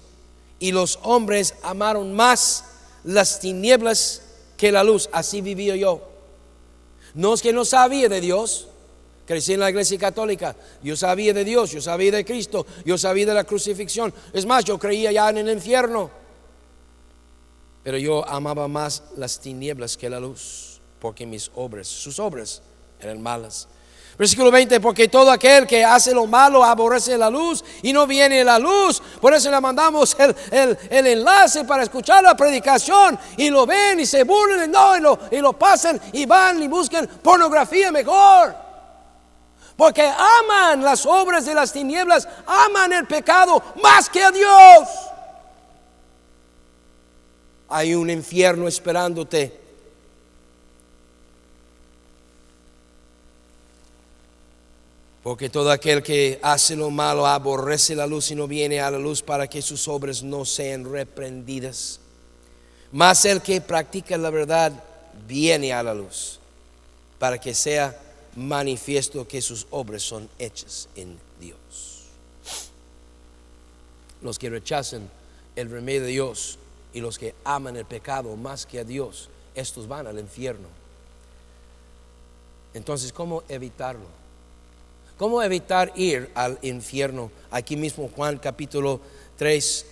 Y 0.60 0.72
los 0.72 1.00
hombres 1.02 1.56
amaron 1.64 2.14
más 2.14 2.66
las 3.04 3.40
tinieblas 3.40 4.22
que 4.58 4.72
la 4.72 4.84
luz. 4.84 5.10
Así 5.12 5.42
viví 5.42 5.76
yo. 5.80 6.08
No 7.16 7.34
es 7.34 7.42
que 7.42 7.52
no 7.52 7.66
sabía 7.66 8.10
de 8.10 8.22
Dios. 8.22 8.68
Crecí 9.26 9.54
en 9.54 9.60
la 9.60 9.70
iglesia 9.70 9.98
católica. 9.98 10.56
Yo 10.84 10.96
sabía 10.96 11.34
de 11.34 11.44
Dios, 11.44 11.72
yo 11.72 11.82
sabía 11.82 12.12
de 12.12 12.24
Cristo, 12.24 12.66
yo 12.86 12.98
sabía 12.98 13.26
de 13.26 13.34
la 13.34 13.44
crucifixión. 13.44 14.14
Es 14.34 14.46
más, 14.46 14.64
yo 14.64 14.78
creía 14.78 15.12
ya 15.12 15.30
en 15.30 15.40
el 15.40 15.50
infierno. 15.50 16.12
Pero 17.84 17.98
yo 17.98 18.28
amaba 18.28 18.68
más 18.68 19.04
las 19.18 19.40
tinieblas 19.40 19.98
que 19.98 20.10
la 20.10 20.20
luz, 20.20 20.80
porque 21.00 21.26
mis 21.26 21.52
obras, 21.56 21.88
sus 21.88 22.20
obras 22.20 22.62
eran 23.00 23.22
malas. 23.22 23.68
Versículo 24.18 24.50
20, 24.50 24.80
porque 24.80 25.10
todo 25.10 25.30
aquel 25.30 25.68
que 25.68 25.84
hace 25.84 26.14
lo 26.14 26.26
malo 26.26 26.64
aborrece 26.64 27.18
la 27.18 27.30
luz 27.30 27.64
y 27.82 27.92
no 27.92 28.08
viene 28.08 28.44
la 28.44 28.58
luz. 28.58 29.02
Por 29.20 29.34
eso 29.34 29.52
le 29.52 29.60
mandamos 29.60 30.16
el, 30.52 30.78
enlace 30.90 31.66
para 31.66 31.84
escuchar 31.84 32.24
la 32.24 32.36
predicación 32.36 33.20
y 33.38 33.50
lo 33.50 33.66
ven 33.66 34.00
y 34.00 34.06
se 34.06 34.24
burlen 34.24 34.72
no, 34.72 34.96
y, 34.96 35.02
lo, 35.02 35.20
y 35.30 35.38
lo 35.38 35.54
pasan 35.54 36.00
y 36.14 36.26
van 36.26 36.64
y 36.64 36.68
buscan 36.68 37.08
pornografía 37.22 37.92
mejor. 37.92 38.65
Porque 39.78 40.02
aman 40.04 40.84
las 40.84 41.06
obras 41.06 41.46
de 41.46 41.54
las 41.54 41.74
tinieblas, 41.74 42.28
aman 42.46 42.94
el 42.94 43.06
pecado 43.06 43.62
más 43.82 44.10
que 44.10 44.24
a 44.24 44.32
Dios 44.32 44.88
hay 47.68 47.96
un 47.96 48.10
infierno 48.10 48.68
esperándote. 48.68 49.66
Porque 55.24 55.50
todo 55.50 55.72
aquel 55.72 56.04
que 56.04 56.40
hace 56.44 56.76
lo 56.76 56.92
malo 56.92 57.26
aborrece 57.26 57.96
la 57.96 58.06
luz 58.06 58.30
y 58.30 58.36
no 58.36 58.48
viene 58.48 58.80
a 58.80 58.92
la 58.92 59.00
luz 59.00 59.24
para 59.24 59.48
que 59.48 59.62
sus 59.62 59.88
obras 59.88 60.22
no 60.22 60.46
sean 60.46 60.90
reprendidas. 60.90 62.00
Mas 62.92 63.26
el 63.26 63.42
que 63.42 63.60
practica 63.60 64.18
la 64.18 64.30
verdad 64.30 64.72
viene 65.28 65.74
a 65.74 65.82
la 65.82 65.96
luz 65.96 66.40
para 67.18 67.40
que 67.40 67.56
sea 67.56 68.00
manifiesto 68.36 69.28
que 69.28 69.42
sus 69.42 69.68
obras 69.72 70.04
son 70.04 70.30
hechas 70.40 70.90
en 70.96 71.18
Dios. 71.40 72.04
Los 74.22 74.38
que 74.38 74.50
rechazan 74.50 75.10
el 75.56 75.70
remedio 75.70 76.02
de 76.02 76.08
Dios 76.08 76.60
y 76.94 77.02
los 77.02 77.18
que 77.18 77.36
aman 77.44 77.76
el 77.78 77.86
pecado 77.86 78.36
más 78.36 78.66
que 78.66 78.80
a 78.80 78.84
Dios, 78.84 79.30
estos 79.54 79.88
van 79.88 80.08
al 80.08 80.20
infierno. 80.20 80.68
Entonces, 82.74 83.14
¿cómo 83.14 83.44
evitarlo? 83.48 84.06
¿Cómo 85.18 85.42
evitar 85.42 85.94
ir 85.96 86.30
al 86.36 86.60
infierno? 86.62 87.32
Aquí 87.50 87.78
mismo 87.78 88.10
Juan 88.14 88.38
capítulo 88.38 89.00
3, 89.38 89.86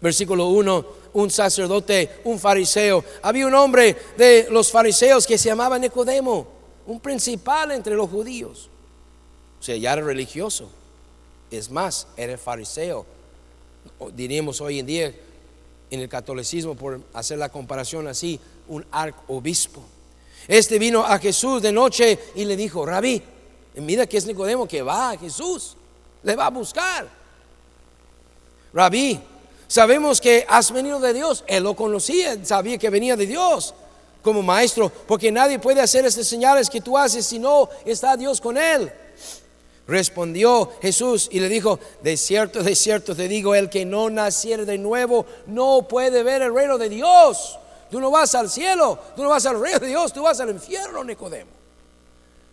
versículo 0.00 0.46
1, 0.46 0.86
un 1.14 1.30
sacerdote, 1.30 2.20
un 2.24 2.38
fariseo. 2.38 3.04
Había 3.22 3.46
un 3.46 3.54
hombre 3.54 3.96
de 4.16 4.46
los 4.50 4.70
fariseos 4.70 5.26
que 5.26 5.38
se 5.38 5.48
llamaba 5.48 5.78
Nicodemo, 5.78 6.46
un 6.86 7.00
principal 7.00 7.72
entre 7.72 7.94
los 7.94 8.08
judíos. 8.10 8.68
O 9.60 9.62
sea, 9.62 9.76
ya 9.76 9.92
era 9.92 10.02
religioso. 10.02 10.68
Es 11.50 11.70
más, 11.70 12.06
era 12.16 12.36
fariseo 12.38 13.06
diríamos 14.14 14.60
hoy 14.60 14.78
en 14.78 14.86
día 14.86 15.14
en 15.90 16.00
el 16.00 16.08
catolicismo, 16.08 16.74
por 16.74 17.00
hacer 17.12 17.38
la 17.38 17.50
comparación 17.50 18.08
así, 18.08 18.40
un 18.68 18.84
arcobispo. 18.90 19.82
Este 20.48 20.78
vino 20.78 21.04
a 21.04 21.18
Jesús 21.18 21.60
de 21.60 21.70
noche 21.70 22.18
y 22.34 22.44
le 22.44 22.56
dijo, 22.56 22.86
rabí, 22.86 23.22
mira 23.76 24.06
que 24.06 24.16
es 24.16 24.26
Nicodemo 24.26 24.66
que 24.66 24.80
va 24.80 25.10
a 25.10 25.18
Jesús, 25.18 25.76
le 26.22 26.34
va 26.34 26.46
a 26.46 26.50
buscar. 26.50 27.08
Rabí, 28.72 29.20
sabemos 29.72 30.20
que 30.20 30.44
has 30.50 30.70
venido 30.70 31.00
de 31.00 31.14
Dios, 31.14 31.44
él 31.46 31.62
lo 31.62 31.74
conocía, 31.74 32.36
sabía 32.44 32.76
que 32.76 32.90
venía 32.90 33.16
de 33.16 33.26
Dios 33.26 33.72
como 34.20 34.42
maestro, 34.42 34.92
porque 35.06 35.32
nadie 35.32 35.58
puede 35.58 35.80
hacer 35.80 36.04
estas 36.04 36.26
señales 36.26 36.68
que 36.68 36.82
tú 36.82 36.98
haces 36.98 37.24
si 37.24 37.38
no 37.38 37.70
está 37.86 38.14
Dios 38.18 38.38
con 38.38 38.58
él. 38.58 38.92
Respondió 39.86 40.70
Jesús 40.82 41.26
y 41.32 41.40
le 41.40 41.48
dijo, 41.48 41.80
de 42.02 42.18
cierto, 42.18 42.62
de 42.62 42.76
cierto 42.76 43.16
te 43.16 43.28
digo, 43.28 43.54
el 43.54 43.70
que 43.70 43.86
no 43.86 44.10
naciere 44.10 44.66
de 44.66 44.76
nuevo 44.76 45.24
no 45.46 45.88
puede 45.88 46.22
ver 46.22 46.42
el 46.42 46.54
reino 46.54 46.76
de 46.76 46.90
Dios. 46.90 47.58
Tú 47.90 47.98
no 47.98 48.10
vas 48.10 48.34
al 48.34 48.50
cielo, 48.50 48.98
tú 49.16 49.22
no 49.22 49.30
vas 49.30 49.46
al 49.46 49.58
reino 49.58 49.78
de 49.78 49.88
Dios, 49.88 50.12
tú 50.12 50.22
vas 50.22 50.38
al 50.38 50.50
infierno, 50.50 51.02
Nicodemo. 51.02 51.50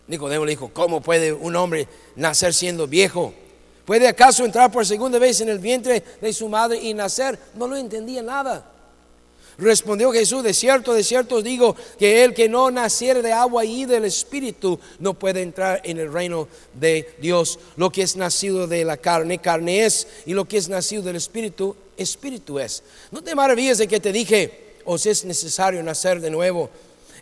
Nicodemo 0.06 0.46
le 0.46 0.52
dijo, 0.52 0.70
¿cómo 0.72 1.02
puede 1.02 1.34
un 1.34 1.54
hombre 1.54 1.86
nacer 2.16 2.54
siendo 2.54 2.86
viejo? 2.86 3.34
¿Puede 3.84 4.06
acaso 4.08 4.44
entrar 4.44 4.70
por 4.70 4.86
segunda 4.86 5.18
vez 5.18 5.40
en 5.40 5.48
el 5.48 5.58
vientre 5.58 6.02
de 6.20 6.32
su 6.32 6.48
madre 6.48 6.78
y 6.80 6.94
nacer? 6.94 7.38
No 7.54 7.66
lo 7.66 7.76
entendía 7.76 8.22
nada. 8.22 8.70
Respondió 9.60 10.10
Jesús, 10.10 10.42
de 10.42 10.54
cierto, 10.54 10.94
de 10.94 11.04
cierto 11.04 11.36
os 11.36 11.44
digo 11.44 11.76
que 11.98 12.24
el 12.24 12.32
que 12.32 12.48
no 12.48 12.70
naciere 12.70 13.20
de 13.20 13.32
agua 13.32 13.62
y 13.64 13.84
del 13.84 14.06
Espíritu 14.06 14.80
no 14.98 15.12
puede 15.12 15.42
entrar 15.42 15.82
en 15.84 15.98
el 15.98 16.10
reino 16.10 16.48
de 16.72 17.14
Dios. 17.20 17.58
Lo 17.76 17.90
que 17.90 18.00
es 18.02 18.16
nacido 18.16 18.66
de 18.66 18.84
la 18.84 18.96
carne, 18.96 19.38
carne 19.38 19.84
es, 19.84 20.06
y 20.24 20.32
lo 20.32 20.46
que 20.46 20.56
es 20.56 20.70
nacido 20.70 21.02
del 21.02 21.16
Espíritu, 21.16 21.76
Espíritu 21.98 22.58
es. 22.58 22.82
No 23.10 23.22
te 23.22 23.34
maravilles 23.34 23.76
de 23.76 23.86
que 23.86 24.00
te 24.00 24.12
dije, 24.12 24.78
os 24.86 25.04
es 25.04 25.26
necesario 25.26 25.82
nacer 25.82 26.22
de 26.22 26.30
nuevo. 26.30 26.70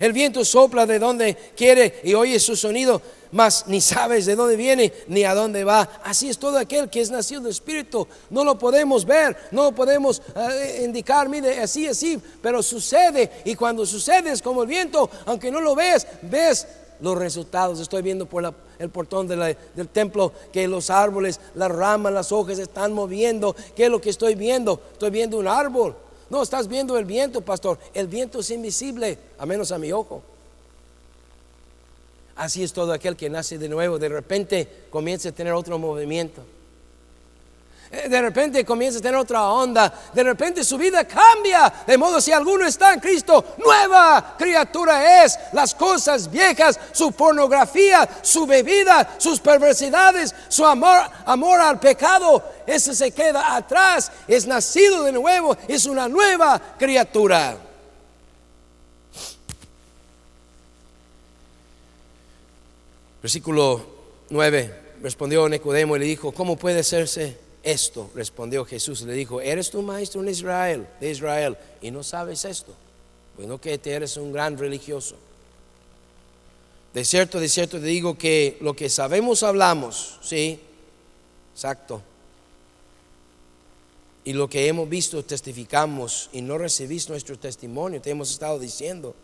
El 0.00 0.12
viento 0.12 0.44
sopla 0.44 0.86
de 0.86 0.98
donde 0.98 1.36
quiere 1.56 2.00
y 2.04 2.14
oye 2.14 2.38
su 2.38 2.54
sonido, 2.54 3.02
mas 3.32 3.64
ni 3.66 3.80
sabes 3.80 4.26
de 4.26 4.36
dónde 4.36 4.56
viene 4.56 4.92
ni 5.08 5.24
a 5.24 5.34
dónde 5.34 5.64
va. 5.64 5.88
Así 6.04 6.28
es 6.28 6.38
todo 6.38 6.58
aquel 6.58 6.88
que 6.88 7.00
es 7.00 7.10
nacido 7.10 7.42
de 7.42 7.50
espíritu. 7.50 8.06
No 8.30 8.44
lo 8.44 8.58
podemos 8.58 9.04
ver, 9.04 9.36
no 9.50 9.64
lo 9.64 9.72
podemos 9.72 10.22
eh, 10.36 10.82
indicar, 10.84 11.28
mire, 11.28 11.60
así, 11.60 11.86
así, 11.88 12.20
pero 12.40 12.62
sucede. 12.62 13.30
Y 13.44 13.54
cuando 13.54 13.84
sucede 13.84 14.30
es 14.30 14.40
como 14.40 14.62
el 14.62 14.68
viento, 14.68 15.10
aunque 15.26 15.50
no 15.50 15.60
lo 15.60 15.74
ves, 15.74 16.06
ves 16.22 16.66
los 17.00 17.18
resultados. 17.18 17.80
Estoy 17.80 18.02
viendo 18.02 18.26
por 18.26 18.54
el 18.78 18.90
portón 18.90 19.26
del 19.26 19.56
templo 19.92 20.32
que 20.52 20.68
los 20.68 20.90
árboles, 20.90 21.40
las 21.54 21.70
ramas, 21.70 22.12
las 22.12 22.30
hojas 22.30 22.58
están 22.58 22.92
moviendo. 22.92 23.54
¿Qué 23.74 23.86
es 23.86 23.90
lo 23.90 24.00
que 24.00 24.10
estoy 24.10 24.36
viendo? 24.36 24.80
Estoy 24.92 25.10
viendo 25.10 25.38
un 25.38 25.48
árbol 25.48 25.96
no, 26.30 26.42
estás 26.42 26.68
viendo 26.68 26.98
el 26.98 27.04
viento, 27.04 27.40
pastor. 27.40 27.78
El 27.94 28.06
viento 28.06 28.40
es 28.40 28.50
invisible, 28.50 29.18
a 29.38 29.46
menos 29.46 29.72
a 29.72 29.78
mi 29.78 29.92
ojo. 29.92 30.22
Así 32.36 32.62
es 32.62 32.72
todo 32.72 32.92
aquel 32.92 33.16
que 33.16 33.28
nace 33.30 33.58
de 33.58 33.68
nuevo. 33.68 33.98
De 33.98 34.08
repente 34.08 34.86
comienza 34.90 35.30
a 35.30 35.32
tener 35.32 35.52
otro 35.52 35.78
movimiento. 35.78 36.42
Eh, 37.90 38.08
De 38.08 38.20
repente 38.20 38.64
comienza 38.64 38.98
a 38.98 39.02
tener 39.02 39.18
otra 39.18 39.42
onda. 39.48 39.92
De 40.12 40.22
repente 40.22 40.62
su 40.62 40.76
vida 40.78 41.04
cambia. 41.04 41.72
De 41.86 41.96
modo 41.98 42.20
si 42.20 42.30
alguno 42.30 42.66
está 42.66 42.92
en 42.92 43.00
Cristo, 43.00 43.44
nueva 43.58 44.36
criatura 44.38 45.24
es. 45.24 45.36
Las 45.52 45.74
cosas 45.74 46.30
viejas, 46.30 46.78
su 46.92 47.10
pornografía, 47.12 48.08
su 48.22 48.46
bebida, 48.46 49.16
sus 49.18 49.40
perversidades, 49.40 50.34
su 50.48 50.64
amor, 50.64 51.00
amor 51.24 51.58
al 51.60 51.80
pecado, 51.80 52.42
eso 52.68 52.94
se 52.94 53.10
queda 53.10 53.56
atrás. 53.56 54.12
Es 54.28 54.46
nacido 54.46 55.02
de 55.04 55.12
nuevo. 55.12 55.56
Es 55.66 55.86
una 55.86 56.06
nueva 56.06 56.76
criatura. 56.78 57.58
Versículo 63.22 63.84
9. 64.28 64.74
Respondió 65.02 65.48
Nicodemo 65.48 65.96
y 65.96 66.00
le 66.00 66.04
dijo, 66.04 66.32
¿cómo 66.32 66.56
puede 66.56 66.80
hacerse 66.80 67.38
esto? 67.62 68.10
Respondió 68.14 68.64
Jesús 68.64 69.00
y 69.02 69.06
le 69.06 69.14
dijo, 69.14 69.40
¿eres 69.40 69.70
tu 69.70 69.80
maestro 69.80 70.22
en 70.22 70.28
Israel, 70.28 70.86
de 71.00 71.10
Israel, 71.10 71.56
y 71.80 71.90
no 71.90 72.02
sabes 72.02 72.44
esto? 72.44 72.74
Bueno, 73.36 73.60
que 73.60 73.78
te 73.78 73.92
eres 73.92 74.16
un 74.16 74.32
gran 74.32 74.58
religioso. 74.58 75.16
De 76.92 77.04
cierto, 77.04 77.38
de 77.38 77.48
cierto 77.48 77.78
te 77.78 77.86
digo 77.86 78.18
que 78.18 78.58
lo 78.60 78.74
que 78.74 78.88
sabemos 78.88 79.42
hablamos, 79.42 80.18
sí, 80.20 80.60
exacto. 81.54 82.02
Y 84.28 84.34
lo 84.34 84.46
que 84.46 84.68
hemos 84.68 84.86
visto 84.86 85.24
testificamos 85.24 86.28
y 86.34 86.42
no 86.42 86.58
recibís 86.58 87.08
nuestro 87.08 87.38
testimonio, 87.38 87.98
te 88.02 88.10
hemos 88.10 88.30
estado 88.30 88.58
diciendo. 88.58 89.14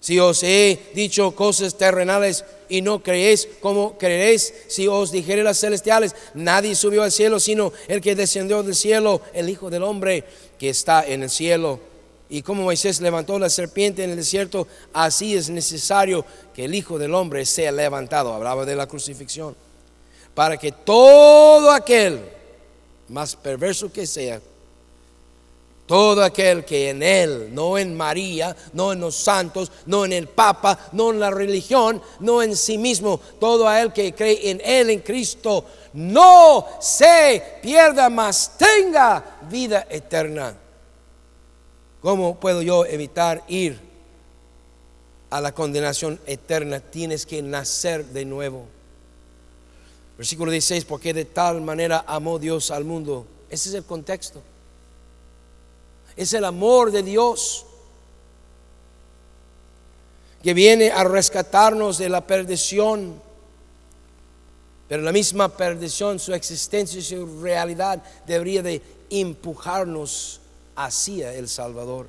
Si 0.00 0.18
os 0.18 0.42
he 0.42 0.90
dicho 0.92 1.30
cosas 1.36 1.78
terrenales 1.78 2.44
y 2.68 2.82
no 2.82 3.00
creéis, 3.00 3.48
¿cómo 3.60 3.96
creeréis 3.96 4.52
si 4.66 4.88
os 4.88 5.12
dijere 5.12 5.44
las 5.44 5.60
celestiales? 5.60 6.16
Nadie 6.34 6.74
subió 6.74 7.04
al 7.04 7.12
cielo 7.12 7.38
sino 7.38 7.72
el 7.86 8.00
que 8.00 8.16
descendió 8.16 8.64
del 8.64 8.74
cielo, 8.74 9.20
el 9.34 9.48
Hijo 9.48 9.70
del 9.70 9.84
Hombre 9.84 10.24
que 10.58 10.70
está 10.70 11.06
en 11.06 11.22
el 11.22 11.30
cielo. 11.30 11.78
Y 12.28 12.42
como 12.42 12.64
Moisés 12.64 13.00
levantó 13.00 13.38
la 13.38 13.50
serpiente 13.50 14.02
en 14.02 14.10
el 14.10 14.16
desierto, 14.16 14.66
así 14.92 15.36
es 15.36 15.48
necesario 15.48 16.24
que 16.52 16.64
el 16.64 16.74
Hijo 16.74 16.98
del 16.98 17.14
Hombre 17.14 17.46
sea 17.46 17.70
levantado. 17.70 18.34
Hablaba 18.34 18.64
de 18.64 18.74
la 18.74 18.88
crucifixión. 18.88 19.54
Para 20.34 20.56
que 20.56 20.72
todo 20.72 21.70
aquel, 21.70 22.41
más 23.12 23.36
perverso 23.36 23.92
que 23.92 24.06
sea, 24.06 24.40
todo 25.86 26.24
aquel 26.24 26.64
que 26.64 26.88
en 26.88 27.02
Él, 27.02 27.54
no 27.54 27.76
en 27.76 27.94
María, 27.94 28.56
no 28.72 28.92
en 28.92 29.00
los 29.00 29.14
santos, 29.14 29.70
no 29.84 30.04
en 30.04 30.14
el 30.14 30.28
Papa, 30.28 30.78
no 30.92 31.10
en 31.10 31.20
la 31.20 31.30
religión, 31.30 32.00
no 32.20 32.42
en 32.42 32.56
sí 32.56 32.78
mismo, 32.78 33.20
todo 33.38 33.68
aquel 33.68 33.92
que 33.92 34.14
cree 34.14 34.50
en 34.50 34.62
Él, 34.64 34.90
en 34.90 35.00
Cristo, 35.00 35.66
no 35.92 36.66
se 36.80 37.58
pierda, 37.60 38.08
mas 38.08 38.52
tenga 38.56 39.38
vida 39.50 39.86
eterna. 39.90 40.56
¿Cómo 42.00 42.40
puedo 42.40 42.62
yo 42.62 42.86
evitar 42.86 43.44
ir 43.48 43.78
a 45.28 45.40
la 45.40 45.52
condenación 45.52 46.18
eterna? 46.26 46.80
Tienes 46.80 47.26
que 47.26 47.42
nacer 47.42 48.06
de 48.06 48.24
nuevo. 48.24 48.66
Versículo 50.22 50.52
16, 50.52 50.84
porque 50.84 51.12
de 51.12 51.24
tal 51.24 51.62
manera 51.62 52.04
amó 52.06 52.38
Dios 52.38 52.70
al 52.70 52.84
mundo. 52.84 53.26
Ese 53.50 53.70
es 53.70 53.74
el 53.74 53.82
contexto. 53.82 54.40
Es 56.14 56.32
el 56.32 56.44
amor 56.44 56.92
de 56.92 57.02
Dios 57.02 57.66
que 60.40 60.54
viene 60.54 60.92
a 60.92 61.02
rescatarnos 61.02 61.98
de 61.98 62.08
la 62.08 62.24
perdición. 62.24 63.20
Pero 64.86 65.02
la 65.02 65.10
misma 65.10 65.48
perdición, 65.48 66.20
su 66.20 66.32
existencia 66.34 67.00
y 67.00 67.02
su 67.02 67.42
realidad 67.42 68.00
debería 68.24 68.62
de 68.62 68.80
empujarnos 69.10 70.40
hacia 70.76 71.34
el 71.34 71.48
Salvador. 71.48 72.06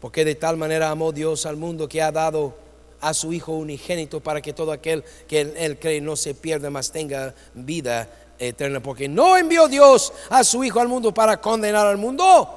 Porque 0.00 0.24
de 0.24 0.34
tal 0.34 0.56
manera 0.56 0.90
amó 0.90 1.12
Dios 1.12 1.46
al 1.46 1.56
mundo 1.56 1.88
que 1.88 2.02
ha 2.02 2.10
dado 2.10 2.56
a 3.00 3.14
su 3.14 3.32
Hijo 3.32 3.52
unigénito 3.52 4.20
para 4.20 4.40
que 4.40 4.52
todo 4.52 4.72
aquel 4.72 5.04
que 5.26 5.40
en 5.40 5.56
Él 5.56 5.78
cree 5.78 6.00
no 6.00 6.16
se 6.16 6.34
pierda, 6.34 6.70
mas 6.70 6.92
tenga 6.92 7.34
vida 7.54 8.08
eterna. 8.38 8.80
Porque 8.80 9.08
no 9.08 9.36
envió 9.36 9.68
Dios 9.68 10.12
a 10.28 10.44
su 10.44 10.64
Hijo 10.64 10.80
al 10.80 10.88
mundo 10.88 11.12
para 11.12 11.40
condenar 11.40 11.86
al 11.86 11.96
mundo. 11.96 12.56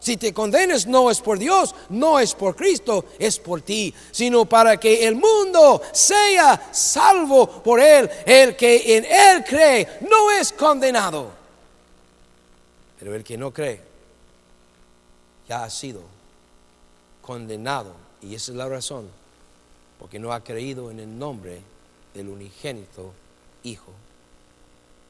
Si 0.00 0.16
te 0.16 0.32
condenes 0.32 0.86
no 0.86 1.10
es 1.10 1.20
por 1.20 1.38
Dios, 1.38 1.74
no 1.88 2.20
es 2.20 2.34
por 2.34 2.54
Cristo, 2.54 3.06
es 3.18 3.38
por 3.38 3.62
ti, 3.62 3.92
sino 4.12 4.44
para 4.44 4.76
que 4.76 5.06
el 5.06 5.16
mundo 5.16 5.82
sea 5.92 6.70
salvo 6.72 7.62
por 7.62 7.80
Él. 7.80 8.08
El 8.24 8.54
que 8.56 8.96
en 8.96 9.04
Él 9.04 9.44
cree 9.44 9.88
no 10.08 10.30
es 10.30 10.52
condenado. 10.52 11.32
Pero 12.98 13.14
el 13.14 13.24
que 13.24 13.36
no 13.36 13.52
cree 13.52 13.80
ya 15.48 15.64
ha 15.64 15.70
sido 15.70 16.02
condenado. 17.22 17.92
Y 18.22 18.34
esa 18.34 18.52
es 18.52 18.56
la 18.56 18.68
razón, 18.68 19.08
porque 19.98 20.18
no 20.18 20.32
ha 20.32 20.44
creído 20.44 20.90
en 20.90 21.00
el 21.00 21.18
nombre 21.18 21.60
del 22.14 22.28
unigénito 22.28 23.12
Hijo 23.64 23.92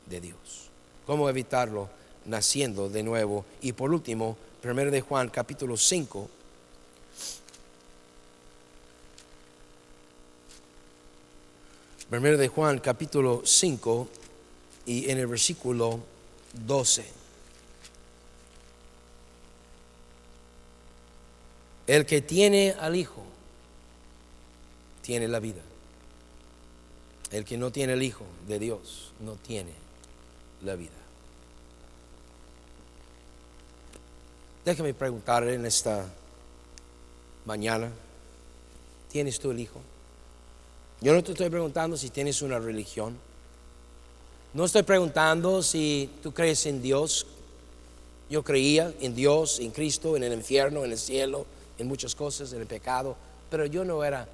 de 0.07 0.21
Dios. 0.21 0.71
¿Cómo 1.07 1.29
evitarlo? 1.29 1.89
Naciendo 2.25 2.89
de 2.89 3.03
nuevo. 3.03 3.45
Y 3.61 3.73
por 3.73 3.93
último, 3.93 4.37
1 4.65 4.91
de 4.91 5.01
Juan 5.01 5.29
capítulo 5.29 5.77
5. 5.77 6.29
Primero 12.11 12.39
de 12.39 12.49
Juan 12.49 12.79
capítulo 12.79 13.43
5 13.45 14.09
y 14.87 15.11
en 15.11 15.19
el 15.19 15.27
versículo 15.27 16.01
12. 16.55 17.05
El 21.87 22.07
que 22.07 22.23
tiene 22.23 22.75
al 22.79 22.97
Hijo 22.97 23.25
tiene 25.09 25.27
la 25.27 25.41
vida. 25.41 25.63
El 27.31 27.47
que 27.47 27.57
no 27.57 27.73
tiene 27.73 27.95
el 27.95 28.03
Hijo 28.03 28.27
de 28.47 28.59
Dios 28.59 29.13
no 29.21 29.37
tiene 29.37 29.73
la 30.63 30.77
vida. 30.77 30.91
Déjame 34.67 34.93
preguntarle 34.93 35.55
en 35.55 35.65
esta 35.65 36.05
mañana, 37.47 37.91
¿tienes 39.11 39.41
tú 39.41 39.51
el 39.51 39.61
Hijo? 39.61 39.81
Yo 41.01 41.15
no 41.15 41.25
te 41.25 41.33
estoy 41.33 41.49
preguntando 41.49 41.97
si 41.97 42.11
tienes 42.11 42.43
una 42.43 42.59
religión. 42.59 43.17
No 44.53 44.67
estoy 44.67 44.83
preguntando 44.83 45.63
si 45.63 46.11
tú 46.23 46.35
crees 46.35 46.67
en 46.67 46.83
Dios. 46.83 47.27
Yo 48.29 48.45
creía 48.45 48.93
en 49.01 49.15
Dios, 49.15 49.59
en 49.59 49.71
Cristo, 49.71 50.19
en 50.19 50.25
el 50.25 50.35
infierno, 50.35 50.85
en 50.85 50.93
el 50.93 50.99
cielo, 50.99 51.47
en 51.79 51.89
muchas 51.89 52.15
cosas, 52.15 52.53
en 52.53 52.61
el 52.61 52.67
pecado, 52.67 53.17
pero 53.49 53.65
yo 53.65 53.87
no 53.87 54.05
era 54.05 54.29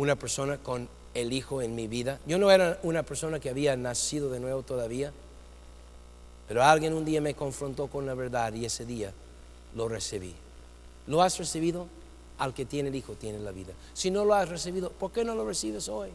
una 0.00 0.16
persona 0.16 0.56
con 0.56 0.88
el 1.12 1.30
Hijo 1.30 1.60
en 1.60 1.74
mi 1.74 1.86
vida. 1.86 2.20
Yo 2.26 2.38
no 2.38 2.50
era 2.50 2.78
una 2.82 3.02
persona 3.02 3.38
que 3.38 3.50
había 3.50 3.76
nacido 3.76 4.30
de 4.30 4.40
nuevo 4.40 4.62
todavía. 4.62 5.12
Pero 6.48 6.64
alguien 6.64 6.94
un 6.94 7.04
día 7.04 7.20
me 7.20 7.34
confrontó 7.34 7.86
con 7.88 8.06
la 8.06 8.14
verdad 8.14 8.54
y 8.54 8.64
ese 8.64 8.86
día 8.86 9.12
lo 9.74 9.88
recibí. 9.88 10.34
¿Lo 11.06 11.20
has 11.20 11.36
recibido? 11.38 11.86
Al 12.38 12.54
que 12.54 12.64
tiene 12.64 12.88
el 12.88 12.94
Hijo 12.94 13.12
tiene 13.12 13.40
la 13.40 13.52
vida. 13.52 13.74
Si 13.92 14.10
no 14.10 14.24
lo 14.24 14.32
has 14.32 14.48
recibido, 14.48 14.88
¿por 14.88 15.12
qué 15.12 15.22
no 15.22 15.34
lo 15.34 15.46
recibes 15.46 15.86
hoy? 15.90 16.08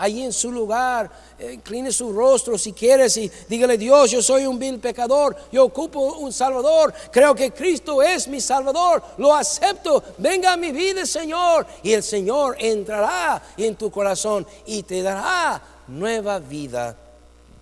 Allí 0.00 0.22
en 0.22 0.32
su 0.32 0.50
lugar, 0.50 1.10
eh, 1.38 1.52
incline 1.52 1.92
su 1.92 2.10
rostro 2.10 2.56
si 2.56 2.72
quieres 2.72 3.18
y 3.18 3.30
dígale, 3.46 3.76
Dios, 3.76 4.10
yo 4.10 4.22
soy 4.22 4.46
un 4.46 4.58
vil 4.58 4.80
pecador, 4.80 5.36
yo 5.52 5.66
ocupo 5.66 6.14
un 6.14 6.32
Salvador, 6.32 6.94
creo 7.12 7.34
que 7.34 7.50
Cristo 7.52 8.02
es 8.02 8.26
mi 8.26 8.40
Salvador, 8.40 9.02
lo 9.18 9.34
acepto, 9.34 10.02
venga 10.16 10.54
a 10.54 10.56
mi 10.56 10.72
vida, 10.72 11.04
Señor. 11.04 11.66
Y 11.82 11.92
el 11.92 12.02
Señor 12.02 12.56
entrará 12.58 13.42
en 13.58 13.76
tu 13.76 13.90
corazón 13.90 14.46
y 14.64 14.84
te 14.84 15.02
dará 15.02 15.60
nueva 15.88 16.38
vida, 16.38 16.96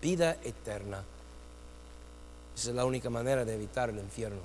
vida 0.01 0.36
eterna. 0.45 1.03
Esa 2.57 2.70
es 2.70 2.76
la 2.76 2.84
única 2.84 3.11
manera 3.11 3.45
de 3.45 3.53
evitar 3.53 3.91
el 3.91 3.99
infierno, 3.99 4.43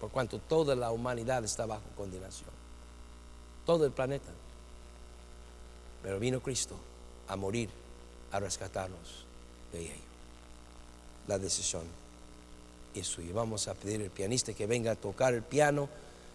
por 0.00 0.10
cuanto 0.10 0.38
toda 0.38 0.76
la 0.76 0.92
humanidad 0.92 1.42
está 1.42 1.66
bajo 1.66 1.82
condenación, 1.96 2.50
todo 3.66 3.84
el 3.84 3.90
planeta. 3.90 4.30
Pero 6.04 6.20
vino 6.20 6.40
Cristo 6.40 6.76
a 7.30 7.36
morir, 7.36 7.68
a 8.32 8.40
rescatarnos 8.40 9.24
de 9.72 9.82
ello. 9.82 9.92
La 11.28 11.38
decisión 11.38 11.82
es 12.94 13.06
suya. 13.06 13.30
Vamos 13.32 13.68
a 13.68 13.74
pedir 13.74 14.02
al 14.02 14.10
pianista 14.10 14.52
que 14.52 14.66
venga 14.66 14.90
a 14.90 14.96
tocar 14.96 15.32
el 15.32 15.42
piano. 15.42 15.88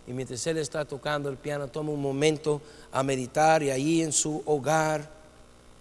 Y 0.08 0.14
mientras 0.14 0.48
él 0.48 0.58
está 0.58 0.86
tocando 0.86 1.30
el 1.30 1.36
piano, 1.36 1.68
toma 1.68 1.92
un 1.92 2.02
momento 2.02 2.62
a 2.94 3.04
meditar 3.04 3.62
y 3.62 3.72
ahí 3.72 4.02
en 4.02 4.14
su 4.14 4.42
hogar 4.46 5.10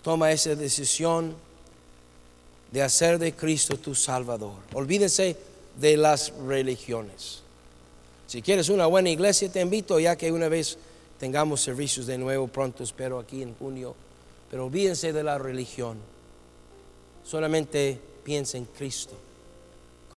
toma 0.03 0.33
esa 0.33 0.55
decisión 0.57 1.35
de 2.73 2.83
hacer 2.83 3.19
de 3.21 3.33
Cristo 3.35 3.79
tu 3.79 3.95
Salvador. 3.95 4.57
Olvídese 4.73 5.37
de 5.79 5.97
las 5.97 6.33
religiones. 6.47 7.43
Si 8.27 8.43
quieres 8.43 8.69
una 8.69 8.87
buena 8.87 9.11
iglesia, 9.11 9.49
te 9.49 9.61
invito, 9.61 10.01
ya 10.01 10.17
que 10.17 10.33
una 10.33 10.49
vez 10.49 10.77
tengamos 11.21 11.61
servicios 11.61 12.07
de 12.07 12.19
nuevo 12.19 12.49
pronto, 12.49 12.83
espero 12.83 13.21
aquí 13.21 13.43
en 13.43 13.55
junio. 13.55 13.95
Pero 14.55 14.67
olvídense 14.67 15.13
de 15.13 15.25
la 15.25 15.37
religión. 15.37 15.99
Solamente 17.25 18.01
piensa 18.23 18.57
en 18.57 18.67
Cristo. 18.67 19.17